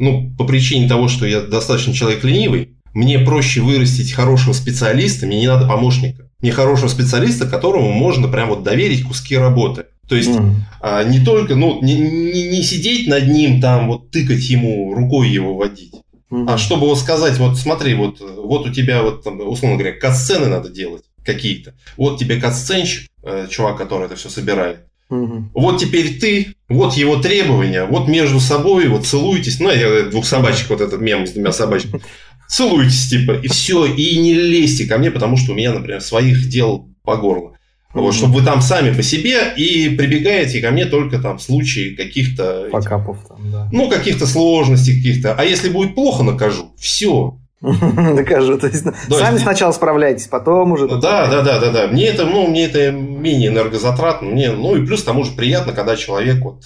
[0.00, 5.38] ну, по причине того, что я достаточно человек ленивый, мне проще вырастить хорошего специалиста, мне
[5.38, 9.86] не надо помощника нехорошего специалиста, которому можно прям вот доверить куски работы.
[10.08, 10.52] То есть mm.
[10.80, 15.28] а, не только, ну, не, не, не сидеть над ним, там вот тыкать ему, рукой
[15.28, 15.94] его водить.
[16.30, 16.46] Mm-hmm.
[16.48, 20.46] А чтобы вот сказать, вот смотри, вот, вот у тебя вот, там, условно говоря, катсцены
[20.46, 21.74] надо делать какие-то.
[21.96, 24.86] Вот тебе катсценщик, э, чувак, который это все собирает.
[25.08, 25.50] Угу.
[25.54, 29.60] Вот теперь ты, вот его требования, вот между собой, вот целуйтесь.
[29.60, 32.02] Ну, я двух собачек, вот этот мем с двумя собачками
[32.48, 36.48] целуйтесь, типа, и все, и не лезьте ко мне, потому что у меня, например, своих
[36.48, 37.56] дел по горло.
[37.94, 41.96] Вот, чтобы вы там сами по себе и прибегаете ко мне только там в случае
[41.96, 42.68] каких-то...
[42.70, 43.68] Покапов там, да.
[43.72, 45.34] Ну, каких-то сложностей каких-то.
[45.34, 46.72] А если будет плохо, накажу.
[46.76, 47.38] Все.
[47.62, 48.58] Накажу.
[48.58, 50.88] То есть, сами сначала справляйтесь, потом уже...
[50.88, 51.86] Да, да, да, да, да.
[51.86, 54.28] Мне это, ну, мне это менее энергозатратно.
[54.28, 56.64] Мне, ну, и плюс к тому же приятно, когда человек вот,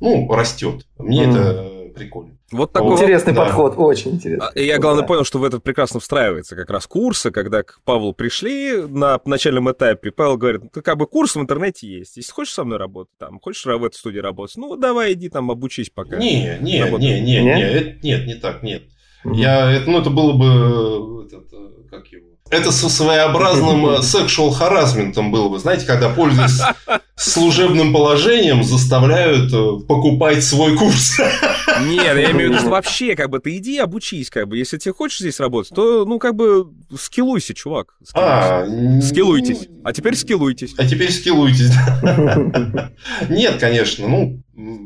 [0.00, 0.86] ну, растет.
[0.98, 2.37] Мне это прикольно.
[2.50, 3.82] Вот такой интересный вот, подход, да.
[3.82, 4.46] очень интересный.
[4.46, 5.06] А, и я, главное, да.
[5.06, 9.70] понял, что в это прекрасно встраивается как раз курсы, когда к Павлу пришли на начальном
[9.70, 13.12] этапе, Павел говорит, ну, как бы курс в интернете есть, если хочешь со мной работать,
[13.18, 16.16] там, хочешь в этой студии работать, ну, давай иди там обучись пока.
[16.16, 18.84] Не, не, не, не, не, это, нет, не так, нет.
[19.24, 19.34] Угу.
[19.34, 21.50] Я, это, ну, это было бы, этот,
[21.90, 25.58] как его, это со своеобразным э, sexual харасментом было бы.
[25.58, 26.60] Знаете, когда, пользуясь
[27.16, 31.20] служебным положением, заставляют э, покупать свой курс.
[31.80, 34.56] Нет, я имею в виду, что вообще, как бы, ты иди обучись, как бы.
[34.58, 36.68] Если ты хочешь здесь работать, то, ну, как бы,
[36.98, 37.94] скиллуйся, чувак.
[38.14, 38.66] А,
[39.02, 39.68] скиллуйтесь.
[39.84, 40.74] А теперь скиллуйтесь.
[40.78, 41.72] А теперь скиллуйтесь.
[43.28, 44.42] Нет, конечно, ну,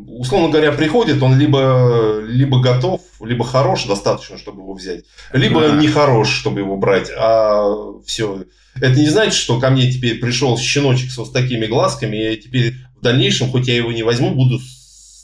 [0.06, 5.76] условно говоря, приходит, он либо, либо готов, либо хорош достаточно, чтобы его взять, либо да.
[5.76, 7.64] не хорош, чтобы его брать, а
[8.06, 8.44] все.
[8.76, 12.36] Это не значит, что ко мне теперь пришел щеночек с вот такими глазками, и я
[12.36, 14.60] теперь в дальнейшем, хоть я его не возьму, буду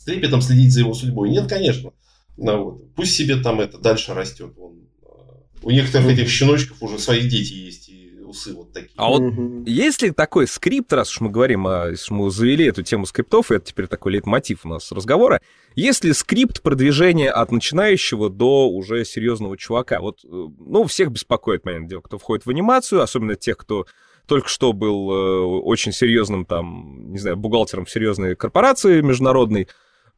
[0.08, 1.28] трепетом следить за его судьбой.
[1.28, 1.92] Нет, конечно.
[2.38, 2.94] Ну, вот.
[2.94, 4.52] Пусть себе там это дальше растет.
[4.56, 8.94] Он, а, у некоторых этих щеночков уже свои дети есть, и усы вот такие.
[8.96, 9.22] А вот
[9.66, 13.50] есть ли такой скрипт, раз уж мы говорим, а, если мы завели эту тему скриптов,
[13.50, 15.42] и это теперь такой лейтмотив у нас разговора,
[15.74, 20.00] есть ли скрипт продвижения от начинающего до уже серьезного чувака?
[20.00, 23.84] Вот, э, ну, всех беспокоит, понятное дело, кто входит в анимацию, особенно тех, кто
[24.26, 29.68] только что был э, очень серьезным, там, не знаю, бухгалтером серьезной корпорации международной,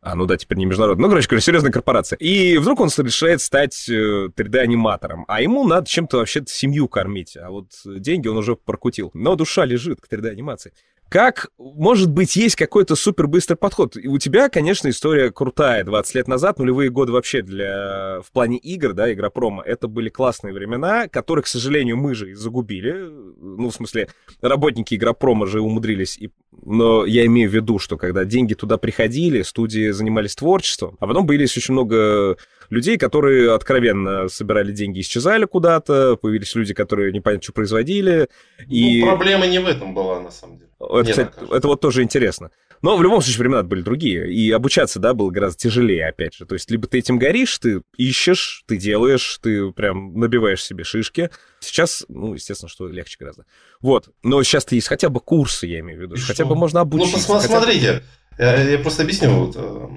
[0.03, 1.03] а, ну да, теперь не международный.
[1.03, 2.17] Ну, короче говоря, серьезная корпорация.
[2.17, 5.23] И вдруг он решает стать 3D-аниматором.
[5.23, 7.37] Э, а ему надо чем-то вообще-то семью кормить.
[7.37, 9.11] А вот деньги он уже прокутил.
[9.13, 10.73] Но душа лежит к 3D-анимации.
[11.11, 13.97] Как, может быть, есть какой-то супер быстрый подход?
[13.97, 15.83] И у тебя, конечно, история крутая.
[15.83, 18.21] 20 лет назад, нулевые годы вообще для...
[18.25, 22.35] в плане игр, да, игропрома, это были классные времена, которые, к сожалению, мы же и
[22.35, 22.93] загубили.
[22.93, 24.09] Ну, в смысле,
[24.41, 26.17] работники игропрома же умудрились.
[26.17, 26.31] И...
[26.63, 31.27] Но я имею в виду, что когда деньги туда приходили, студии занимались творчеством, а потом
[31.27, 32.37] появились очень много
[32.71, 38.29] людей, которые откровенно собирали деньги, исчезали куда-то, появились люди, которые непонятно что производили.
[38.69, 39.01] И...
[39.01, 40.71] Ну, проблема не в этом была, на самом деле.
[40.81, 42.51] Это, кстати, это вот тоже интересно.
[42.83, 46.47] Но в любом случае времена были другие, и обучаться, да, было гораздо тяжелее, опять же.
[46.47, 51.31] То есть, либо ты этим горишь, ты ищешь, ты делаешь, ты прям набиваешь себе шишки.
[51.61, 53.45] Сейчас, ну, естественно, что легче гораздо.
[53.83, 54.09] Вот.
[54.23, 56.15] Но сейчас-то есть хотя бы курсы, я имею в виду.
[56.15, 56.47] И хотя что?
[56.47, 57.29] бы можно ну, обучиться.
[57.29, 58.03] Ну, посмотрите,
[58.39, 58.57] хотя...
[58.63, 59.31] я, я просто объясню.
[59.31, 59.89] Вот, э,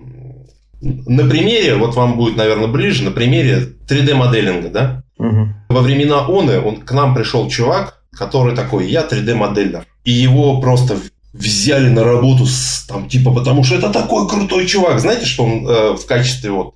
[0.84, 5.03] на примере, вот вам будет, наверное, ближе, на примере 3D-моделинга, да?
[5.17, 5.47] Угу.
[5.69, 9.86] Во времена ОНы он, к нам пришел чувак, который такой, я 3D-модельер.
[10.03, 10.97] И его просто
[11.31, 14.99] взяли на работу, с, там, типа, потому что это такой крутой чувак.
[14.99, 16.75] Знаете, что он э, в качестве вот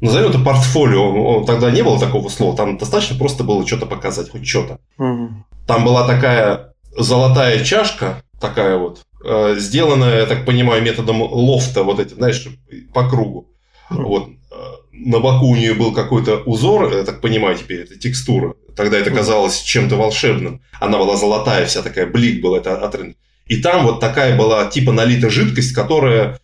[0.00, 1.38] Назовем это портфолио.
[1.38, 2.56] Он, тогда не было такого слова.
[2.56, 4.78] Там достаточно просто было что-то показать, хоть что-то.
[4.98, 5.30] Угу.
[5.66, 12.00] Там была такая золотая чашка, такая вот, э, сделанная, я так понимаю, методом лофта, вот
[12.00, 12.46] эти, знаешь,
[12.92, 13.48] по кругу.
[13.90, 14.02] Угу.
[14.02, 14.28] Вот.
[14.50, 14.54] Э,
[14.92, 18.54] на боку у нее был какой-то узор, я так понимаю теперь, это текстура.
[18.76, 20.60] Тогда это казалось чем-то волшебным.
[20.80, 23.18] Она была золотая, вся такая, блик был это от рынка.
[23.46, 26.38] И там вот такая была типа налита жидкость, которая...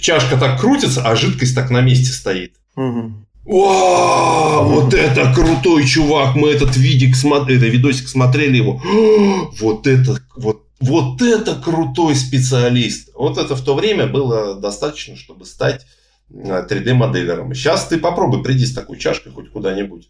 [0.00, 2.54] Чашка так крутится, а жидкость так на месте стоит.
[3.46, 8.80] О, вот это крутой чувак, мы этот видик, это видосик смотрели его.
[9.60, 13.10] Вот это, вот, вот это крутой специалист.
[13.14, 15.86] Вот это в то время было достаточно, чтобы стать
[16.32, 17.52] 3D-моделером.
[17.52, 20.08] Э, Сейчас ты попробуй, приди с такой чашкой хоть куда-нибудь.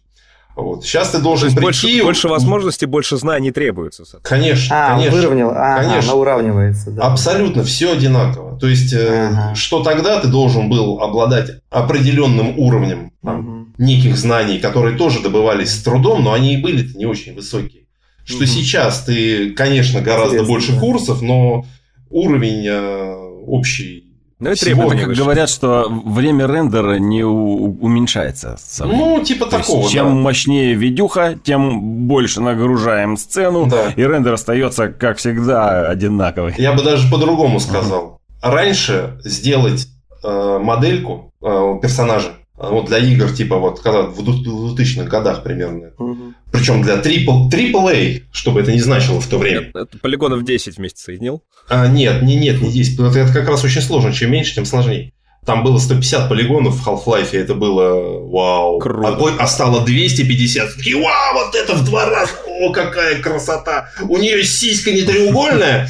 [0.55, 0.83] Вот.
[0.83, 1.87] Сейчас ты должен То прийти...
[1.87, 4.03] Больше, больше возможностей, больше знаний требуется.
[4.21, 5.17] Конечно, а, конечно.
[5.17, 6.11] выровнял, а, конечно.
[6.11, 6.91] она уравнивается.
[6.91, 7.03] Да.
[7.03, 8.59] Абсолютно, все одинаково.
[8.59, 9.55] То есть, э, ага.
[9.55, 13.67] что тогда ты должен был обладать определенным уровнем там, угу.
[13.77, 17.80] неких знаний, которые тоже добывались с трудом, но они и были не очень высокие.
[18.25, 18.45] Что угу.
[18.45, 20.79] сейчас ты, конечно, гораздо Интересно, больше да.
[20.79, 21.65] курсов, но
[22.09, 23.15] уровень э,
[23.47, 24.11] общий
[24.41, 28.57] ну, и требования как говорят, что время рендера не у- уменьшается.
[28.79, 29.81] Ну, типа То такого.
[29.81, 30.13] Есть, чем да.
[30.15, 33.93] мощнее видюха, тем больше нагружаем сцену, да.
[33.95, 36.55] и рендер остается, как всегда, одинаковый.
[36.57, 38.19] Я бы даже по-другому сказал.
[38.41, 39.87] Раньше сделать
[40.23, 42.29] э, модельку э, персонажа
[42.69, 45.91] вот для игр, типа вот когда в 2000-х годах примерно.
[45.97, 46.33] Угу.
[46.51, 49.71] Причем для трипл, AAA, чтобы это не значило в то время.
[49.73, 51.43] Это, полигонов 10 вместе соединил?
[51.69, 52.99] А, нет, не, нет, не 10.
[52.99, 54.13] Это, это как раз очень сложно.
[54.13, 55.13] Чем меньше, тем сложнее.
[55.45, 58.77] Там было 150 полигонов в Half-Life, и это было вау.
[58.77, 59.35] Круто.
[59.39, 60.75] А, а стало 250.
[60.75, 62.31] Такие, вау, вот это в два раза.
[62.47, 63.89] О, какая красота.
[64.07, 65.89] У нее сиська не треугольная,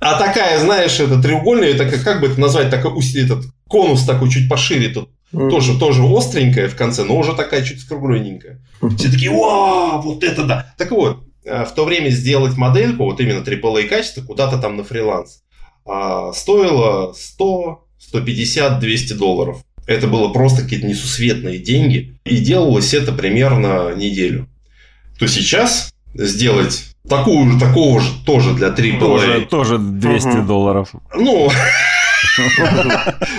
[0.00, 4.30] а такая, знаешь, это треугольная, это как, как бы это назвать, такой, этот конус такой
[4.30, 5.50] чуть пошире тут Mm.
[5.50, 8.60] Тоже, тоже остренькая в конце, но уже такая чуть скруглененькая.
[8.96, 10.74] Все такие, вау, вот это да.
[10.76, 14.82] Так вот, э, в то время сделать модельку, вот именно AAA качество, куда-то там на
[14.82, 15.42] фриланс,
[15.86, 19.62] а, стоило 100, 150, 200 долларов.
[19.86, 22.18] Это было просто какие-то несусветные деньги.
[22.24, 24.48] И делалось это примерно неделю.
[25.18, 28.98] То сейчас сделать такую же, такого же тоже для AAA.
[28.98, 30.42] Тоже, тоже 200 угу.
[30.46, 30.92] долларов.
[31.14, 31.50] Ну,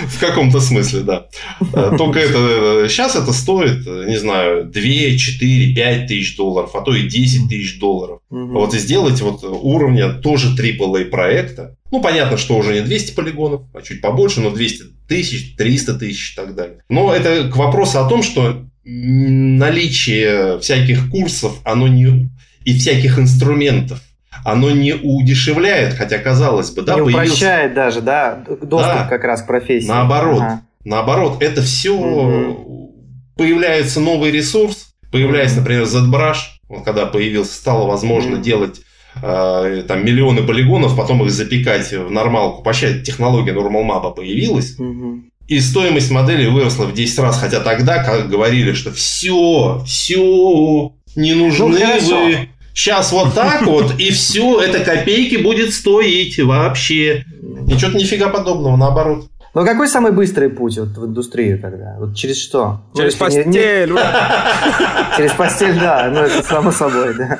[0.08, 1.26] В каком-то смысле, да.
[1.72, 4.72] Э, только это сейчас это стоит, не знаю, 2,
[5.18, 8.20] 4, 5 тысяч долларов, а то и 10 тысяч долларов.
[8.30, 11.76] Вот и сделать вот уровня тоже AAA проекта.
[11.90, 16.32] Ну, понятно, что уже не 200 полигонов, а чуть побольше, но 200 тысяч, 300 тысяч
[16.32, 16.78] и так далее.
[16.88, 22.30] Но это к вопросу о том, что наличие всяких курсов, оно не
[22.64, 24.00] и всяких инструментов
[24.44, 27.26] оно не удешевляет, хотя казалось бы, да, не появился...
[27.26, 29.88] упрощает даже, да, доступ да, как раз к профессии.
[29.88, 30.62] Наоборот, ага.
[30.84, 32.94] наоборот, это все угу.
[33.36, 38.42] появляется новый ресурс, появляется, например, ZBrush, вот когда появился, стало возможно угу.
[38.42, 38.80] делать
[39.22, 42.62] э, там миллионы полигонов, потом их запекать в нормалку.
[42.62, 44.78] Вообще технология Normal Map появилась.
[44.78, 45.24] Угу.
[45.48, 51.34] И стоимость модели выросла в 10 раз, хотя тогда, как говорили, что все, все, не
[51.34, 57.24] нужны ну, вы Сейчас вот так вот, и все, это копейки будет стоить вообще.
[57.40, 59.28] Ничего нифига подобного, наоборот.
[59.54, 61.96] Ну, какой самый быстрый путь вот в индустрию тогда?
[61.98, 62.80] Вот через что?
[62.96, 63.48] Через ну, постель.
[63.48, 65.16] Не, не...
[65.16, 66.08] Через постель, да.
[66.10, 67.38] Ну, это само собой, да.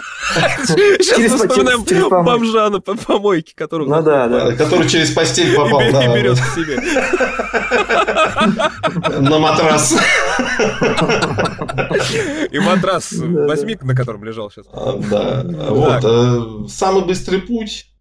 [0.67, 3.89] Сейчас через, вспоминаем через, через бомжа на помойке, который...
[3.89, 4.53] Ну, да, да.
[4.53, 6.05] Который через постель попал, и, да.
[6.05, 6.79] И берет к себе.
[9.21, 9.95] На матрас.
[12.51, 14.67] И матрас возьми, на котором лежал сейчас.
[14.71, 15.45] А, да.
[15.71, 16.05] Вот.
[16.05, 17.92] Э, самый быстрый путь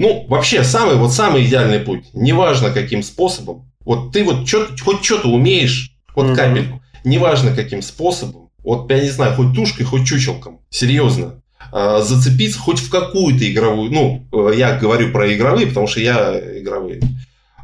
[0.00, 5.04] ну, вообще, самый, вот самый идеальный путь, неважно каким способом, вот ты вот чё, хоть
[5.04, 10.06] что-то умеешь, вот mm капельку, неважно каким способом, вот, я не знаю, хоть тушкой, хоть
[10.06, 15.86] чучелком, серьезно, э, зацепиться хоть в какую-то игровую, ну, э, я говорю про игровые, потому
[15.86, 17.00] что я игровые,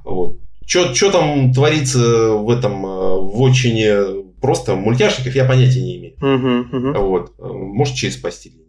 [0.04, 0.38] вот.
[0.66, 6.14] Что там творится в этом, э, в очень просто мультяшников, я понятия не имею.
[6.20, 6.98] Uh-huh, uh-huh.
[6.98, 7.32] Вот.
[7.38, 8.65] Может, через постель.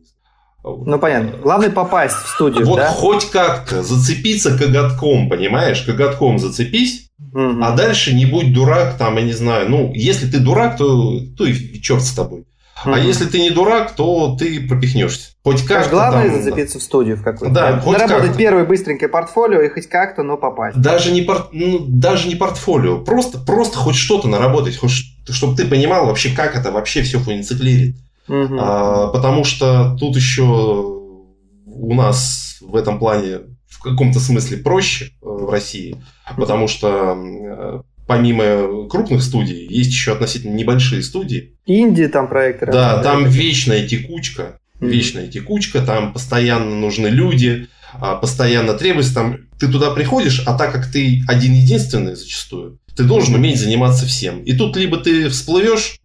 [0.75, 1.37] Ну, понятно.
[1.41, 2.87] Главное попасть в студию, Вот да?
[2.87, 5.81] хоть как-то зацепиться коготком, понимаешь?
[5.81, 7.61] Коготком зацепись, угу.
[7.61, 9.69] а дальше не будь дурак, там, я не знаю.
[9.69, 12.45] Ну, если ты дурак, то, то и черт с тобой.
[12.85, 12.93] Угу.
[12.93, 15.31] А если ты не дурак, то ты пропихнешься.
[15.43, 16.41] Хоть как Главное там...
[16.41, 17.53] зацепиться в студию в какую-то.
[17.53, 20.77] Да, хоть Наработать первое быстренькое портфолио и хоть как-то, но попасть.
[20.77, 21.49] Даже не, пор...
[21.51, 22.99] ну, даже не портфолио.
[22.99, 24.77] Просто, просто хоть что-то наработать.
[24.77, 24.91] Хоть,
[25.29, 27.95] чтобы ты понимал вообще, как это вообще все фунициклирит.
[28.27, 28.57] Угу.
[28.59, 35.09] А, потому что тут еще у нас в этом плане в каком-то смысле проще э,
[35.21, 35.97] в России,
[36.35, 41.57] потому что э, помимо крупных студий есть еще относительно небольшие студии.
[41.65, 42.65] Инди там проекты.
[42.67, 49.67] Да, там вечная текучка, вечная текучка, там постоянно нужны люди, а, постоянно требуется, там ты
[49.67, 54.41] туда приходишь, а так как ты один единственный зачастую, ты должен уметь заниматься всем.
[54.43, 55.99] И тут либо ты всплывешь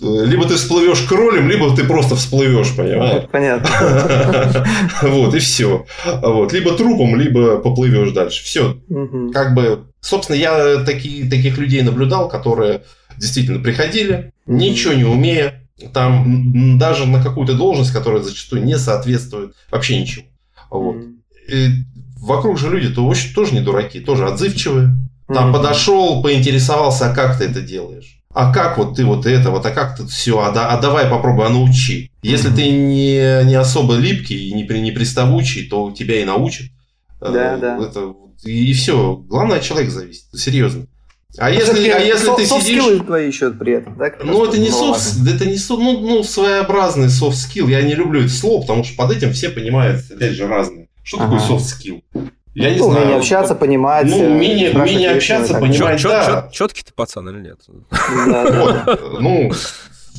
[0.00, 3.24] либо ты всплывешь кролем, либо ты просто всплывешь, понимаешь?
[3.32, 4.66] Понятно.
[5.02, 5.86] Вот, и все.
[6.04, 6.52] Вот.
[6.52, 8.44] Либо трупом, либо поплывешь дальше.
[8.44, 8.78] Все.
[9.32, 12.82] Как бы, собственно, я такие, таких людей наблюдал, которые
[13.16, 20.00] действительно приходили, ничего не умея, там даже на какую-то должность, которая зачастую не соответствует вообще
[20.00, 20.26] ничему.
[20.70, 20.96] Вот.
[21.48, 21.68] И
[22.20, 24.96] вокруг же люди то тоже не дураки, тоже отзывчивые.
[25.28, 28.17] Там подошел, поинтересовался, а как ты это делаешь?
[28.38, 31.10] А как вот ты вот это, вот, а как тут все, а, да, а давай
[31.10, 32.12] попробуй, а научи.
[32.22, 32.54] Если mm-hmm.
[32.54, 36.68] ты не, не особо липкий и не, не приставучий, то тебя и научат.
[37.20, 37.78] Да, э, да.
[37.84, 38.14] Это,
[38.44, 39.16] и, и все.
[39.16, 40.86] Главное от человека зависит, серьезно.
[41.36, 43.04] А если, а если ты сидишь...
[43.04, 44.12] твои еще при этом, да?
[44.22, 47.68] Ну, это не софт, это не софт, ну, ну, своеобразный soft skill.
[47.68, 50.88] Я не люблю это слово, потому что под этим все понимают, опять же, разные.
[51.02, 51.40] Что ага.
[51.40, 52.02] такое soft skill?
[52.54, 53.02] Я не ну, знаю.
[53.02, 54.06] Умение общаться, понимать.
[54.06, 56.48] Ну, умение, умение общаться, понимать, чет, да.
[56.50, 57.60] Чет, четкий ты пацан или нет?
[57.68, 59.52] Вот, ну,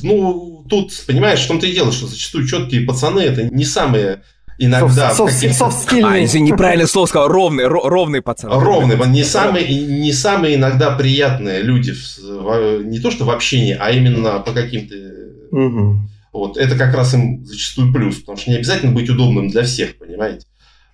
[0.02, 4.22] ну, тут, понимаешь, в том-то и дело, что зачастую четкие пацаны это не самые
[4.58, 5.10] иногда...
[5.10, 8.50] А, извини, неправильное слово сказал, ровный, ровный пацан.
[8.52, 11.94] Ровный, не самые, не самые иногда приятные люди,
[12.84, 14.94] не то что в общении, а именно по каким-то...
[16.32, 19.98] Вот, это как раз им зачастую плюс, потому что не обязательно быть удобным для всех,
[19.98, 20.46] понимаете?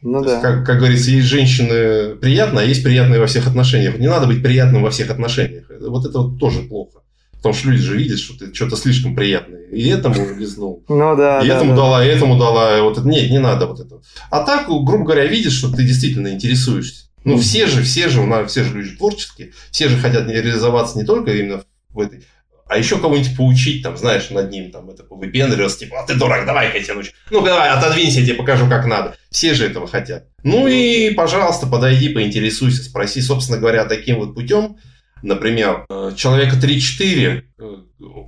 [0.09, 0.31] Ну, да.
[0.31, 3.99] есть, как, как говорится, есть женщины приятные, а есть приятные во всех отношениях.
[3.99, 5.65] Не надо быть приятным во всех отношениях.
[5.81, 7.01] Вот это вот тоже плохо.
[7.33, 9.63] Потому что люди же видят, что ты что-то слишком приятное.
[9.73, 10.85] И этому лизнул.
[10.89, 11.41] Ну да.
[11.41, 11.77] И да, этому да.
[11.77, 12.83] дала, и этому дала.
[12.83, 14.01] Вот это, нет, не надо вот это.
[14.31, 17.07] А так, грубо говоря, видишь, что ты действительно интересуешься.
[17.25, 20.97] Ну, все же, все же, у нас все же люди творческие, все же хотят реализоваться
[20.97, 22.23] не только именно в этой
[22.69, 26.47] а еще кого-нибудь поучить, там, знаешь, над ним, там, это повыпендриваться, типа, а ты дурак,
[26.47, 27.13] давай-ка я тебя научу.
[27.31, 29.17] Ну, давай, отодвинься, я тебе покажу, как надо.
[29.31, 30.27] Все же этого хотят.
[30.43, 34.79] Ну и, пожалуйста, подойди, поинтересуйся, спроси, собственно говоря, таким вот путем,
[35.23, 37.77] например, э, человека 3-4 э,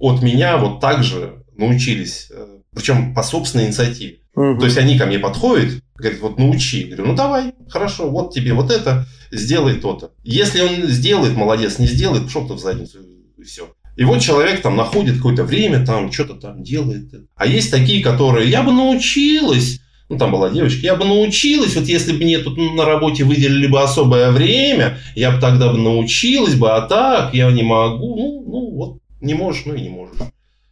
[0.00, 4.20] от меня вот так же научились, э, причем по собственной инициативе.
[4.34, 4.60] Угу.
[4.60, 6.82] То есть они ко мне подходят, говорят, вот научи.
[6.82, 10.12] Я говорю, ну давай, хорошо, вот тебе вот это, сделай то-то.
[10.22, 12.98] Если он сделает, молодец, не сделает, пошел ты в задницу,
[13.36, 13.72] и все.
[13.98, 17.12] И вот человек там находит какое-то время, там что-то там делает.
[17.34, 21.86] А есть такие, которые, я бы научилась, ну там была девочка, я бы научилась, вот
[21.86, 26.54] если бы мне тут на работе выделили бы особое время, я бы тогда бы научилась
[26.54, 28.16] бы, а так я не могу.
[28.16, 30.14] Ну, ну вот, не можешь, ну и не можешь.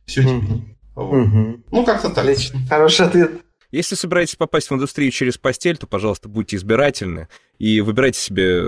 [0.04, 0.34] Все тебе.
[0.34, 0.64] Угу.
[0.94, 1.26] Вот.
[1.26, 1.56] Угу.
[1.72, 2.18] Ну, как-то так.
[2.18, 2.60] Отлично.
[2.68, 3.32] Хороший ответ.
[3.76, 8.62] Если собираетесь попасть в индустрию через постель, то, пожалуйста, будьте избирательны и выбирайте себе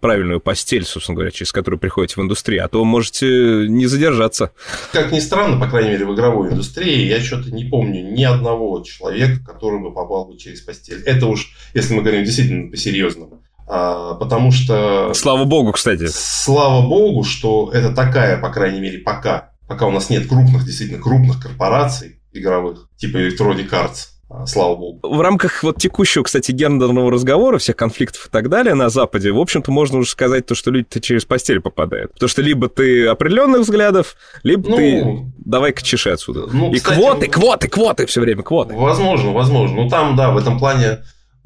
[0.00, 4.50] правильную постель, собственно говоря, через которую приходите в индустрию, а то можете не задержаться.
[4.92, 8.82] Как ни странно, по крайней мере, в игровой индустрии, я что-то не помню ни одного
[8.82, 11.02] человека, который бы попал бы через постель.
[11.06, 13.44] Это уж, если мы говорим действительно по-серьезному.
[13.68, 15.14] А, потому что...
[15.14, 16.08] Слава богу, кстати.
[16.08, 19.52] Слава богу, что это такая, по крайней мере, пока.
[19.68, 24.11] Пока у нас нет крупных, действительно крупных корпораций игровых, типа Electronic Arts,
[24.46, 24.98] слава богу.
[25.02, 29.38] В рамках вот текущего, кстати, гендерного разговора, всех конфликтов и так далее на Западе, в
[29.38, 32.12] общем-то, можно уже сказать то, что люди-то через постель попадают.
[32.14, 36.46] Потому что либо ты определенных взглядов, либо ну, ты давай-ка чеши отсюда.
[36.52, 38.74] Ну, и кстати, квоты, квоты, квоты все время, квоты.
[38.74, 39.82] Возможно, возможно.
[39.82, 40.98] Ну, там, да, в этом плане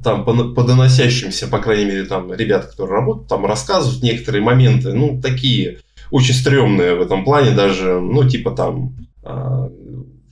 [0.03, 4.93] там по, по доносящимся, по крайней мере, там ребята, которые работают, там рассказывают некоторые моменты,
[4.93, 5.79] ну, такие
[6.11, 9.69] очень стрёмные в этом плане даже, ну, типа там а,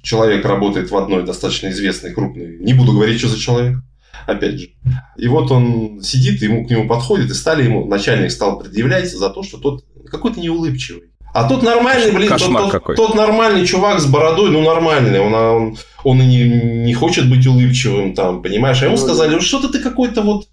[0.06, 3.80] человек работает в одной достаточно известной, крупной, не буду говорить, что за человек,
[4.28, 4.70] опять же.
[5.18, 9.30] И вот он сидит, ему к нему подходит, и стали ему, начальник стал предъявлять за
[9.30, 11.10] то, что тот какой-то неулыбчивый.
[11.34, 15.78] А тот нормальный, блин, тот, тот, тот нормальный чувак с бородой, ну нормальный, он, он,
[16.06, 18.82] он и не, не хочет быть улыбчивым там, понимаешь?
[18.82, 20.47] А ему ну сказали, что-то ты какой-то вот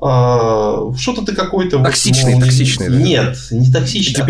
[0.00, 1.82] а, что-то ты какой-то...
[1.82, 2.88] Токсичный, вот, мол, токсичный.
[2.88, 3.56] Нет, да?
[3.56, 4.26] не токсичный, а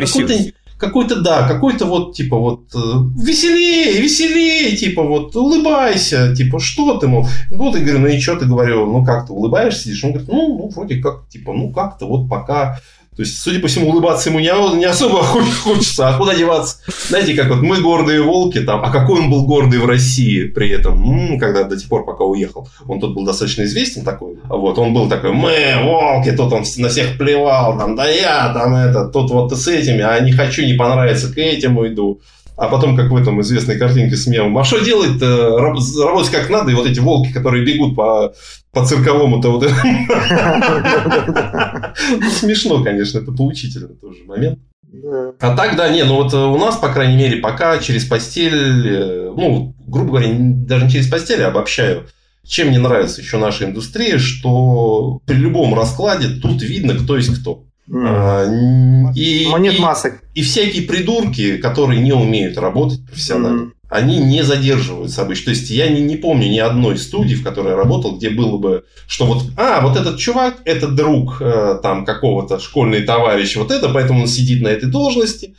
[0.78, 2.78] какой-то да, какой-то вот, типа, вот, э,
[3.22, 8.36] веселее, веселее, типа, вот, улыбайся, типа, что ты, мол, ну, ты, говорю, ну, и что
[8.36, 10.04] ты, говорю, ну, как ты улыбаешься, сидишь?
[10.04, 12.78] Он говорит, ну, ну, вроде как, типа, ну, как-то вот пока
[13.16, 15.22] то есть, судя по всему, улыбаться ему не, не особо
[15.64, 16.76] хочется, а куда деваться?
[17.08, 20.68] Знаете, как вот мы гордые волки там, а какой он был гордый в России при
[20.68, 22.68] этом, м-м, когда до тех пор, пока уехал.
[22.86, 24.36] Он тут был достаточно известен такой.
[24.48, 28.74] Вот, он был такой, мы волки, тут он на всех плевал, там, да я, там
[28.74, 32.20] это, тут вот с этими, а не хочу, не понравится, к этому иду.
[32.56, 35.58] А потом, как в этом известной картинке с мемом, а что делать-то?
[35.58, 38.32] Работать как надо, и вот эти волки, которые бегут по,
[38.76, 39.62] по цирковому-то вот
[42.10, 44.58] ну, Смешно, конечно, это поучительно тоже момент.
[45.40, 48.86] А так, да, не, ну вот э, у нас, по крайней мере, пока через постель,
[48.86, 52.06] э, ну, грубо говоря, даже не через постель, а обобщаю,
[52.44, 57.64] чем мне нравится еще наша индустрия, что при любом раскладе тут видно, кто есть кто.
[57.88, 59.14] Mm.
[59.14, 60.20] И, Монет и, масок.
[60.34, 63.70] И всякие придурки, которые не умеют работать профессионально, mm.
[63.88, 65.46] Они не задерживаются обычно.
[65.46, 68.58] То есть я не, не помню ни одной студии, в которой я работал, где было
[68.58, 73.70] бы, что вот, а, вот этот чувак, это друг э, там какого-то школьный товарищ, вот
[73.70, 75.54] это, поэтому он сидит на этой должности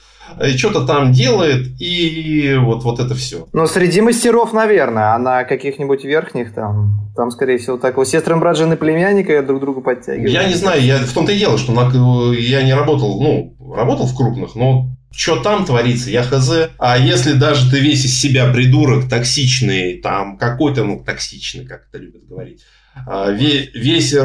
[0.57, 3.47] что-то там делает, и вот, вот это все.
[3.53, 8.35] Ну, среди мастеров, наверное, а на каких-нибудь верхних там, там, скорее всего, так, вот сестры,
[8.37, 10.31] брат, жены, племянника друг другу подтягивают.
[10.31, 11.91] Я не знаю, я в том-то и дело, что на,
[12.33, 16.69] я не работал, ну, работал в крупных, но что там творится, я хз.
[16.77, 21.97] А если даже ты весь из себя придурок, токсичный, там какой-то, ну, токсичный, как это
[21.97, 22.61] любят говорить,
[23.05, 24.15] а, весь,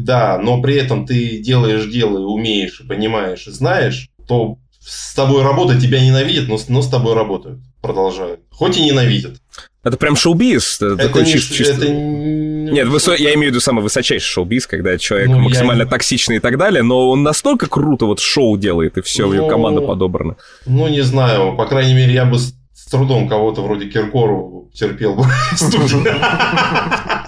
[0.00, 5.82] да, но при этом ты делаешь дело, умеешь, понимаешь, и знаешь, то с тобой работают,
[5.82, 8.40] тебя ненавидят, но, но с тобой работают, продолжают.
[8.50, 9.34] Хоть и ненавидят.
[9.82, 10.80] Это прям шоу-биз.
[10.80, 11.74] Это, такой не, чисто, чисто...
[11.74, 11.88] Это...
[11.90, 13.14] Нет, высо...
[13.14, 15.88] я имею в виду самый высочайший шоу-биз, когда человек ну, максимально я...
[15.88, 19.48] токсичный и так далее, но он настолько круто вот шоу делает, и все, ну, ее
[19.48, 20.36] команда подобрана.
[20.66, 22.54] Ну, не знаю, по крайней мере, я бы с
[22.88, 25.24] трудом кого-то вроде Киркорова терпел бы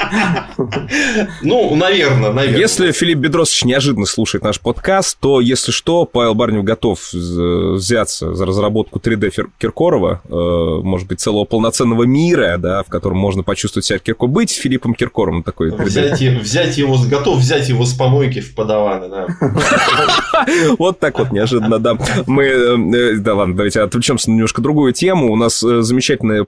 [1.42, 2.58] Ну, наверное, наверное.
[2.58, 8.46] Если Филипп Бедросович неожиданно слушает наш подкаст, то, если что, Павел Барнев готов взяться за
[8.46, 13.98] разработку 3D Киркорова, э, может быть, целого полноценного мира, да, в котором можно почувствовать себя
[13.98, 14.32] Киркором.
[14.32, 15.84] Быть Филиппом Киркоровым такой 3D.
[15.84, 19.26] Взять, взять его, готов взять его с помойки в подаваны, да.
[20.78, 21.96] Вот так вот неожиданно, да.
[22.26, 25.32] Мы, э, да ладно, давайте отвлечемся на немножко другую тему.
[25.32, 26.46] У нас э, замечательная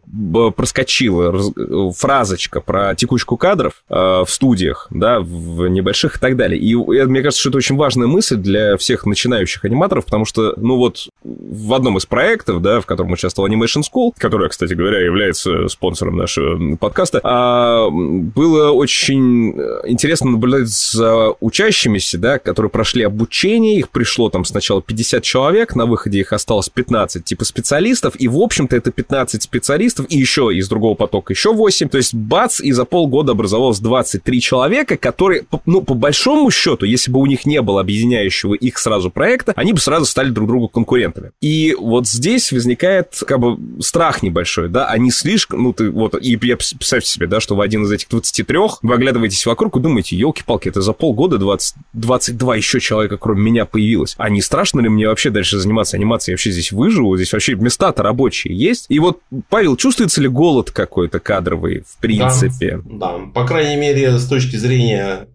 [0.57, 3.50] проскочила фразочка про текучку кадров
[3.89, 6.61] э, в студиях, да, в небольших и так далее.
[6.61, 10.77] И мне кажется, что это очень важная мысль для всех начинающих аниматоров, потому что, ну
[10.77, 15.69] вот, в одном из проектов, да, в котором участвовал Animation School, которая, кстати говоря, является
[15.69, 19.53] спонсором нашего подкаста, а, было очень
[19.87, 25.87] интересно наблюдать за учащимися, да, которые прошли обучение, их пришло там сначала 50 человек, на
[25.87, 30.69] выходе их осталось 15 типа специалистов, и, в общем-то, это 15 специалистов, и еще из
[30.69, 35.83] другого потока еще 8, то есть бац, и за полгода образовалось 23 человека, которые, ну,
[35.83, 39.81] по большому счету, если бы у них не было объединяющего их сразу проекта, они бы
[39.81, 41.33] сразу стали друг другу конкурентами.
[41.41, 46.39] И вот здесь возникает как бы страх небольшой, да, они слишком, ну, ты вот, и
[46.43, 50.17] я представьте себе, да, что в один из этих 23 вы оглядываетесь вокруг и думаете,
[50.17, 54.15] елки-палки, это за полгода 20, 22 еще человека, кроме меня, появилось.
[54.19, 56.33] А не страшно ли мне вообще дальше заниматься анимацией?
[56.33, 58.87] Я вообще здесь выживу, здесь вообще места-то рабочие есть.
[58.89, 62.81] И вот, Павел, чувствуется ли голод какой-то кадровый, в принципе?
[62.85, 63.30] Да, да.
[63.35, 65.29] По крайней мере, с точки зрения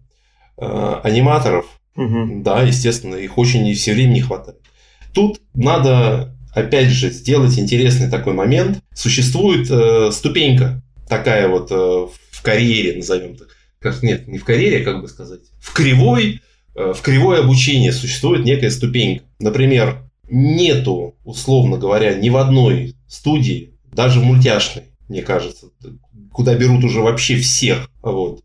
[0.58, 1.66] э, аниматоров,
[1.96, 2.42] угу.
[2.42, 4.60] да, естественно, их очень все время не хватает.
[5.12, 8.80] Тут надо, опять же, сделать интересный такой момент.
[8.94, 13.48] Существует э, ступенька такая вот э, в карьере, назовем так.
[13.78, 15.40] Как, нет, не в карьере, как бы сказать.
[15.58, 16.40] В кривой,
[16.74, 19.24] э, в кривое обучение существует некая ступенька.
[19.38, 25.68] Например, нету, условно говоря, ни в одной студии, даже в мультяшной, мне кажется.
[26.36, 27.88] Куда берут уже вообще всех.
[28.02, 28.40] Вот.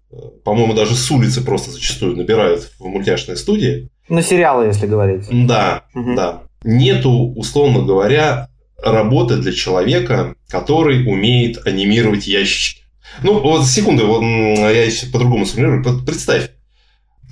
[0.46, 3.90] По-моему, даже с улицы просто зачастую набирают в мультяшные студии.
[4.08, 5.26] На сериалы, если говорить.
[5.30, 6.16] Да, угу.
[6.16, 6.44] да.
[6.64, 8.48] Нету, условно говоря,
[8.82, 12.84] работы для человека, который умеет анимировать ящички.
[13.24, 16.06] Ну, вот секунду, вот, я по-другому сформулирую.
[16.06, 16.52] Представь,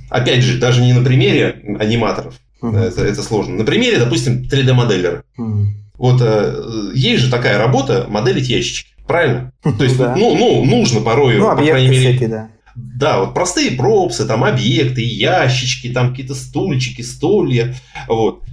[0.10, 2.78] опять же, даже не на примере аниматоров, uh-huh.
[2.78, 3.56] это, это сложно.
[3.56, 5.24] На примере, допустим, 3D-моделлера.
[5.40, 5.68] Uh-huh.
[5.98, 9.52] Вот э, есть же такая работа моделить ящички, правильно?
[9.64, 10.16] То есть, да.
[10.16, 12.10] ну, ну, нужно порой, ну, по крайней мере...
[12.10, 12.50] Всякие, да.
[12.76, 17.76] Да, вот простые пропсы, там объекты, ящички, там какие-то стульчики, стулья.
[18.08, 18.44] Вот.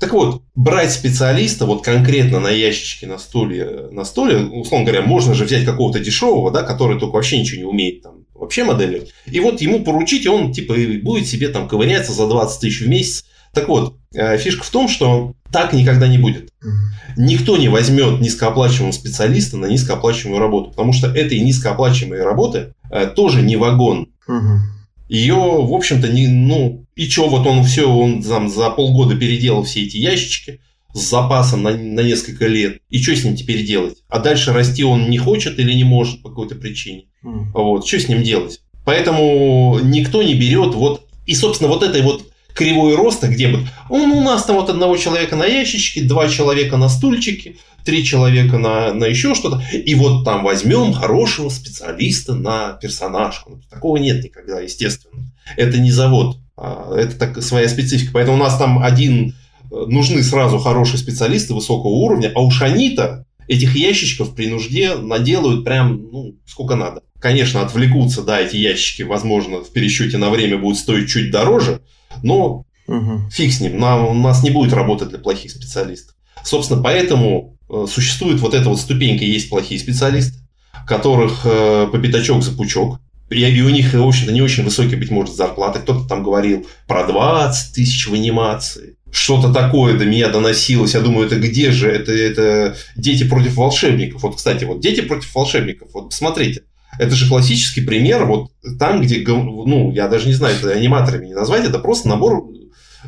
[0.00, 5.34] Так вот, брать специалиста вот конкретно на ящичке, на стуле, на столе, условно говоря, можно
[5.34, 9.12] же взять какого-то дешевого, да, который только вообще ничего не умеет там вообще моделировать.
[9.26, 12.88] И вот ему поручить, и он типа будет себе там ковыряться за 20 тысяч в
[12.88, 13.24] месяц.
[13.52, 16.52] Так вот, фишка в том, что так никогда не будет.
[17.16, 23.42] Никто не возьмет низкооплачиваемого специалиста на низкооплачиваемую работу, потому что этой низкооплачиваемой работы э, тоже
[23.42, 24.08] не вагон.
[25.08, 29.62] Ее, в общем-то, не, ну, и что, вот он все, он там за полгода переделал
[29.62, 30.60] все эти ящички
[30.92, 32.78] с запасом на, на несколько лет.
[32.88, 33.98] И что с ним теперь делать?
[34.08, 37.04] А дальше расти он не хочет или не может по какой-то причине.
[37.22, 37.46] Mm.
[37.52, 38.60] Вот, что с ним делать?
[38.84, 44.12] Поэтому никто не берет вот, и, собственно, вот этой вот кривой роста, где бы он
[44.12, 48.94] у нас там вот одного человека на ящичке, два человека на стульчике, три человека на,
[48.94, 53.60] на еще что-то, и вот там возьмем хорошего специалиста на персонажку.
[53.70, 55.22] Такого нет никогда, естественно.
[55.56, 58.12] Это не завод, а это так, своя специфика.
[58.14, 59.34] Поэтому у нас там один
[59.70, 65.64] э, нужны сразу хорошие специалисты высокого уровня, а уж они-то этих ящичков при нужде наделают
[65.64, 67.02] прям, ну, сколько надо.
[67.18, 71.80] Конечно, отвлекутся, да, эти ящики, возможно, в пересчете на время будут стоить чуть дороже,
[72.22, 73.20] но угу.
[73.30, 76.14] фиг с ним, нам, у нас не будет работать для плохих специалистов.
[76.42, 80.38] Собственно, поэтому э, существует вот эта вот ступенька, есть плохие специалисты,
[80.86, 83.00] которых э, по пятачок за пучок,
[83.30, 85.80] и, и у них, в общем-то, не очень высокие, быть может, зарплаты.
[85.80, 88.96] Кто-то там говорил про 20 тысяч в анимации.
[89.10, 90.94] Что-то такое до меня доносилось.
[90.94, 91.90] Я думаю, это где же?
[91.90, 94.22] Это, это дети против волшебников.
[94.22, 95.88] Вот, кстати, вот дети против волшебников.
[95.94, 96.62] Вот посмотрите.
[96.98, 101.34] Это же классический пример, вот там, где, ну, я даже не знаю, это аниматорами не
[101.34, 102.50] назвать, это просто набор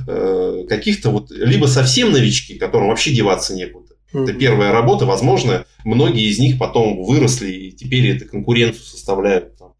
[0.06, 3.94] э, каких-то вот, либо совсем новички, которым вообще деваться некуда.
[4.12, 4.24] Mm-hmm.
[4.24, 9.56] Это первая работа, возможно, многие из них потом выросли и теперь это конкуренцию составляют.
[9.56, 9.72] Там.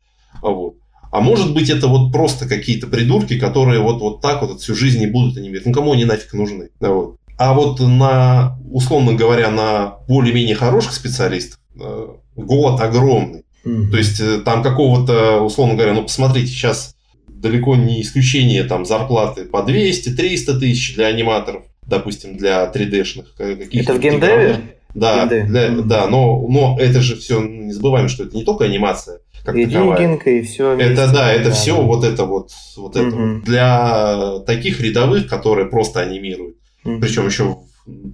[0.43, 0.77] А, вот.
[1.11, 4.99] а может быть, это вот просто какие-то придурки, которые вот, вот так вот всю жизнь
[5.01, 5.67] не будут анимировать.
[5.67, 6.71] Ну, кому они нафиг нужны?
[6.81, 7.17] Вот.
[7.39, 13.45] А вот на, условно говоря, на более-менее хороших специалистов э, голод огромный.
[13.91, 16.95] То есть э, там какого-то, условно говоря, ну посмотрите, сейчас
[17.27, 23.93] далеко не исключение там зарплаты по 200-300 тысяч для аниматоров, допустим, для 3D-шных каких-то.
[23.93, 24.61] Это в геймдеве?
[24.95, 29.19] Да, для, да, но, но это же все, не забываем, что это не только анимация,
[29.45, 30.17] как и таковая.
[30.17, 30.75] и все.
[30.75, 31.83] Вместе, это да, это да, все да.
[31.83, 33.09] вот это вот, вот mm-hmm.
[33.09, 33.45] это вот.
[33.45, 36.57] Для таких рядовых, которые просто анимируют.
[36.85, 37.01] Mm-hmm.
[37.01, 37.59] Причем еще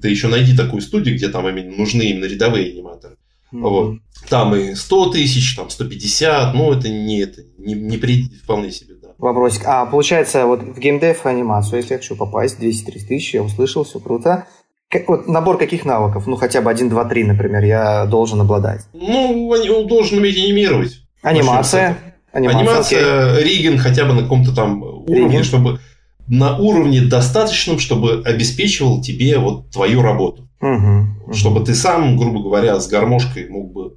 [0.01, 3.17] ты еще найди такую студию, где там именно нужны именно рядовые аниматоры.
[3.53, 3.61] Mm-hmm.
[3.61, 3.99] Вот.
[4.29, 8.95] Там и 100 тысяч, там 150, ну это не, это не, не при, вполне себе,
[9.03, 9.09] да.
[9.19, 9.63] Вопросик.
[9.67, 14.01] А, получается, вот в геймдев анимацию, если я хочу попасть, 200-300 тысяч, я услышал, все
[14.01, 14.47] круто.
[14.89, 16.27] Как, вот набор каких навыков?
[16.27, 18.83] Ну, хотя бы 1, 2, 3, например, я должен обладать.
[18.93, 21.03] Ну, он должен уметь анимировать.
[21.23, 21.97] Анимация.
[22.33, 25.45] Анимация, Анимация ригинг хотя бы на каком-то там уровне, ригинг.
[25.45, 25.81] чтобы
[26.27, 30.49] на уровне достаточном, чтобы обеспечивал тебе вот твою работу.
[30.63, 33.95] Угу, чтобы ты сам, грубо говоря, с гармошкой мог бы,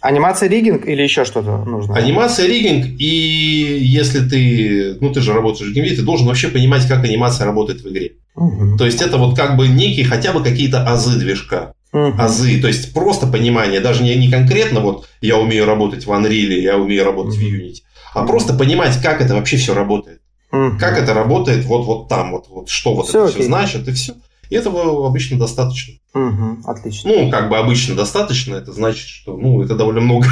[0.00, 1.94] Анимация ригинг или еще что-то нужно?
[1.94, 6.86] Анимация ригинг, и если ты, ну ты же работаешь в геймдеве, ты должен вообще понимать,
[6.88, 8.12] как анимация работает в игре.
[8.34, 8.78] Угу.
[8.78, 11.74] То есть это вот как бы некие хотя бы какие-то азы движка.
[11.92, 12.14] Угу.
[12.18, 16.60] Азы, то есть просто понимание, даже не, не конкретно вот я умею работать в Unreal,
[16.60, 17.44] я умею работать угу.
[17.44, 17.82] в Unity,
[18.14, 18.28] а угу.
[18.28, 20.22] просто понимать, как это вообще все работает.
[20.50, 20.78] Угу.
[20.80, 23.40] Как это работает вот, вот там, вот, вот что вот все это окей.
[23.40, 24.14] все значит, и все.
[24.50, 25.94] И этого обычно достаточно.
[26.12, 27.12] Угу, отлично.
[27.12, 30.26] Ну, как бы обычно достаточно, это значит, что ну, это довольно много.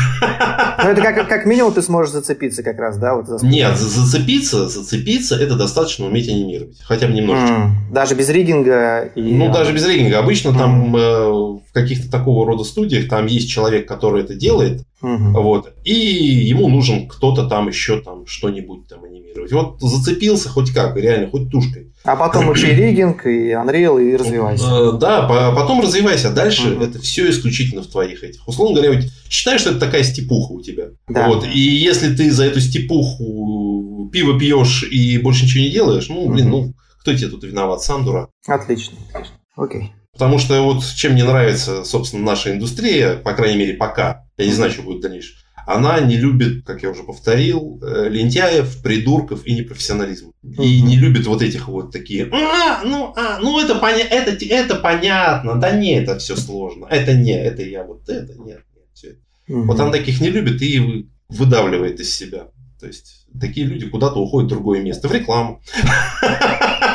[0.82, 3.14] Ну, это как, как минимум ты сможешь зацепиться как раз, да?
[3.14, 6.78] Вот за Нет, зацепиться, зацепиться, это достаточно уметь анимировать.
[6.82, 7.52] Хотя бы немножечко.
[7.52, 9.10] Mm, даже без ригинга?
[9.14, 9.20] И...
[9.20, 10.18] Ну, даже без ригинга.
[10.18, 10.59] Обычно mm.
[10.59, 11.28] там э,
[11.68, 15.32] в каких-то такого рода студиях там есть человек, который это делает, mm-hmm.
[15.32, 19.52] вот, и ему нужен кто-то там еще там что-нибудь там анимировать.
[19.52, 21.92] Вот зацепился хоть как, реально, хоть тушкой.
[22.05, 24.64] А потом учи ригинг и Unreal и развивайся.
[24.66, 26.31] Э, да, потом развивайся.
[26.31, 26.85] Дальше угу.
[26.85, 28.47] это все исключительно в твоих этих.
[28.49, 30.89] Условно говоря, считай, что это такая степуха у тебя.
[31.09, 31.28] Да.
[31.28, 31.47] Вот.
[31.47, 36.53] И если ты за эту степуху пиво пьешь и больше ничего не делаешь, ну, блин,
[36.53, 36.66] угу.
[36.66, 37.82] ну, кто тебе тут виноват?
[37.82, 38.31] Сам дурак.
[38.47, 39.36] Отлично, отлично.
[39.57, 39.93] Окей.
[40.12, 44.53] Потому что вот чем мне нравится, собственно, наша индустрия, по крайней мере, пока, я не
[44.53, 45.36] знаю, что будет в дальнейшем,
[45.69, 50.32] она не любит, как я уже повторил, э, лентяев, придурков и непрофессионализм.
[50.43, 54.77] И не любит вот этих вот такие, а, ну, а, ну это, поня это, это
[54.77, 59.09] понятно, да не, это все сложно, это не, это я вот это, нет, нет, все
[59.09, 59.19] это.
[59.47, 62.49] Вот она таких не любит и выдавливает из себя.
[62.81, 65.61] То есть такие люди куда-то уходят в другое место, в рекламу,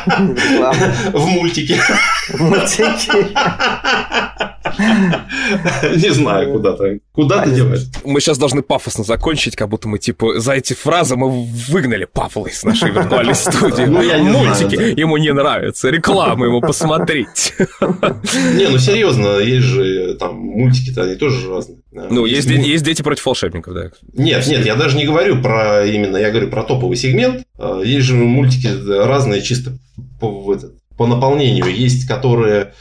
[0.07, 1.77] в мультики.
[2.29, 3.27] В мультики.
[5.95, 6.99] Не знаю, куда-то.
[7.11, 7.85] Куда ты деваешь?
[8.05, 12.47] Мы сейчас должны пафосно закончить, как будто мы, типа, за эти фразы мы выгнали Павла
[12.47, 13.83] из нашей виртуальной студии.
[13.83, 17.53] Ну, я Мультики ему не нравятся, рекламу ему посмотреть.
[18.55, 21.79] Не, ну серьезно, есть же там мультики-то, они тоже разные.
[21.91, 23.91] Ну, есть, есть дети против волшебников, да.
[24.13, 27.43] Нет, нет, я даже не говорю про именно, я говорю про топовый сегмент.
[27.57, 28.69] А, есть же мультики
[29.05, 29.77] разные чисто
[30.19, 30.57] по,
[30.97, 31.65] по наполнению.
[31.65, 32.73] Есть, которые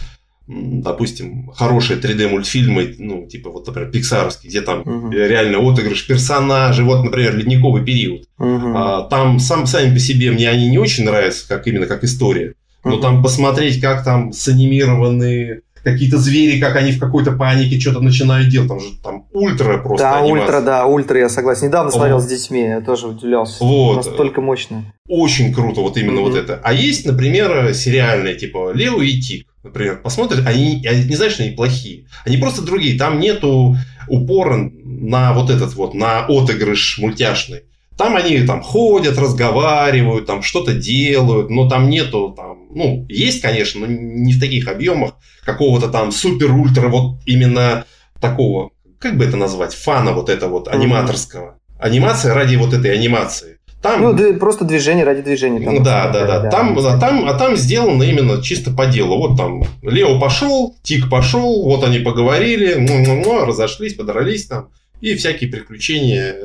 [0.52, 5.10] допустим, хорошие 3D-мультфильмы, ну, типа, вот, например, пиксаровские, где там угу.
[5.10, 8.28] реально отыгрыш персонажей, вот, например, ледниковый период.
[8.38, 8.72] Угу.
[8.74, 12.54] А, там сам, сами по себе мне они не очень нравятся, как именно как история.
[12.84, 18.48] Но там посмотреть, как там санимированы какие-то звери, как они в какой-то панике что-то начинают
[18.48, 18.68] делать.
[18.68, 20.44] Там же там ультра просто Да, анимация.
[20.44, 21.66] ультра, да, ультра, я согласен.
[21.66, 21.96] Недавно вот.
[21.96, 23.62] смотрел с детьми, я тоже удивлялся.
[23.64, 23.96] Вот.
[23.96, 24.84] Настолько мощно.
[25.08, 26.22] Очень круто вот именно mm-hmm.
[26.22, 26.60] вот это.
[26.62, 29.48] А есть, например, сериальные, типа Лео и Тик.
[29.62, 32.06] Например, посмотришь, они, они не знаешь, что они плохие.
[32.24, 32.98] Они просто другие.
[32.98, 33.76] Там нету
[34.08, 37.62] упора на вот этот вот, на отыгрыш мультяшный.
[37.96, 43.82] Там они там ходят, разговаривают, там что-то делают, но там нету там, ну, есть, конечно,
[43.82, 45.14] но не в таких объемах
[45.44, 47.84] какого-то там супер-ультра вот именно
[48.20, 51.58] такого, как бы это назвать, фана вот этого вот аниматорского.
[51.78, 53.51] Анимация ради вот этой анимации.
[53.82, 54.16] Там...
[54.16, 55.64] Ну, просто движение ради движения.
[55.64, 56.50] Там, да, да, да, да.
[56.50, 59.16] Там, да, там, а там сделано именно чисто по делу.
[59.16, 64.68] Вот там Лео пошел, Тик пошел, вот они поговорили, ну, ну, ну, разошлись, подрались там.
[65.00, 66.36] И всякие приключения.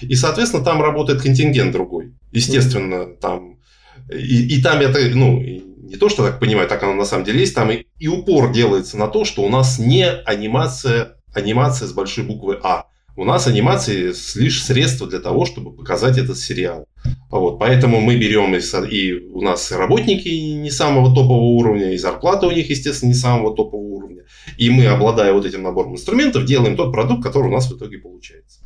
[0.00, 2.12] И, соответственно, там работает контингент другой.
[2.30, 3.58] Естественно, там...
[4.10, 7.40] И, и там это, ну, не то, что так понимаю, так оно на самом деле
[7.40, 11.92] есть, там и, и упор делается на то, что у нас не анимация, анимация с
[11.92, 12.86] большой буквы А.
[13.14, 16.86] У нас анимации лишь средство для того, чтобы показать этот сериал.
[17.30, 22.46] Вот, поэтому мы берем и, и у нас работники не самого топового уровня, и зарплата
[22.46, 24.24] у них, естественно, не самого топового уровня.
[24.56, 27.98] И мы, обладая вот этим набором инструментов, делаем тот продукт, который у нас в итоге
[27.98, 28.60] получается.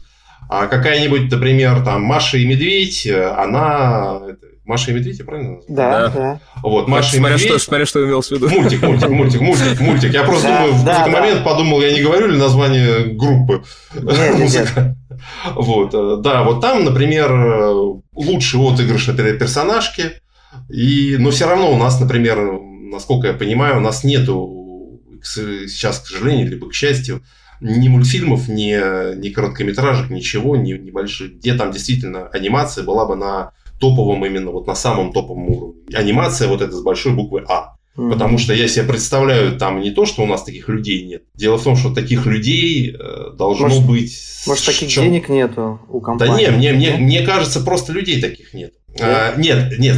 [0.49, 4.21] А какая-нибудь, например, там Маша и Медведь, она
[4.67, 5.77] Маша и Медведь, я правильно назвал?
[5.77, 6.41] Да, да.
[6.63, 7.51] Вот, Маша смотря и Медведь.
[7.51, 8.49] Что, смотря что имел в виду.
[8.49, 10.13] Мультик, мультик, мультик, мультик, мультик.
[10.13, 11.21] Я просто да, думаю, в какой-то да.
[11.21, 13.63] момент подумал, я не говорю ли название группы.
[13.95, 14.97] Нет, Музыка.
[15.11, 15.21] Нет.
[15.55, 17.33] Вот, э, да, вот там, например,
[18.13, 20.21] лучший отыгрыш это персонажки.
[20.69, 22.59] И, но все равно у нас, например,
[22.93, 27.23] насколько я понимаю, у нас нету сейчас, к сожалению, либо к счастью,
[27.61, 33.53] ни мультфильмов, ни, ни короткометражек, ничего, ни небольших, где там действительно анимация была бы на
[33.79, 35.83] топовом именно, вот на самом топовом уровне.
[35.95, 37.77] Анимация вот эта с большой буквы А.
[37.97, 38.13] Mm-hmm.
[38.13, 41.23] Потому что я себе представляю там не то, что у нас таких людей нет.
[41.35, 44.19] Дело в том, что таких людей э, должно может, быть.
[44.47, 45.05] Может, таких чем...
[45.05, 46.35] денег нету у компании?
[46.35, 48.75] Да нет, мне, мне, мне кажется, просто людей таких нет.
[48.89, 49.97] Нет, а, нет, нет.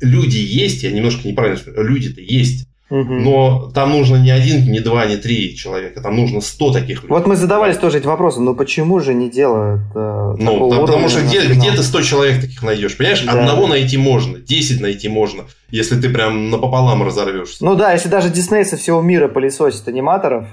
[0.00, 1.82] Люди есть, я немножко неправильно скажу.
[1.82, 2.66] Люди-то есть.
[2.90, 7.08] Но там нужно не один, не два, не три человека, там нужно сто таких людей.
[7.08, 11.08] Вот мы задавались тоже эти вопросы, но почему же не делают э, Ну, там, потому
[11.08, 13.22] что где, где ты 100 человек таких найдешь, понимаешь?
[13.22, 13.32] Да.
[13.32, 15.44] Одного найти можно, 10 найти можно,
[15.74, 17.64] если ты прям напополам разорвешься.
[17.64, 20.46] Ну да, если даже Дисней со всего мира пылесосит аниматоров,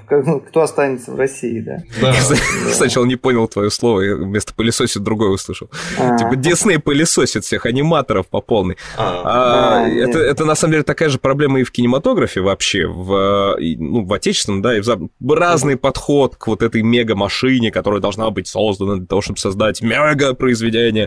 [0.48, 1.76] кто останется в России, да?
[2.00, 2.12] да.
[2.68, 5.70] Я сначала не понял твое слово, я вместо пылесосит другое услышал.
[5.98, 6.16] А.
[6.16, 8.76] Типа Дисней пылесосит всех аниматоров по полной.
[8.98, 9.84] А.
[9.84, 14.12] А, это на самом деле такая же проблема и в кинематографе вообще, в, ну, в
[14.12, 15.08] отечественном, да, и в.
[15.42, 21.06] Разный подход к вот этой мега-машине, которая должна быть создана для того, чтобы создать мега-произведение.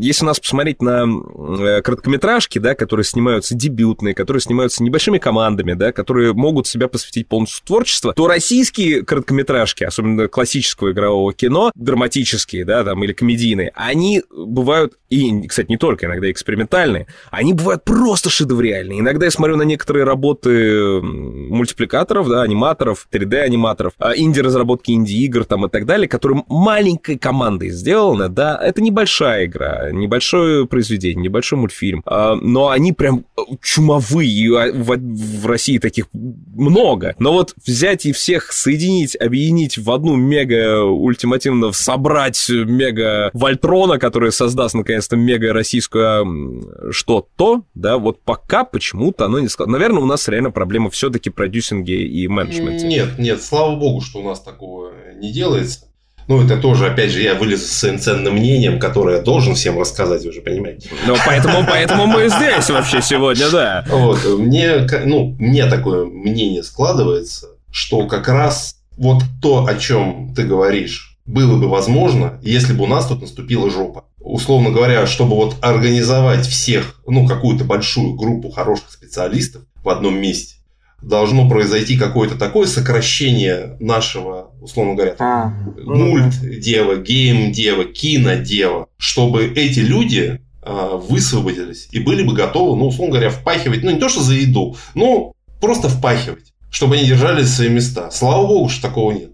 [0.00, 5.16] Если у нас посмотреть на э, короткометражки, да, которые которые снимаются дебютные, которые снимаются небольшими
[5.16, 11.72] командами, да, которые могут себя посвятить полностью творчеству, то российские короткометражки, особенно классического игрового кино,
[11.74, 17.84] драматические, да, там, или комедийные, они бывают, и, кстати, не только, иногда экспериментальные, они бывают
[17.84, 19.00] просто шедевриальные.
[19.00, 25.68] Иногда я смотрю на некоторые работы мультипликаторов, да, аниматоров, 3D-аниматоров, а, инди-разработки инди-игр там и
[25.68, 32.34] так далее, которые маленькой командой сделаны, да, это небольшая игра, небольшое произведение, небольшой мультфильм, а,
[32.36, 37.14] но они прям э, чумовые, а в, России таких много.
[37.18, 44.32] Но вот взять и всех соединить, объединить в одну мега ультимативно, собрать мега Вольтрона, который
[44.32, 49.78] создаст наконец-то мега российскую что-то, да, вот пока почему-то оно не сказано.
[49.78, 52.86] Наверное, у нас реально проблема все-таки продюсинге и менеджменте.
[52.86, 55.86] Нет, нет, слава богу, что у нас такого не делается.
[56.28, 59.78] Ну, это тоже, опять же, я вылез с своим ценным мнением, которое я должен всем
[59.78, 60.88] рассказать, вы же понимаете.
[61.04, 63.84] Ну, поэтому, поэтому мы здесь вообще сегодня, да.
[63.88, 70.44] Вот, мне, ну, мне такое мнение складывается, что как раз вот то, о чем ты
[70.44, 74.04] говоришь, было бы возможно, если бы у нас тут наступила жопа.
[74.24, 80.56] Условно говоря, чтобы вот организовать всех, ну, какую-то большую группу хороших специалистов в одном месте,
[81.02, 90.40] должно произойти какое-то такое сокращение нашего, условно говоря, а, мульт-дева, гейм-дева, кино-дева, чтобы эти люди
[90.62, 94.34] э, высвободились и были бы готовы, ну, условно говоря, впахивать, ну, не то, что за
[94.34, 98.10] еду, но просто впахивать, чтобы они держали свои места.
[98.12, 99.30] Слава богу, что такого нет.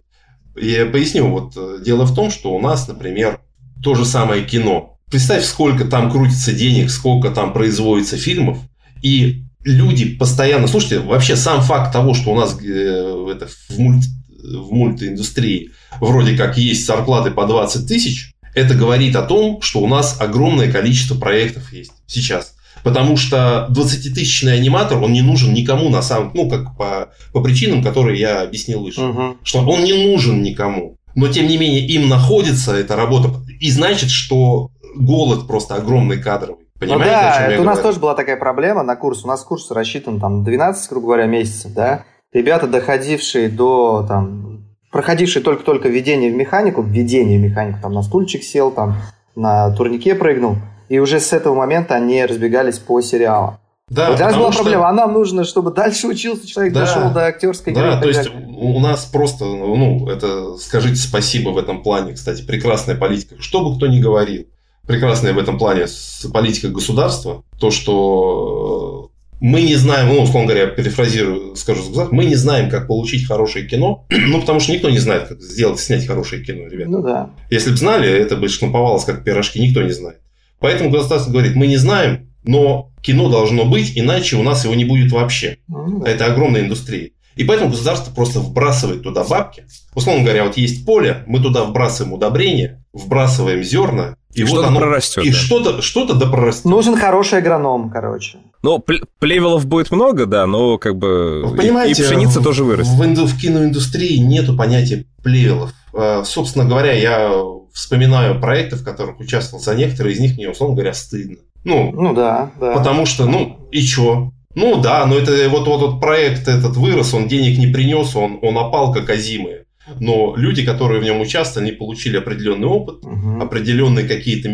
[0.56, 3.40] Я поясню, вот э, дело в том, что у нас, например,
[3.82, 4.98] то же самое кино.
[5.10, 8.58] Представь, сколько там крутится денег, сколько там производится фильмов,
[9.02, 10.66] и люди постоянно...
[10.66, 16.36] Слушайте, вообще сам факт того, что у нас э, это, в, мульт, в мультииндустрии вроде
[16.36, 21.14] как есть зарплаты по 20 тысяч, это говорит о том, что у нас огромное количество
[21.14, 22.54] проектов есть сейчас.
[22.84, 26.30] Потому что 20-тысячный аниматор, он не нужен никому на самом...
[26.34, 29.02] Ну, как по, по причинам, которые я объяснил выше.
[29.02, 29.38] Угу.
[29.42, 30.97] Что он не нужен никому.
[31.18, 33.30] Но, тем не менее, им находится эта работа.
[33.58, 36.66] И значит, что голод просто огромный кадровый.
[36.78, 39.24] Понимаете, ну да, это у нас тоже была такая проблема на курс.
[39.24, 42.04] У нас курс рассчитан там 12, грубо говоря, месяцев, да.
[42.32, 48.44] Ребята, доходившие до там, проходившие только-только введение в механику, введение в механику, там на стульчик
[48.44, 48.94] сел, там
[49.34, 50.54] на турнике прыгнул,
[50.88, 53.58] и уже с этого момента они разбегались по сериалу.
[53.90, 54.62] Да, вот для нас была что...
[54.62, 57.84] проблема, а нам нужно, чтобы дальше учился человек, да, дошел до актерской игры.
[57.84, 62.96] Да, то есть у нас просто, ну, это, скажите спасибо в этом плане, кстати, прекрасная
[62.96, 64.46] политика, что бы кто ни говорил
[64.88, 65.84] прекрасная в этом плане
[66.32, 72.34] политика государства, то, что э, мы не знаем, ну, условно говоря, перефразирую, скажу, мы не
[72.34, 76.42] знаем, как получить хорошее кино, ну, потому что никто не знает, как сделать, снять хорошее
[76.42, 76.90] кино, ребята.
[76.90, 77.30] Ну, да.
[77.50, 80.20] Если бы знали, это бы шнуповалось как пирожки, никто не знает.
[80.58, 84.84] Поэтому государство говорит, мы не знаем, но кино должно быть, иначе у нас его не
[84.84, 85.58] будет вообще.
[85.68, 86.08] Да.
[86.08, 87.10] Это огромная индустрия.
[87.36, 89.64] И поэтому государство просто вбрасывает туда бабки.
[89.94, 94.74] Условно говоря, вот есть поле, мы туда вбрасываем удобрения, вбрасываем зерна, и, и вот что-то
[94.74, 95.24] прорастет.
[95.24, 95.36] И да.
[95.36, 96.64] что-то, что-то да прорастет.
[96.64, 98.38] Нужен хороший агроном, короче.
[98.62, 98.84] Ну,
[99.20, 102.92] плевелов будет много, да, но как бы Вы понимаете, и пшеница в, тоже вырастет.
[102.92, 105.72] В, в, в киноиндустрии нету понятия плевелов.
[105.94, 107.32] А, собственно говоря, я
[107.72, 111.36] вспоминаю проекты, в которых участвовал, за некоторые из них мне, условно говоря, стыдно.
[111.64, 112.72] Ну, ну да, да.
[112.72, 114.32] Потому что, ну, и чё?
[114.54, 118.38] Ну да, но это вот, вот, вот проект этот вырос, он денег не принес, он,
[118.42, 119.66] он опал как озимые.
[120.00, 123.40] Но люди, которые в нем участвовали, они получили определенный опыт, угу.
[123.40, 124.48] определенные какие-то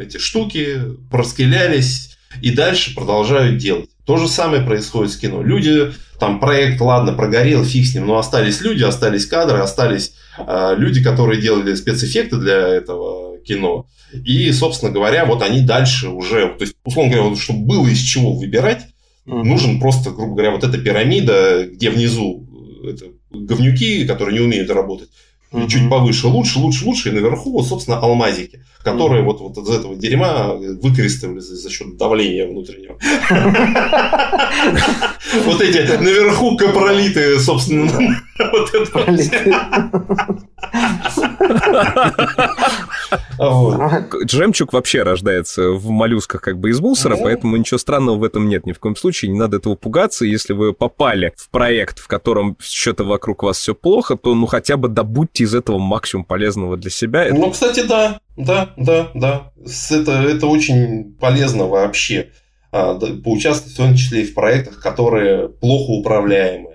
[0.00, 0.80] эти штуки,
[1.10, 3.90] проскелялись и дальше продолжают делать.
[4.04, 5.42] То же самое происходит с кино.
[5.42, 10.74] Люди, там проект, ладно, прогорел, фиг с ним, но остались люди, остались кадры, остались э,
[10.76, 13.86] люди, которые делали спецэффекты для этого кино.
[14.24, 18.00] И, собственно говоря, вот они дальше уже, то есть, условно говоря, вот, чтобы было из
[18.00, 18.86] чего выбирать,
[19.26, 19.44] Угу.
[19.44, 22.46] Нужен просто, грубо говоря, вот эта пирамида, где внизу
[22.84, 25.08] э, это говнюки, которые не умеют работать,
[25.50, 25.66] угу.
[25.66, 29.32] чуть повыше лучше, лучше, лучше, и наверху, вот, собственно, алмазики, которые угу.
[29.32, 32.98] вот, вот из этого дерьма выкрестовали за, за счет давления внутреннего.
[35.44, 37.90] Вот эти наверху капролиты, собственно,
[38.52, 39.38] вот это.
[44.28, 48.66] Жемчуг вообще рождается в моллюсках как бы из мусора, поэтому ничего странного в этом нет
[48.66, 49.30] ни в коем случае.
[49.30, 50.24] Не надо этого пугаться.
[50.24, 54.76] Если вы попали в проект, в котором что-то вокруг вас все плохо, то ну хотя
[54.76, 57.28] бы добудьте из этого максимум полезного для себя.
[57.30, 59.52] Ну, кстати, да, да, да, да.
[59.90, 62.30] Это, это очень полезно вообще
[62.72, 66.73] а, поучаствовать в том числе и в проектах, которые плохо управляемы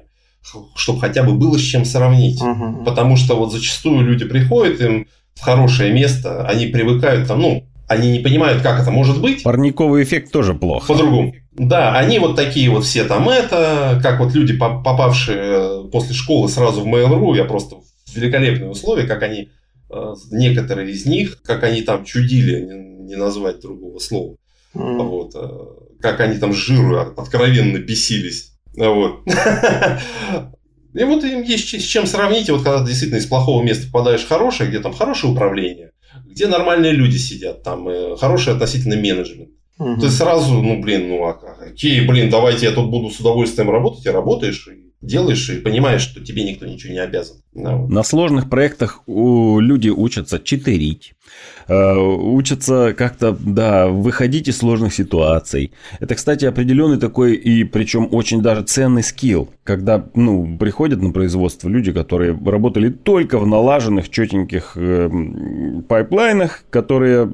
[0.76, 2.42] чтобы хотя бы было с чем сравнить.
[2.42, 2.84] Uh-huh.
[2.84, 8.12] Потому что вот зачастую люди приходят им в хорошее место, они привыкают там, ну, они
[8.12, 9.44] не понимают, как это может быть.
[9.44, 10.88] Парниковый эффект тоже плохо.
[10.88, 11.34] По-другому.
[11.52, 16.82] Да, они вот такие вот все там это, как вот люди, попавшие после школы сразу
[16.82, 19.50] в Mail.ru, я просто в великолепные условия, как они,
[19.90, 24.36] э, некоторые из них, как они там чудили, не назвать другого слова.
[24.76, 25.04] Mm.
[25.04, 28.49] Вот, э, как они там жиру откровенно бесились.
[28.80, 29.24] Вот.
[30.94, 32.50] И вот им есть с чем сравнить.
[32.50, 35.92] Вот когда действительно из плохого места попадаешь в хорошее, где там хорошее управление,
[36.26, 39.52] где нормальные люди сидят, там э, хороший относительно менеджмент.
[39.78, 40.02] Угу.
[40.02, 44.06] Ты сразу, ну, блин, ну, а какие, блин, давайте я тут буду с удовольствием работать,
[44.06, 47.38] и работаешь, и делаешь, и понимаешь, что тебе никто ничего не обязан.
[47.54, 47.90] Вот.
[47.90, 51.14] На сложных проектах у люди учатся читерить,
[51.68, 55.72] Э, учатся как-то, да, выходить из сложных ситуаций.
[56.00, 61.70] Это, кстати, определенный такой и причем очень даже ценный скилл, когда, ну, приходят на производство
[61.70, 65.10] люди, которые работали только в налаженных, четеньких э,
[65.88, 67.32] пайплайнах, которые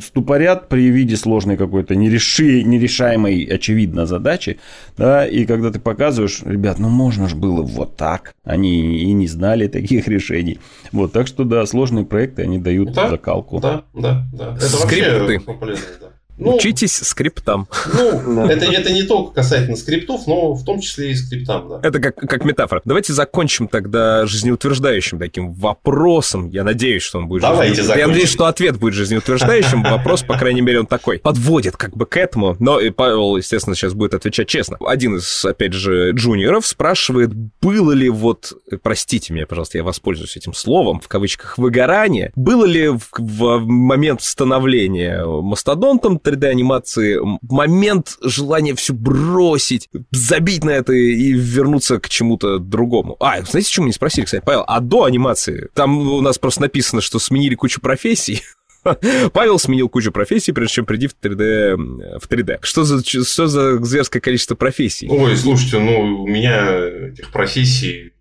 [0.00, 4.58] ступорят при виде сложной какой-то нереши, нерешаемой, очевидно, задачи,
[4.96, 9.26] да, и когда ты показываешь, ребят, ну можно же было вот так, они и не
[9.26, 10.58] знали таких решений.
[10.92, 13.60] Вот, так что, да, сложные проекты, они дают да, закалку.
[13.60, 14.56] Да, да, да.
[14.56, 15.38] Это Скрипты.
[15.38, 16.09] вообще полезно, да.
[16.40, 17.68] Ну, Учитесь скриптам.
[17.92, 21.80] Ну, это, это не только касательно скриптов, но в том числе и скриптам, да.
[21.86, 22.80] Это как, как метафора.
[22.84, 26.48] Давайте закончим тогда жизнеутверждающим таким вопросом.
[26.48, 28.00] Я надеюсь, что он будет Давайте закончим.
[28.00, 29.82] Я надеюсь, что ответ будет жизнеутверждающим.
[29.82, 31.18] Вопрос, по крайней мере, он такой.
[31.18, 32.56] Подводит как бы к этому.
[32.58, 34.78] Но и Павел, естественно, сейчас будет отвечать честно.
[34.86, 37.30] Один из, опять же, джуниоров спрашивает,
[37.60, 42.88] было ли вот, простите меня, пожалуйста, я воспользуюсь этим словом, в кавычках, выгорание, было ли
[42.88, 51.98] в, в момент становления мастодонтом 3D-анимации момент желания все бросить, забить на это и вернуться
[51.98, 53.16] к чему-то другому.
[53.20, 55.68] А, знаете, почему не спросили, кстати, Павел, а до анимации?
[55.74, 58.42] Там у нас просто написано, что сменили кучу профессий.
[59.32, 62.18] Павел сменил кучу профессий, прежде чем прийти в 3D.
[62.18, 62.58] В 3D.
[62.62, 65.08] Что, за, что за зверское количество профессий?
[65.10, 68.12] Ой, слушайте, ну, у меня этих профессий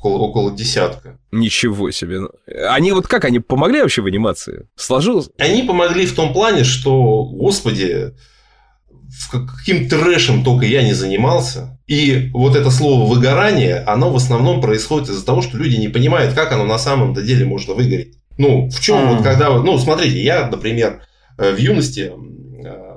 [0.00, 1.18] около, около десятка.
[1.30, 2.20] Ничего себе.
[2.68, 4.66] Они вот как, они помогли вообще в анимации?
[4.76, 5.30] Сложилось?
[5.38, 8.14] Они помогли в том плане, что, господи,
[9.30, 11.78] каким трэшем только я не занимался.
[11.86, 16.34] И вот это слово выгорание, оно в основном происходит из-за того, что люди не понимают,
[16.34, 18.16] как оно на самом деле можно выгореть.
[18.38, 19.14] Ну, в чем mm.
[19.14, 19.50] вот когда...
[19.50, 21.02] Ну, смотрите, я, например,
[21.38, 22.12] э, в юности,
[22.64, 22.90] э,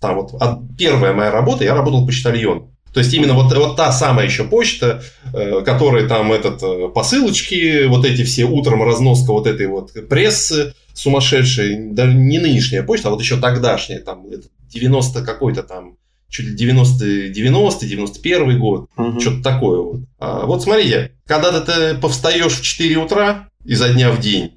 [0.00, 0.32] там вот
[0.76, 2.75] первая моя работа, я работал почтальоном.
[2.96, 5.02] То есть именно вот, вот та самая еще почта,
[5.34, 10.72] э, которая там этот э, посылочки, вот эти все утром разноска вот этой вот прессы
[10.94, 14.24] сумасшедшей, даже не нынешняя почта, а вот еще тогдашняя, там
[14.72, 15.98] 90 какой-то там,
[16.30, 19.20] чуть ли 90, 90 91 год, угу.
[19.20, 20.00] что-то такое вот.
[20.18, 24.52] А, вот смотрите, когда ты повстаешь в 4 утра изо дня в день,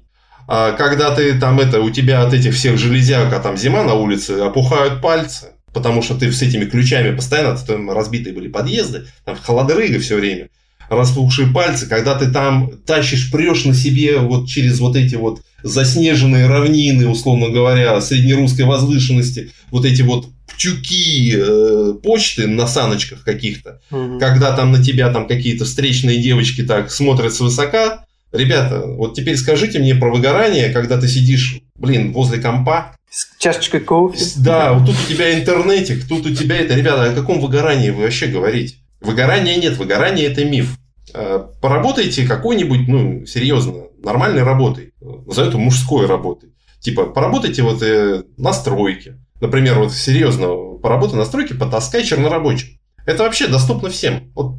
[0.48, 3.96] а когда ты там это, у тебя от этих всех железяк, а там зима на
[3.96, 9.36] улице, опухают пальцы, потому что ты с этими ключами постоянно, там разбитые были подъезды, там
[9.36, 10.48] холодрыга все время,
[10.88, 16.46] распухшие пальцы, когда ты там тащишь, прешь на себе вот через вот эти вот заснеженные
[16.46, 20.26] равнины, условно говоря, среднерусской возвышенности, вот эти вот
[20.56, 24.18] тюки э, почты на саночках каких-то, угу.
[24.18, 28.04] когда там на тебя там какие-то встречные девочки так смотрят свысока.
[28.32, 33.80] Ребята, вот теперь скажите мне про выгорание, когда ты сидишь, блин, возле компа, с чашечкой
[33.80, 34.24] кофе.
[34.36, 36.74] Да, вот тут у тебя интернетик, тут у тебя это.
[36.74, 38.76] Ребята, о каком выгорании вы вообще говорите?
[39.00, 40.78] Выгорания нет, выгорание это миф.
[41.12, 44.94] Э, поработайте какой-нибудь, ну, серьезно, нормальной работой.
[45.00, 46.50] Назовем это мужской работой.
[46.78, 49.18] Типа, поработайте вот э, на стройке.
[49.40, 52.78] Например, вот серьезно, поработай на стройке, потаскай чернорабочим.
[53.06, 54.30] Это вообще доступно всем.
[54.34, 54.56] Вот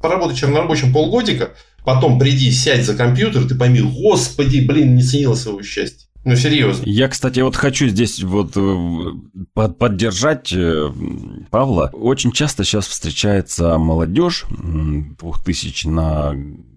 [0.00, 1.52] поработай чернорабочим полгодика,
[1.84, 6.08] потом приди, сядь за компьютер, ты пойми, господи, блин, не ценила своего счастья.
[6.24, 6.84] Ну, серьезно.
[6.86, 9.12] Я, кстати, вот хочу здесь вот э,
[9.54, 10.90] под, поддержать э,
[11.50, 11.90] Павла.
[11.92, 16.34] Очень часто сейчас встречается молодежь 2000 на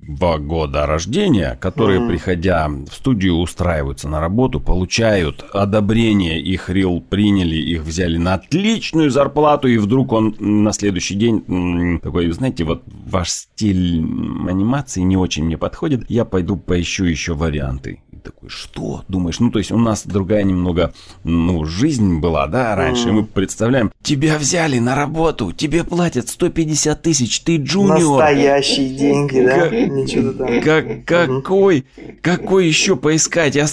[0.08, 2.08] два года рождения, которые, mm.
[2.08, 9.10] приходя в студию, устраиваются на работу, получают одобрение, их рил приняли, их взяли на отличную
[9.10, 15.46] зарплату, и вдруг он на следующий день такой, знаете, вот ваш стиль анимации не очень
[15.46, 19.04] мне подходит, я пойду поищу еще варианты такой, что?
[19.08, 23.10] Думаешь, ну, то есть у нас другая немного, ну, жизнь была, да, раньше.
[23.10, 23.12] Mm.
[23.12, 28.20] Мы представляем, тебя взяли на работу, тебе платят 150 тысяч, ты джуниор.
[28.20, 29.70] Настоящие деньги, да?
[29.96, 30.62] Ничего там.
[30.62, 31.86] Как, какой,
[32.22, 33.56] какой еще поискать?
[33.56, 33.68] Я,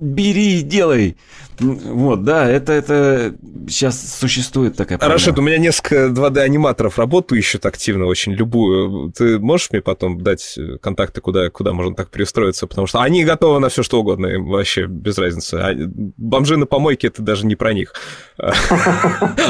[0.00, 1.16] бери и делай.
[1.60, 3.34] Вот, да, это, это
[3.68, 5.14] сейчас существует такая проблема.
[5.14, 9.12] Рашид, у меня несколько 2D-аниматоров работу ищут активно очень, любую.
[9.12, 12.66] Ты можешь мне потом дать контакты, куда, куда можно так переустроиться?
[12.66, 15.54] Потому что они готовы на все что угодно, им вообще без разницы.
[15.54, 15.74] А
[16.16, 17.94] бомжи на помойке— это даже не про них.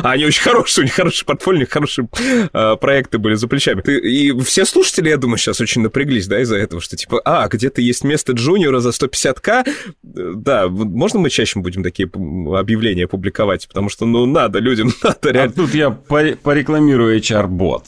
[0.02, 2.08] Они очень хорошие, у них хороший портфолио, у них хорошие
[2.52, 3.80] а, проекты были за плечами.
[3.82, 7.80] И все слушатели, я думаю, сейчас очень напряглись, да, из-за этого, что типа, а, где-то
[7.80, 9.66] есть место джуниора за 150к,
[10.02, 15.30] да, можно мы чаще будем такие такие объявления публиковать, потому что, ну, надо, людям надо
[15.30, 15.52] реально.
[15.52, 17.84] А тут я порекламирую HR-бот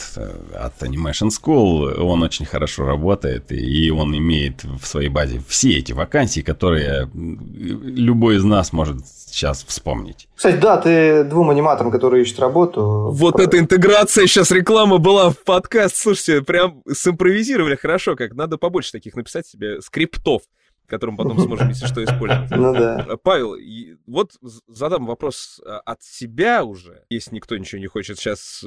[0.54, 2.00] от Animation School.
[2.00, 8.36] Он очень хорошо работает, и он имеет в своей базе все эти вакансии, которые любой
[8.36, 8.98] из нас может
[9.36, 10.28] сейчас вспомнить.
[10.34, 13.10] Кстати, да, ты двум аниматорам, которые ищут работу.
[13.12, 13.42] Вот про...
[13.42, 15.96] эта интеграция сейчас реклама была в подкаст.
[15.96, 20.42] Слушайте, прям симпровизировали хорошо, как надо побольше таких написать себе скриптов
[20.86, 22.50] которым потом сможем, если что, использовать.
[22.50, 23.06] Ну да.
[23.08, 23.56] Э, Павел,
[24.06, 24.32] вот
[24.66, 28.64] задам вопрос э, от себя уже, если никто ничего не хочет сейчас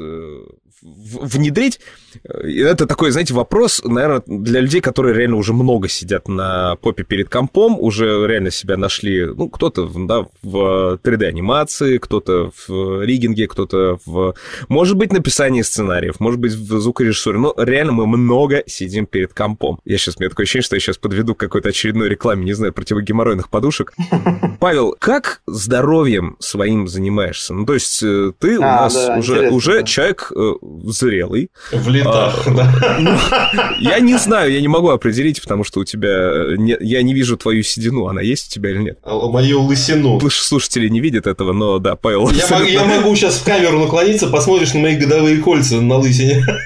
[0.82, 1.80] внедрить.
[2.24, 7.30] Это такой, знаете, вопрос, наверное, для людей, которые реально уже много сидят на попе перед
[7.30, 14.36] компом, уже реально себя нашли, ну, кто-то да, в 3D-анимации, кто-то в риггинге, кто-то в,
[14.68, 19.80] может быть, написании сценариев, может быть, в звукорежиссуре, но реально мы много сидим перед компом.
[19.86, 22.74] Я сейчас, у меня такое ощущение, что я сейчас подведу какой-то очередной рекламе, не знаю,
[22.74, 23.94] противогеморройных подушек.
[24.60, 27.54] Павел, как здоровьем своим занимаешься?
[27.54, 29.84] Ну, то есть э, ты у А, нас да, уже, уже да.
[29.84, 30.54] человек э,
[30.86, 31.50] зрелый.
[31.72, 32.98] В летах, А, да.
[33.00, 33.12] Ну,
[33.80, 36.10] я не знаю, я не могу определить, потому что у тебя...
[36.10, 39.00] э, не- я не вижу твою седину, она есть у тебя или нет?
[39.06, 40.20] Мою лысину.
[40.20, 42.30] Слуш- Слушатели не видят этого, но да, Павел...
[42.32, 46.44] Я могу, я могу сейчас в камеру наклониться, посмотришь на мои годовые кольца на лысине.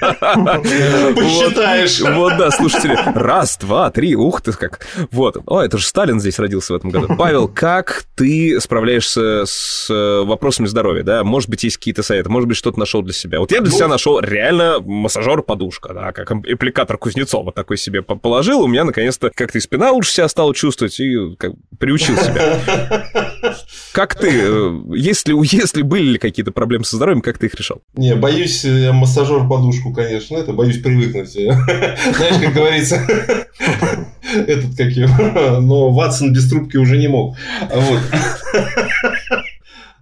[1.14, 2.00] Посчитаешь.
[2.00, 2.98] Вот, да, слушатели.
[3.14, 4.80] Раз, два, три, ух ты как.
[5.10, 5.33] Вот.
[5.46, 7.14] О, это же Сталин здесь родился в этом году.
[7.18, 11.24] Павел, как ты справляешься с э, вопросами здоровья, да?
[11.24, 13.40] Может быть, есть какие-то советы, может быть, что-то нашел для себя.
[13.40, 18.16] Вот я для Ну, себя нашел реально массажер-подушка, да, как аппликатор Кузнецова такой себе по-
[18.16, 22.60] положил, у меня наконец-то как-то и спина лучше себя стала чувствовать, и как приучил себя.
[23.92, 27.82] Как ты, э, если, если были ли какие-то проблемы со здоровьем, как ты их решал?
[27.94, 31.30] Не, боюсь э, массажер подушку, конечно, это боюсь привыкнуть.
[31.32, 32.96] Знаешь, как говорится,
[34.22, 37.36] этот как его, но Ватсон без трубки уже не мог.
[37.70, 38.00] Вот.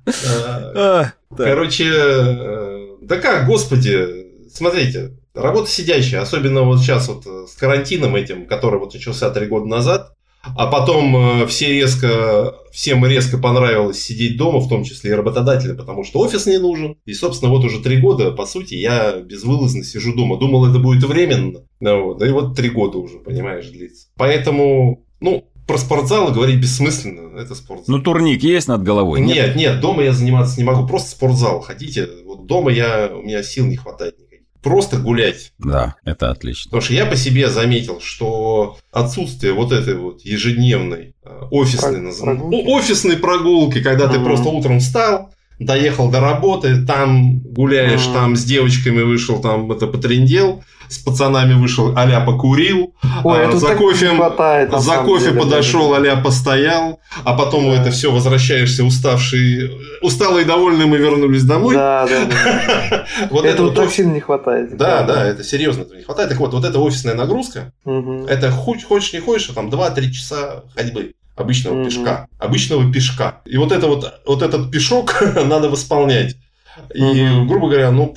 [0.07, 1.47] А, А, так.
[1.47, 8.17] Короче, э, да как, господи, смотрите, работа сидящая, особенно вот сейчас вот э, с карантином
[8.17, 14.03] этим, который вот начался три года назад, а потом э, все резко, всем резко понравилось
[14.03, 16.97] сидеть дома, в том числе и работодатели, потому что офис не нужен.
[17.05, 20.39] И, собственно, вот уже три года, по сути, я безвылазно сижу дома.
[20.39, 21.61] Думал, это будет временно.
[21.81, 24.09] Вот, да и вот три года уже, понимаешь, длится.
[24.17, 27.39] Поэтому, ну, про спортзалы говорить бессмысленно.
[27.39, 27.97] Это спортзал.
[27.97, 29.21] Ну, турник есть над головой?
[29.21, 30.87] Нет, нет, дома я заниматься не могу.
[30.87, 31.61] Просто спортзал.
[31.61, 32.09] Хотите?
[32.25, 34.17] Вот дома я, у меня сил не хватает.
[34.63, 35.53] Просто гулять.
[35.59, 36.71] Да, это отлично.
[36.71, 42.01] Потому что я по себе заметил, что отсутствие вот этой вот ежедневной э, офисной, Про-
[42.01, 42.67] назовем, прогулки?
[42.69, 44.25] офисной прогулки, когда ты Мгм.
[44.25, 48.15] просто утром встал, доехал до работы, там гуляешь, Мгм.
[48.15, 53.75] там с девочками вышел, там это потрендел, с пацанами вышел, а покурил, Ой, а, за
[53.77, 56.11] кофе, хватает, за кофе деле, подошел, даже.
[56.11, 57.81] а постоял, а потом Да.
[57.81, 59.71] это все возвращаешься уставший,
[60.03, 61.75] усталый и довольный мы вернулись домой.
[61.77, 63.07] Да, да, да.
[63.31, 64.77] Вот Этого так офис- сильно не хватает.
[64.77, 66.29] Да, да, это серьезно не хватает.
[66.29, 70.65] Так вот, вот эта офисная нагрузка, это хоть хочешь не хочешь, а там 2-3 часа
[70.77, 71.85] ходьбы обычного Мгм.
[71.89, 72.29] пешка.
[72.39, 73.43] Обычного пешка.
[73.45, 76.37] И вот это вот, вот этот пешок надо восполнять.
[76.95, 77.49] И, Мгм.
[77.49, 78.17] грубо говоря, ну,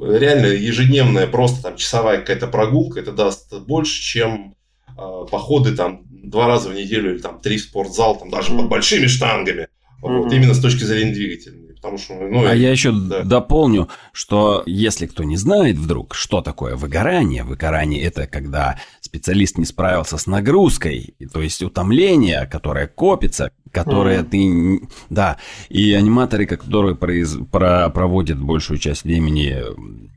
[0.00, 4.54] реально ежедневная просто там часовая какая-то прогулка, это даст больше, чем
[4.96, 8.60] э, походы там два раза в неделю или там три в спортзал, там даже Мгм.
[8.62, 9.68] под большими штангами.
[10.00, 10.34] Вот, Мгм.
[10.36, 11.54] именно с точки зрения двигателя.
[11.84, 13.22] Потому что, ну, А и- я еще да.
[13.24, 19.66] дополню, что если кто не знает вдруг, что такое выгорание, выгорание это когда специалист не
[19.66, 24.30] справился с нагрузкой, то есть утомление, которое копится, которое Мгм.
[24.30, 24.88] ты...
[25.10, 25.36] Да,
[25.68, 29.56] и аниматоры, которые произ- про- проводят большую часть времени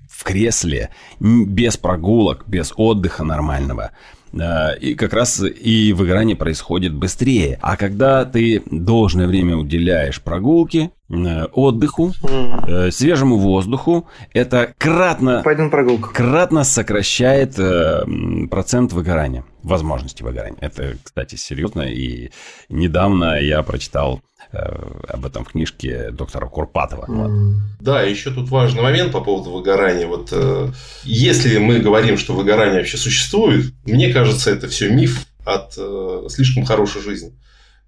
[0.10, 0.90] в кресле,
[1.20, 3.92] без прогулок, без отдыха нормального,
[4.34, 7.58] и как раз и выгорание происходит быстрее.
[7.62, 12.12] А когда ты должное время уделяешь прогулке, отдыху,
[12.68, 16.10] э, свежему воздуху, это кратно, Пойду на прогулку.
[16.14, 18.04] кратно сокращает э,
[18.50, 20.58] процент выгорания, возможности выгорания.
[20.62, 21.82] Это, кстати, серьезно.
[21.82, 22.32] И
[22.70, 24.22] недавно я прочитал
[24.52, 24.58] э,
[25.10, 27.06] об этом в книжке доктора Курпатова.
[27.08, 27.30] Вот.
[27.30, 27.62] Мгм.
[27.80, 30.08] Да, еще тут важный момент по поводу выгорания.
[30.08, 30.70] Вот э,
[31.04, 36.66] если мы говорим, что выгорание вообще существует, мне кажется, это все миф от э, слишком
[36.66, 37.34] хорошей жизни.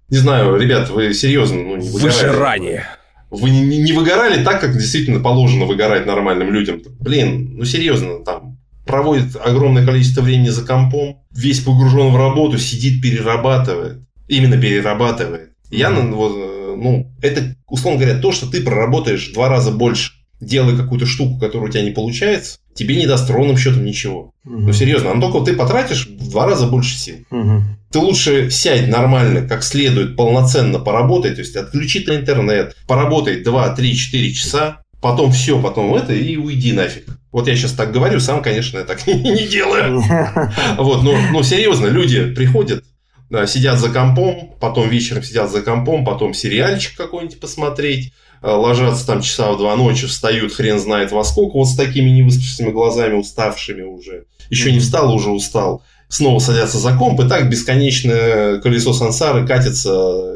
[0.08, 2.02] Не знаю, ребят, вы серьезно, ну, не выгорали?
[2.02, 2.86] Выжирание.
[3.30, 6.82] Вы не- не выгорали так, как действительно положено выгорать нормальным людям?
[6.98, 8.49] Блин, ну серьезно, там
[8.90, 14.02] проводит огромное количество времени за компом, весь погружен в работу, сидит, перерабатывает.
[14.26, 15.52] Именно перерабатывает.
[15.70, 19.70] Я, ну, вот, э, ну, это, условно говоря, то, что ты проработаешь в два раза
[19.70, 24.32] больше, делая какую-то штуку, которая у тебя не получается, тебе не даст ровным счетом ничего.
[24.42, 24.66] Мгм.
[24.66, 27.16] Ну, серьезно, а только ты потратишь в два раза больше сил.
[27.30, 27.78] Мгм.
[27.92, 33.74] Ты лучше сядь нормально, как следует, полноценно поработай, то есть отключи на интернет, поработай 2,
[33.74, 37.06] 3, 4 часа, потом все, потом это, и уйди нафиг.
[37.32, 40.02] Вот я сейчас так говорю, сам, конечно, я так не делаю.
[40.78, 42.84] Вот, но, но серьезно, люди приходят,
[43.28, 48.12] да, сидят за компом, потом вечером сидят за компом, потом сериальчик какой-нибудь посмотреть,
[48.42, 52.10] э, ложатся там часа в два ночи, встают хрен знает во сколько, вот с такими
[52.10, 54.24] невыспавшимися глазами, уставшими уже.
[54.50, 55.82] Еще не встал, уже устал.
[56.08, 60.34] снова садятся за комп, и так бесконечное колесо сансары катится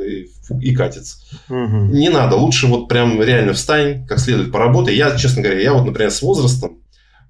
[0.60, 1.16] и, катится.
[1.48, 1.92] Мгм.
[1.92, 4.94] Не надо, лучше вот прям реально встань, как следует поработай.
[4.94, 6.78] Я, честно говоря, я вот, например, с возрастом,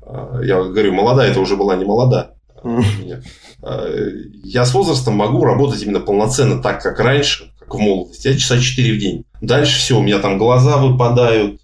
[0.06, 2.32] э, я говорю, молода, это уже была не молода.
[2.64, 3.20] э.
[3.62, 4.08] Э,
[4.44, 8.28] Я с возрастом могу работать именно полноценно, так как раньше, как в молодости.
[8.28, 9.24] Я часа 4 в день.
[9.40, 11.60] Дальше все, у меня там глаза выпадают,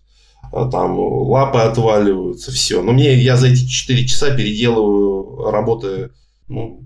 [0.50, 2.82] там лапы отваливаются, все.
[2.82, 6.10] Но мне я за эти 4 часа переделываю работы
[6.48, 6.80] ну,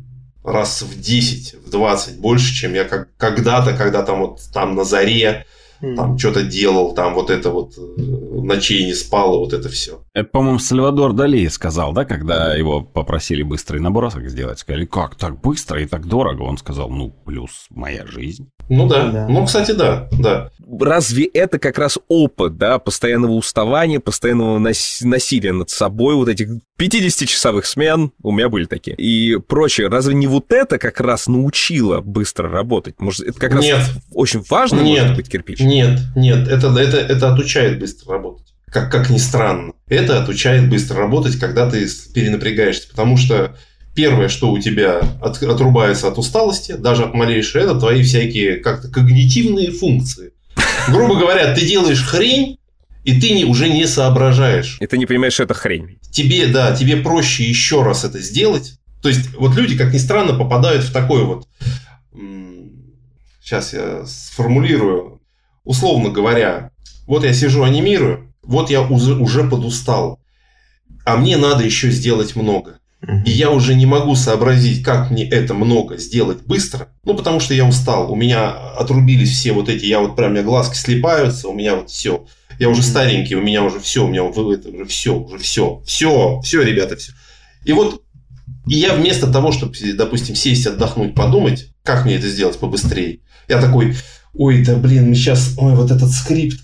[0.44, 4.84] раз в 10, в 20 больше, чем я как, когда-то, когда там вот там на
[4.84, 5.46] заре,
[5.96, 10.02] там что-то делал, там вот это вот э, ночей не спал, и вот это все.
[10.14, 14.58] Это, по-моему, Сальвадор Дали сказал, да, когда его попросили быстрый набросок сделать.
[14.58, 16.42] Сказали, как так быстро и так дорого?
[16.42, 18.48] Он сказал, ну, плюс моя жизнь.
[18.68, 19.10] Ну да.
[19.10, 19.28] Да.
[19.28, 20.50] Ну, кстати, да, да.
[20.80, 26.48] Разве это как раз опыт, да, постоянного уставания, постоянного нас- насилия над собой, вот этих
[26.78, 29.88] 50-часовых смен, у меня были такие, и прочее.
[29.88, 32.94] Разве не вот это как раз научило быстро работать?
[32.98, 33.80] Может, это как раз Нет.
[34.12, 35.02] очень важно, Нет.
[35.02, 35.60] может быть, кирпич?
[35.60, 35.73] Нет,
[36.14, 38.54] нет, это, это, это отучает быстро работать.
[38.66, 39.72] Как, как ни странно.
[39.88, 42.88] Это отучает быстро работать, когда ты перенапрягаешься.
[42.88, 43.56] Потому что
[43.94, 48.88] первое, что у тебя от- отрубается от усталости, даже от малейшей, это твои всякие как-то
[48.88, 50.32] когнитивные функции.
[50.88, 52.58] Грубо говоря, ты делаешь хрень,
[53.04, 54.78] и ты не, уже не соображаешь.
[54.80, 55.98] И ты не понимаешь, что это хрень.
[56.10, 58.78] Тебе, да, тебе проще еще раз это сделать.
[59.02, 61.46] То есть, вот люди, как ни странно, попадают в такой вот...
[63.42, 65.13] Сейчас я сформулирую.
[65.64, 66.70] Условно говоря,
[67.06, 70.20] вот я сижу, анимирую, вот я уже, уже подустал.
[71.04, 72.78] А мне надо еще сделать много.
[73.26, 76.88] И я уже не могу сообразить, как мне это много сделать быстро.
[77.04, 78.10] Ну, потому что я устал.
[78.10, 81.76] У меня отрубились все вот эти, я вот прям, у меня глазки слепаются, у меня
[81.76, 82.26] вот все.
[82.58, 86.40] Я уже старенький, у меня уже все, у меня это уже все, уже все, все,
[86.40, 87.12] все, ребята, все.
[87.64, 88.02] И вот
[88.66, 93.60] и я вместо того, чтобы, допустим, сесть, отдохнуть, подумать, как мне это сделать побыстрее, я
[93.60, 93.94] такой,
[94.34, 96.60] ой, да блин, сейчас, ой, вот этот скрипт,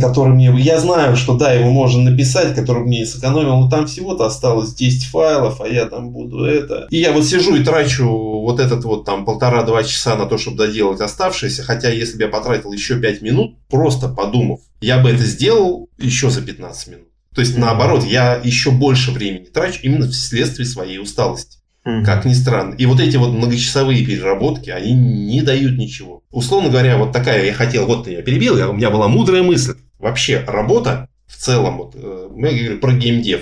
[0.00, 4.26] который мне, я знаю, что да, его можно написать, который мне сэкономил, но там всего-то
[4.26, 6.86] осталось 10 файлов, а я там буду это.
[6.90, 10.58] И я вот сижу и трачу вот этот вот там полтора-два часа на то, чтобы
[10.58, 15.24] доделать оставшееся, хотя если бы я потратил еще 5 минут, просто подумав, я бы это
[15.24, 17.06] сделал еще за 15 минут.
[17.34, 21.58] То есть, наоборот, я еще больше времени трачу именно вследствие своей усталости.
[21.82, 22.74] Как ни странно.
[22.74, 26.22] И вот эти вот многочасовые переработки, они не дают ничего.
[26.30, 29.42] Условно говоря, вот такая я хотел, вот ты меня перебил, я- у меня была мудрая
[29.42, 29.74] мысль.
[29.98, 33.40] Вообще, работа в целом, вот, э, мы говорим про геймдев,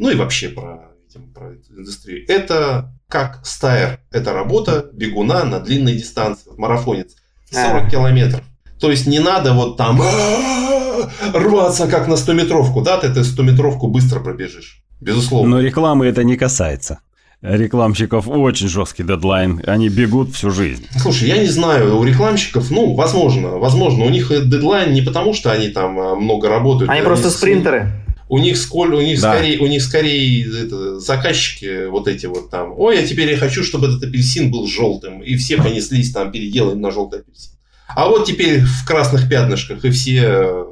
[0.00, 4.00] ну и вообще про, видимо, про эту индустрию, это как стайер.
[4.10, 7.14] Это работа бегуна на длинной дистанции, марафонец.
[7.52, 7.90] 40 А.
[7.90, 8.42] километров.
[8.80, 11.08] То есть не надо вот там «А-а-а»,
[11.38, 12.82] рваться как на 100-метровку.
[12.82, 14.82] Да, ты эту 100-метровку быстро пробежишь.
[15.00, 15.56] Безусловно.
[15.56, 16.98] Но рекламы это не касается.
[17.42, 20.86] Рекламщиков очень жесткий дедлайн, они бегут всю жизнь.
[20.96, 25.52] Слушай, я не знаю, у рекламщиков, ну, возможно, возможно, у них дедлайн не потому, что
[25.52, 26.90] они там а, много работают.
[26.90, 27.92] Они а просто с- спринтеры.
[28.28, 29.34] У них, сколь, у них Да.
[29.34, 32.72] скорее, у них скорее это, заказчики вот эти вот там.
[32.76, 36.80] Ой, а теперь я хочу, чтобы этот апельсин был желтым, и все понеслись там переделаем
[36.80, 37.52] на желтый апельсин.
[37.88, 40.64] А вот теперь в красных пятнышках и все, э,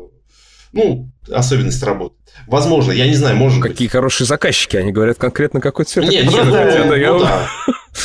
[0.72, 2.13] ну, особенность работы.
[2.46, 3.72] Возможно, я не знаю, может быть.
[3.72, 6.08] Какие хорошие заказчики, они говорят конкретно какой цвет.
[6.08, 7.48] Нет, апельсина нет, ну, а я- ну да.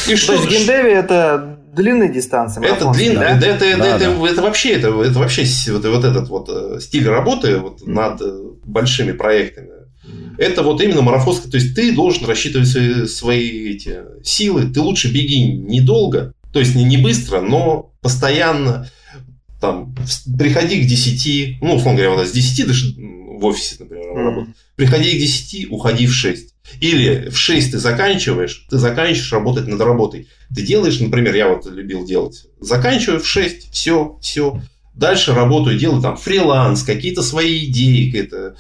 [0.08, 2.64] И То что, есть в геймдеве это длинные дистанции.
[2.66, 3.36] Это длинно, да?
[3.36, 3.48] да?
[3.48, 4.28] это, это, Да, это, да.
[4.30, 8.40] это вообще, это, это вообще вот, вот этот вот э, стиль работы вот, над э,
[8.66, 9.70] большими проектами.
[10.38, 15.12] Это вот именно марафонская, то есть ты должен рассчитывать свои, свои эти силы, ты лучше
[15.12, 18.90] беги недолго, то есть не, не быстро, но постоянно
[19.60, 19.94] там
[20.38, 22.74] приходи к 10, ну, условно говоря, вот с 10 до
[23.40, 24.56] в офисе, например, Работать.
[24.76, 26.56] Приходи к 10, уходи в 6.
[26.82, 30.28] Или в 6 ты заканчиваешь, ты заканчиваешь работать над работой.
[30.56, 34.62] Ты делаешь, например, я вот любил делать, заканчиваю в 6, все, все.
[34.94, 38.56] Дальше работаю, делаю там фриланс, какие-то свои идеи, какие-то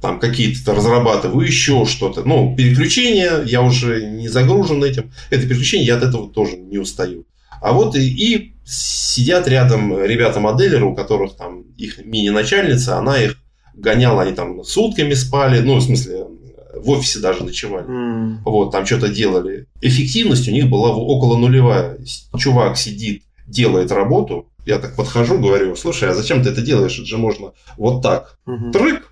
[0.00, 2.22] там какие-то разрабатываю, еще что-то.
[2.22, 5.12] Ну, переключения, я уже не загружен этим.
[5.28, 7.26] Это переключение, я от этого тоже не устаю.
[7.60, 13.36] А вот и, и сидят рядом ребята-моделеры, у которых там их мини-начальница, она их
[13.80, 16.26] гоняла, они там сутками спали, ну, в смысле,
[16.74, 17.86] в офисе даже ночевали.
[17.86, 18.42] М.
[18.44, 19.66] Вот, там что-то делали.
[19.80, 21.98] Эффективность у них была около нулевая.
[22.38, 24.46] Чувак сидит, делает работу.
[24.66, 26.96] Я так подхожу, говорю, слушай, а зачем ты это делаешь?
[26.98, 28.38] Это же можно вот так.
[28.46, 28.72] Мгм.
[28.72, 29.06] Трык.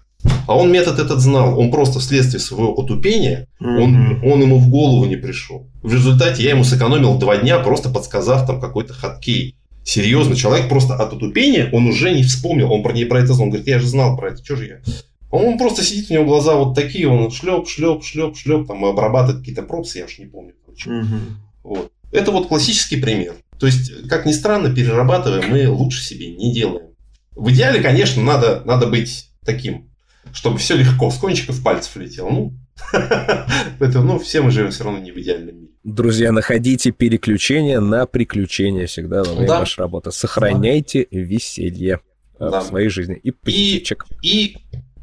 [0.46, 1.58] А он метод этот знал.
[1.58, 4.24] Он просто вследствие своего отупения, он, Мгм.
[4.24, 5.66] он ему в голову не пришел.
[5.82, 9.56] В результате я ему сэкономил два дня, просто подсказав там какой-то хаткей.
[9.84, 13.44] Серьезно, человек просто от отупения, он уже не вспомнил, он про, не про это знал.
[13.44, 14.80] Он говорит, я же знал про это, что же я?
[15.30, 19.40] Он просто сидит, у него глаза вот такие, он шлеп, шлеп, шлеп, шлеп, там обрабатывает
[19.40, 20.54] какие-то пропсы, я уж не помню.
[20.86, 21.40] Мгм.
[21.62, 21.92] Вот.
[22.12, 23.34] Это вот классический пример.
[23.58, 26.88] То есть, как ни странно, перерабатываем мы лучше себе не делаем.
[27.34, 29.90] В идеале, конечно, надо, надо быть таким,
[30.32, 32.30] чтобы все легко, с кончиков пальцев летело.
[32.30, 32.54] Ну,
[32.92, 35.67] это, ну, все мы живем все равно не в идеальном мире.
[35.88, 39.58] Друзья, находите переключения на приключения всегда во время да.
[39.60, 40.10] вашей работы.
[40.10, 41.18] Сохраняйте да.
[41.18, 42.00] веселье
[42.38, 42.60] э, да.
[42.60, 43.14] в своей жизни.
[43.16, 44.04] И позитивчик.
[44.20, 44.56] И, и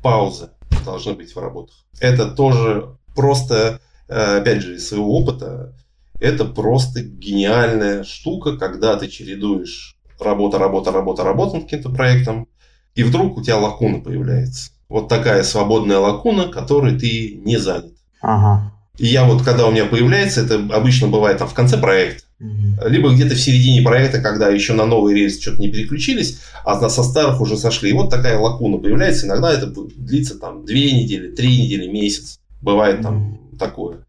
[0.04, 0.52] паузы
[0.86, 1.76] должны быть в работах.
[2.00, 5.76] Это тоже просто, э, опять же, из своего опыта,
[6.22, 12.48] это просто гениальная штука, когда ты чередуешь работа, работа, работа, работа над каким-то проектом,
[12.94, 14.70] и вдруг у тебя лакуна появляется.
[14.88, 17.96] Вот такая свободная лакуна, которой ты не занят.
[18.22, 18.75] Ага.
[18.98, 22.88] И я вот, когда у меня появляется, это обычно бывает там в конце проекта, угу.
[22.88, 27.04] либо где-то в середине проекта, когда еще на новый рельс что-то не переключились, а со
[27.04, 27.90] старых уже сошли.
[27.90, 29.28] И вот такая лакуна появляется.
[29.28, 32.40] Иногда это длится там две недели, три недели, месяц.
[32.62, 34.06] Бывает там такое.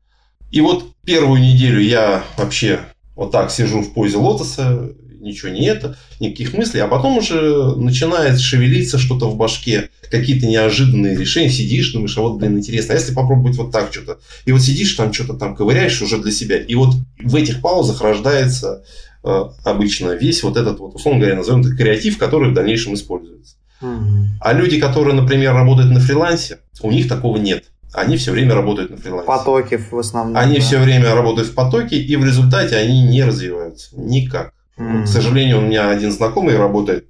[0.51, 2.81] И вот первую неделю я вообще
[3.17, 8.41] вот так сижу в позе лотоса, ничего не это, никаких мыслей, а потом уже начинает
[8.41, 13.13] шевелиться что-то в башке, какие-то неожиданные решения, сидишь, думаешь, а вот, блин, интересно, а если
[13.13, 14.19] попробовать вот так что-то?
[14.45, 18.01] И вот сидишь там, что-то там ковыряешь уже для себя, и вот в этих паузах
[18.01, 18.85] рождается
[19.25, 23.57] э, обычно весь вот этот, вот, условно говоря, назовем это креатив, который в дальнейшем используется.
[23.81, 24.27] Угу.
[24.41, 27.65] А люди, которые, например, работают на фрилансе, у них такого нет
[27.97, 29.27] они все время работают на фрилансе.
[29.27, 30.37] Потоки в основном.
[30.37, 30.61] Они да.
[30.61, 34.53] все время работают в потоке, и в результате они не развиваются никак.
[34.77, 37.07] К сожалению, у меня один знакомый работает,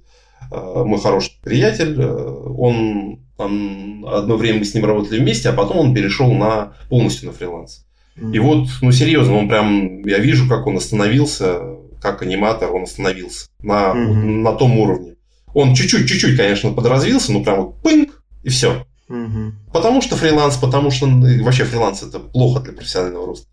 [0.51, 5.53] э, мой хороший приятель, э, он там, одно время мы с ним работали вместе, а
[5.53, 7.85] потом он перешел на полностью на фриланс.
[8.33, 11.59] И вот, ну серьезно, он прям, я вижу, как он остановился,
[12.01, 14.41] как аниматор, он остановился на, mm-hmm.
[14.41, 15.15] на том уровне.
[15.53, 18.85] Он чуть-чуть, чуть-чуть, конечно, подразвился, но прям вот пынк, и все.
[19.09, 19.53] Угу.
[19.71, 23.47] Потому что фриланс, потому что ну, вообще фриланс это плохо для профессионального роста.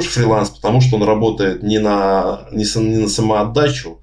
[0.00, 4.00] Что фриланс, потому что он работает не на, не, не на самоотдачу,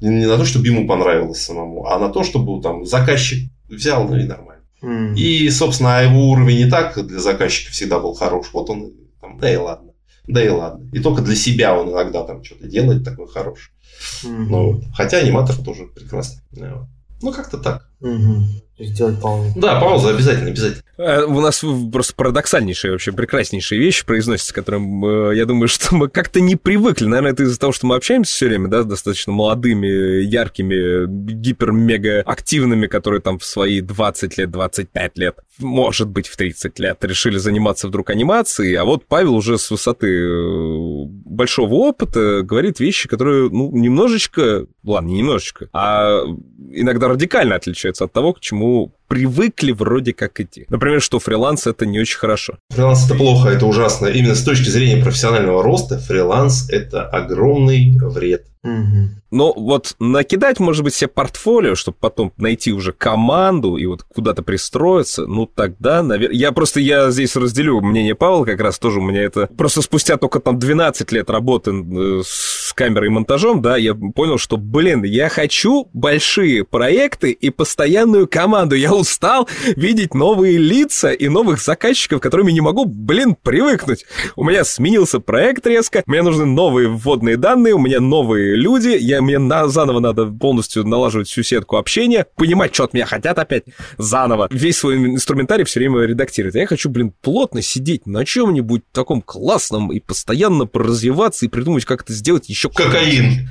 [0.00, 4.04] не, не на то, чтобы ему понравилось самому, а на то, чтобы там заказчик взял,
[4.04, 4.62] ну и нормально.
[4.82, 5.14] Mm.
[5.16, 8.50] И, собственно, его уровень не так для заказчика всегда был хорош.
[8.52, 9.92] Вот он там, да и ладно.
[10.26, 10.88] Да и ладно.
[10.92, 13.72] И только для себя он иногда там что-то делает такой хороший.
[14.24, 14.46] Mm-hmm.
[14.48, 16.42] Ну, хотя аниматор тоже прекрасный.
[17.22, 17.87] Ну, как-то так.
[18.02, 18.42] Mm-hmm.
[18.80, 19.52] Сделать паузу.
[19.56, 20.82] Да, пауза обязательно, обязательно.
[20.98, 25.96] Э, у нас просто парадоксальнейшие, вообще прекраснейшие вещи произносятся, к которым э, я думаю, что
[25.96, 27.06] мы как-то не привыкли.
[27.06, 32.22] Наверное, это из-за того, что мы общаемся все время, да, с достаточно молодыми, яркими, гипер-мега
[32.22, 37.38] активными, которые там в свои 20 лет, 25 лет, может быть, в 30 лет решили
[37.38, 43.50] заниматься вдруг анимацией, а вот Павел уже с высоты э, большого опыта говорит вещи, которые,
[43.50, 46.22] ну, немножечко, ладно, не немножечко, а
[46.70, 50.66] иногда радикально отличаются от того, к чему привыкли вроде как идти.
[50.68, 52.58] Например, что фриланс это не очень хорошо.
[52.70, 54.06] Фриланс это плохо, это ужасно.
[54.06, 58.44] Именно с точки зрения профессионального роста фриланс это огромный вред.
[58.64, 59.08] Угу.
[59.30, 64.42] Но вот накидать, может быть, себе портфолио, чтобы потом найти уже команду и вот куда-то
[64.42, 66.36] пристроиться, ну тогда, наверное...
[66.36, 69.48] Я просто, я здесь разделю мнение Павла, как раз тоже у меня это...
[69.56, 74.38] Просто спустя только там 12 лет работы э, с камерой и монтажом, да, я понял,
[74.38, 78.76] что, блин, я хочу большие проекты и постоянную команду.
[78.76, 84.04] Я устал видеть новые лица и новых заказчиков, которыми не могу, блин, привыкнуть.
[84.36, 89.22] У меня сменился проект резко, мне нужны новые вводные данные, у меня новые люди, я,
[89.22, 93.64] мне на, заново надо полностью налаживать всю сетку общения, понимать, что от меня хотят опять
[93.96, 96.56] заново, весь свой инструментарий все время редактировать.
[96.56, 101.84] А я хочу, блин, плотно сидеть на чем-нибудь таком классном и постоянно развиваться и придумать,
[101.84, 103.50] как это сделать еще Кокаин.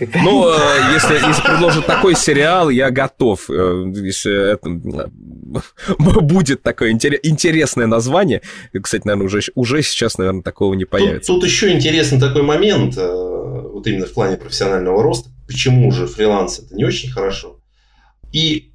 [0.00, 3.50] Ну, э, если, если предложат такой сериал, я готов.
[3.50, 4.70] Э, если это
[5.98, 8.42] будет такое интересное название.
[8.80, 11.32] Кстати, наверное, уже, уже сейчас, наверное, такого не появится.
[11.32, 15.30] Тут, тут еще интересный такой момент, э, вот именно в плане профессионального роста.
[15.46, 17.60] Почему же фриланс это не очень хорошо?
[18.32, 18.67] И,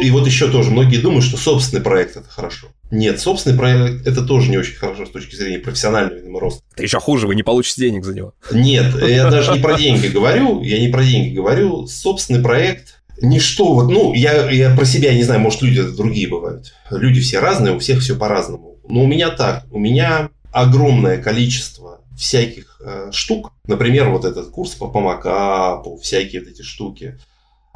[0.00, 2.68] и вот еще тоже многие думают, что собственный проект это хорошо.
[2.90, 6.62] Нет, собственный проект это тоже не очень хорошо с точки зрения профессионального видимо, роста.
[6.72, 8.34] Это еще хуже, вы не получите денег за него.
[8.50, 11.86] Нет, я даже не про деньги говорю, я не про деньги говорю.
[11.86, 16.74] Собственный проект ничто вот, ну, я, я про себя не знаю, может, люди другие бывают.
[16.90, 18.78] Люди все разные, у всех все по-разному.
[18.88, 23.52] Но у меня так, у меня огромное количество всяких э, штук.
[23.66, 27.18] Например, вот этот курс по, по макапу, всякие вот эти штуки.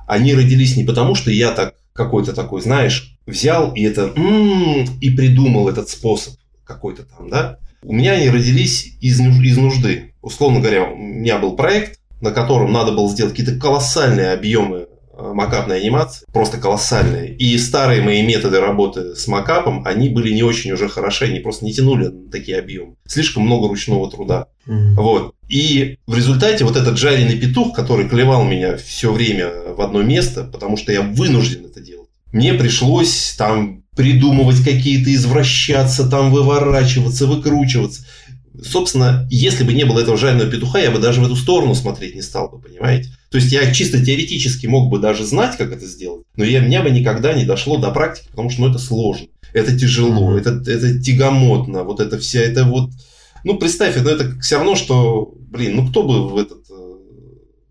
[0.07, 5.11] Они родились не потому, что я так какой-то такой, знаешь, взял и это м-м, и
[5.11, 6.35] придумал этот способ
[6.65, 7.59] какой-то там, да.
[7.83, 10.15] У меня они родились из, из нужды.
[10.21, 14.89] Условно говоря, у меня был проект, на котором надо было сделать какие-то колоссальные объемы
[15.19, 17.35] макапной анимации, просто колоссальные.
[17.37, 21.65] И старые мои методы работы с макапом, они были не очень уже хороши, они просто
[21.65, 22.97] не тянули на такие объемы.
[23.07, 24.47] Слишком много ручного труда.
[24.67, 24.95] Mm-hmm.
[24.95, 25.35] Вот.
[25.49, 30.45] И в результате вот этот жареный петух, который клевал меня все время в одно место,
[30.45, 38.05] потому что я вынужден это делать, мне пришлось там придумывать какие-то, извращаться, там выворачиваться, выкручиваться.
[38.63, 42.15] Собственно, если бы не было этого жареного петуха, я бы даже в эту сторону смотреть
[42.15, 43.11] не стал бы, понимаете?
[43.35, 46.85] То есть я чисто теоретически мог бы даже знать, как это сделать, но я, меня
[46.85, 50.41] бы никогда не дошло до практики, потому что ну, это сложно, это тяжело, mm-hmm.
[50.41, 52.91] это, это тягомотно, вот это вся, это вот...
[53.43, 56.75] Ну, представь, ну, это все равно, что, блин, ну кто бы в этот э,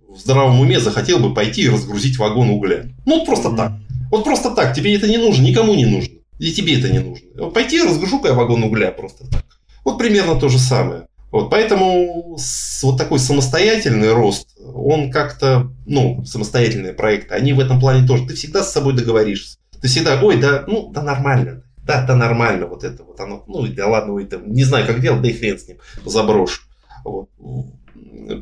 [0.09, 2.89] в здравом уме захотел бы пойти и разгрузить вагон угля.
[3.05, 3.55] Ну, вот просто mm-hmm.
[3.55, 3.73] так.
[4.11, 4.75] Вот просто так.
[4.75, 6.13] Тебе это не нужно, никому не нужно.
[6.39, 7.51] И тебе это не нужно.
[7.51, 9.45] Пойти и разгружу-ка я вагон угля просто так.
[9.85, 11.07] Вот примерно то же самое.
[11.33, 12.37] Вот, поэтому
[12.83, 18.27] вот такой самостоятельный рост, он как-то, ну, самостоятельные проекты, они в этом плане тоже.
[18.27, 19.57] Ты всегда с собой договоришься.
[19.81, 21.63] Ты всегда, ой, да, ну, да нормально.
[21.77, 23.43] Да, да нормально вот это вот оно.
[23.47, 26.61] Ну, да ладно, ой, там, не знаю, как делать, да и хрен с ним, заброшу.
[27.03, 27.29] Вот.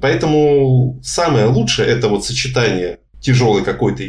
[0.01, 4.03] Поэтому самое лучшее это вот сочетание тяжелой какой-то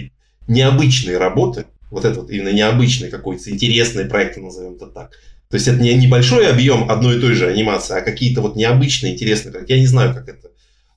[0.48, 5.12] необычной работы, вот это вот именно необычный какой-то интересный проект, назовем это так,
[5.52, 9.12] то есть это не небольшой объем одной и той же анимации, а какие-то вот необычные,
[9.12, 9.54] интересные.
[9.68, 10.48] Я не знаю, как это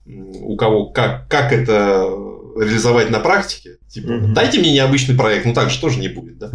[0.06, 2.08] у кого, как, как это
[2.58, 3.80] реализовать на практике.
[3.90, 4.32] Типа, mm-hmm.
[4.32, 6.52] дайте мне необычный проект, ну так же тоже не будет, да?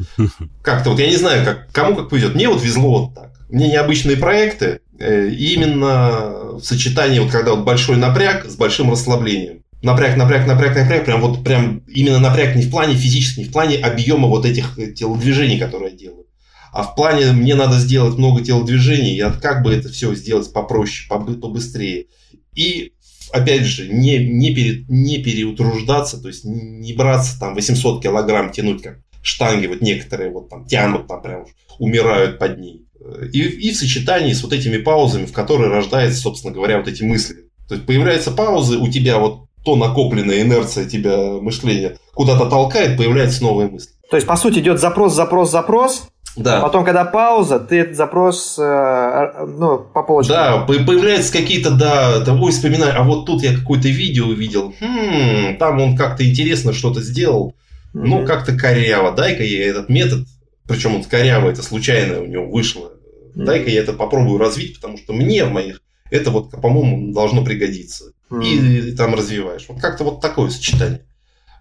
[0.62, 2.35] Как-то вот я не знаю, как, кому как повезет.
[2.35, 3.32] Мне вот везло вот так.
[3.51, 9.62] Мне необычные проекты, э, именно в сочетании, вот когда вот большой напряг с большим расслаблением.
[9.82, 13.52] Напряг, напряг, напряг, напряг, прям вот прям именно напряг не в плане физически, не в
[13.52, 16.24] плане объема вот этих телодвижений, которые я делаю
[16.72, 21.09] а в плане мне надо сделать много телодвижений, и как бы это все сделать попроще,
[21.09, 22.06] побыстрее.
[22.55, 22.92] И
[23.32, 28.82] опять же, не, не, пере, не переутруждаться, то есть не браться там 800 килограмм тянуть,
[28.82, 31.47] как штанги, вот некоторые вот там тянут, там прям
[31.78, 32.86] умирают под ней.
[33.32, 37.02] И, и в сочетании с вот этими паузами, в которые рождаются, собственно говоря, вот эти
[37.02, 37.47] мысли.
[37.68, 43.42] То есть появляются паузы, у тебя вот то накопленная инерция тебя мышления куда-то толкает, появляются
[43.42, 43.92] новые мысли.
[44.11, 46.61] То есть, по сути, идет запрос, запрос, запрос, да.
[46.61, 50.37] Потом, когда пауза, ты этот запрос э, ну, по полочкам.
[50.37, 55.57] Да, появляются какие-то, да, там, ой, вспоминаю, а вот тут я какое-то видео увидел, хм,
[55.59, 57.57] там он как-то интересно что-то сделал,
[57.95, 58.03] mm-hmm.
[58.05, 60.27] ну, как-то коряво, дай-ка я этот метод,
[60.69, 62.93] причем он коряво, это случайно у него вышло,
[63.35, 63.45] mm-hmm.
[63.45, 68.12] дай-ка я это попробую развить, потому что мне в моих это вот, по-моему, должно пригодиться.
[68.31, 68.45] Mm-hmm.
[68.45, 69.66] И, и там развиваешь.
[69.69, 71.03] Вот как-то вот такое сочетание.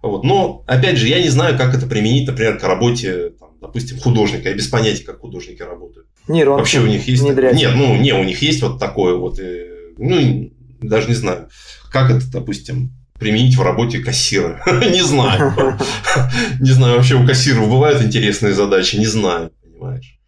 [0.01, 0.23] Вот.
[0.23, 4.49] Но, опять же, я не знаю, как это применить, например, к работе там, допустим, художника.
[4.49, 6.07] Я без понятия, как художники работают.
[6.27, 7.21] Нейронки Вообще у них есть...
[7.21, 7.55] Внедрять.
[7.55, 9.39] Нет, ну, не, у них есть вот такое вот...
[9.39, 9.65] Э,
[9.97, 10.51] ну,
[10.81, 11.49] даже не знаю,
[11.91, 14.61] как это, допустим, применить в работе кассира.
[14.67, 15.53] не знаю.
[16.59, 20.19] не знаю, вообще у кассиров бывают интересные задачи, не знаю, понимаешь.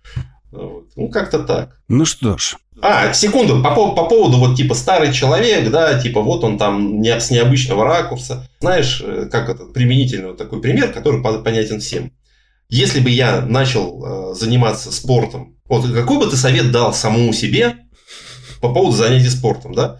[0.52, 1.80] Ну, как-то так.
[1.88, 2.58] Ну что ж.
[2.84, 7.20] А, секунду, по, по поводу вот типа старый человек, да, типа вот он там не,
[7.20, 8.48] с необычного ракурса.
[8.60, 12.12] Знаешь, э, как это, применительный вот такой пример, который понятен всем.
[12.70, 17.76] Если бы я начал э, заниматься спортом, вот какой бы ты совет дал самому себе
[18.62, 20.00] по поводу занятий спортом, да,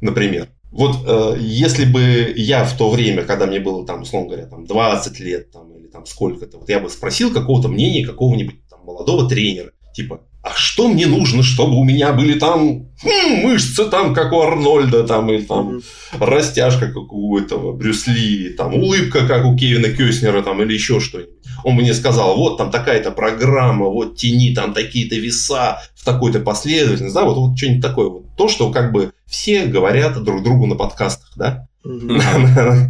[0.00, 0.48] например?
[0.70, 4.64] Вот э, если бы я в то время, когда мне было там, условно говоря, там
[4.64, 9.28] 20 лет там, или там сколько-то, вот я бы спросил какого-то мнения какого-нибудь там молодого
[9.28, 14.30] тренера, типа, а что мне нужно, чтобы у меня были там хм, мышцы, там, как
[14.32, 15.80] у Арнольда, там, или там
[16.12, 21.32] растяжка, как у этого Брюсли, там, улыбка, как у Кевина Кёснера, там, или еще что-нибудь.
[21.64, 27.14] Он мне сказал, вот там такая-то программа, вот тяни там такие-то веса в такой-то последовательности,
[27.14, 28.08] да, вот, вот что-нибудь такое.
[28.10, 31.68] Вот то, что как бы все говорят друг другу на подкастах, да.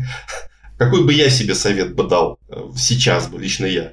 [0.77, 3.93] Какой бы я себе совет бы дал э, сейчас бы, лично я?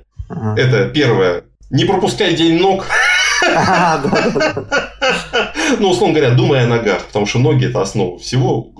[0.57, 1.43] Это первое.
[1.69, 2.87] Не пропускай день ног.
[5.79, 8.71] Ну, условно говоря, думай о ногах, потому что ноги– это основа всего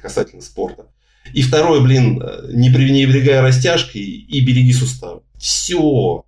[0.00, 0.86] касательно спорта.
[1.34, 5.20] И второе, блин, не пренебрегая растяжкой и береги суставы.
[5.38, 6.24] Все.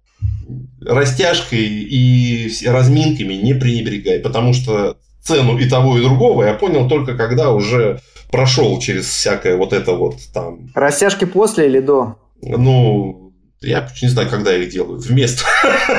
[0.82, 7.16] Растяжкой и разминками не пренебрегай, потому что цену и того, и другого я понял только
[7.16, 8.00] когда уже
[8.30, 10.70] прошел через всякое вот это вот там.
[10.74, 12.16] Растяжки после или до?
[12.42, 13.19] Ну,
[13.62, 15.04] я не знаю, когда их делают.
[15.04, 15.44] Вместо.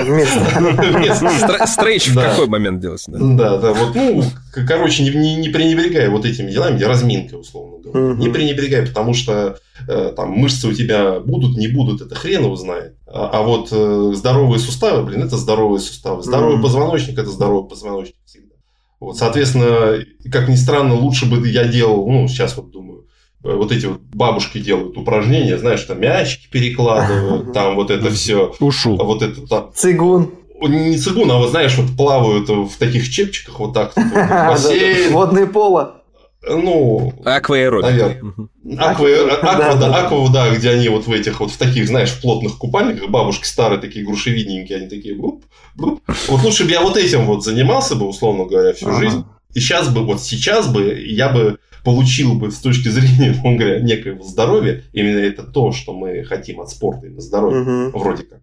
[0.03, 1.67] Вместо.
[1.67, 3.03] Стрейч в какой момент делать?
[3.07, 3.73] Да, да.
[3.73, 4.23] Вот, ну,
[4.67, 8.15] короче, не, не пренебрегай вот этими делами, разминкой, условно говоря.
[8.15, 12.55] Не пренебрегай, потому что э, там мышцы у тебя будут, не будут, это хрен его
[12.55, 12.95] знает.
[13.05, 16.23] А, а вот э, здоровые суставы, блин, это здоровые суставы.
[16.23, 18.55] Здоровый позвоночник– это здоровый позвоночник всегда.
[18.99, 23.05] Вот, соответственно, как ни странно, лучше бы я делал, ну, сейчас вот думаю,
[23.43, 28.53] вот эти вот бабушки делают упражнения, знаешь, там мячики перекладывают, там вот это все.
[28.59, 28.97] Ушу.
[28.97, 29.71] Вот это там.
[29.73, 30.31] Цигун.
[30.61, 33.93] Не цигун, а вот знаешь, вот плавают в таких чепчиках вот так.
[35.11, 36.01] Водное поло.
[36.47, 37.91] Ну, Акваэробика.
[37.91, 38.47] Наверное.
[38.79, 39.07] Аква,
[39.41, 43.45] аква, Да, аква, где они вот в этих вот в таких, знаешь, плотных купальниках, бабушки
[43.45, 45.45] старые такие грушевидненькие, они такие, буп,
[45.75, 46.01] буп.
[46.27, 48.97] Вот лучше бы я вот этим вот занимался бы, условно говоря, всю Ага.
[48.97, 49.25] жизнь.
[49.53, 53.79] И сейчас бы, вот сейчас бы я бы получил бы с точки зрения, условно говоря,
[53.79, 57.91] некоего здоровья, именно это то, что мы хотим от спорта, именно здоровья, Мгм.
[57.91, 58.39] вроде как.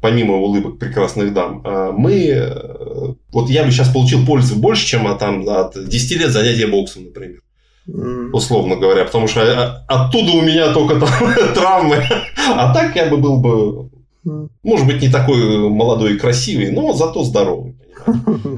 [0.00, 5.06] Помимо улыбок прекрасных дам, а, мы, э, вот я бы сейчас получил пользу больше, чем
[5.06, 7.40] от, там, от 10 лет занятия боксом, например
[8.32, 11.00] условно говоря, потому что э, оттуда у меня только
[11.54, 12.04] травмы.
[12.48, 13.90] А так я бы был бы,
[14.62, 17.76] может быть, не такой молодой и красивый, но зато здоровый.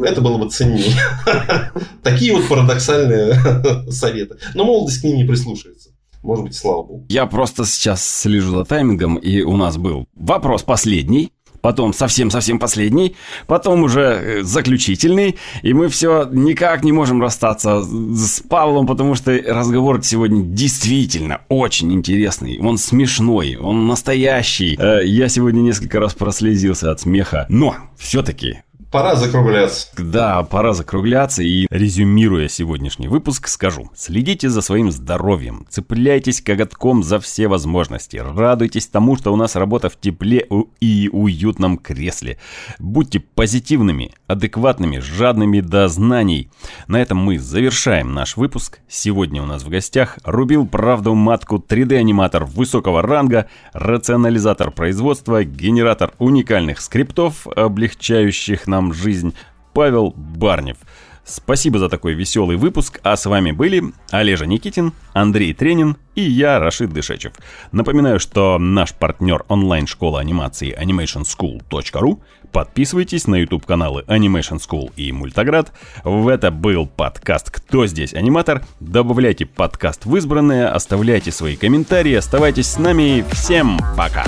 [0.05, 0.95] Это было бы ценнее.
[2.03, 3.35] Такие вот парадоксальные
[3.91, 4.37] советы.
[4.55, 5.91] Но молодость к ним не прислушивается.
[6.23, 7.07] Может быть, слава богу.
[7.09, 13.17] Я просто сейчас слежу за таймингом, и у нас был вопрос последний, потом совсем-совсем последний,
[13.49, 19.33] потом уже э, заключительный, и мы все никак не можем расстаться с Павлом, потому что
[19.33, 24.77] разговор сегодня действительно очень интересный, он смешной, он настоящий.
[24.79, 28.63] Э, Я сегодня несколько раз прослезился от смеха, но все-таки
[28.93, 29.89] Пора закругляться.
[29.97, 33.91] да, пора закругляться и, резюмируя сегодняшний выпуск, скажу.
[33.97, 39.89] Следите за своим здоровьем, цепляйтесь коготком за все возможности, радуйтесь тому, что у нас работа
[39.89, 40.47] в тепле
[40.81, 42.37] и уютном кресле.
[42.79, 46.51] Будьте позитивными, адекватными, жадными до знаний.
[46.87, 48.81] На этом мы завершаем наш выпуск.
[48.89, 56.83] Сегодня у нас в гостях рубил правду матку 3D-аниматор высокого ранга, рационализатор производства, генератор уникальных
[56.83, 59.35] скриптов, облегчающих нам жизнь,
[59.75, 60.79] Павел Барнев.
[61.25, 66.59] Спасибо за такой веселый выпуск, а с вами были Олежа Никитин, Андрей Тренин и я,
[66.59, 67.33] Рашид Дышечев.
[67.71, 72.21] Напоминаю, что наш партнер онлайн-школа анимации animationschool.ru.
[72.51, 75.73] Подписывайтесь на YouTube-каналы Animation School и Мультаград.
[76.03, 78.63] В это был подкаст «Кто здесь аниматор?».
[78.81, 83.25] Добавляйте подкаст в избранное, оставляйте свои комментарии, оставайтесь с нами.
[83.31, 84.25] Всем пока!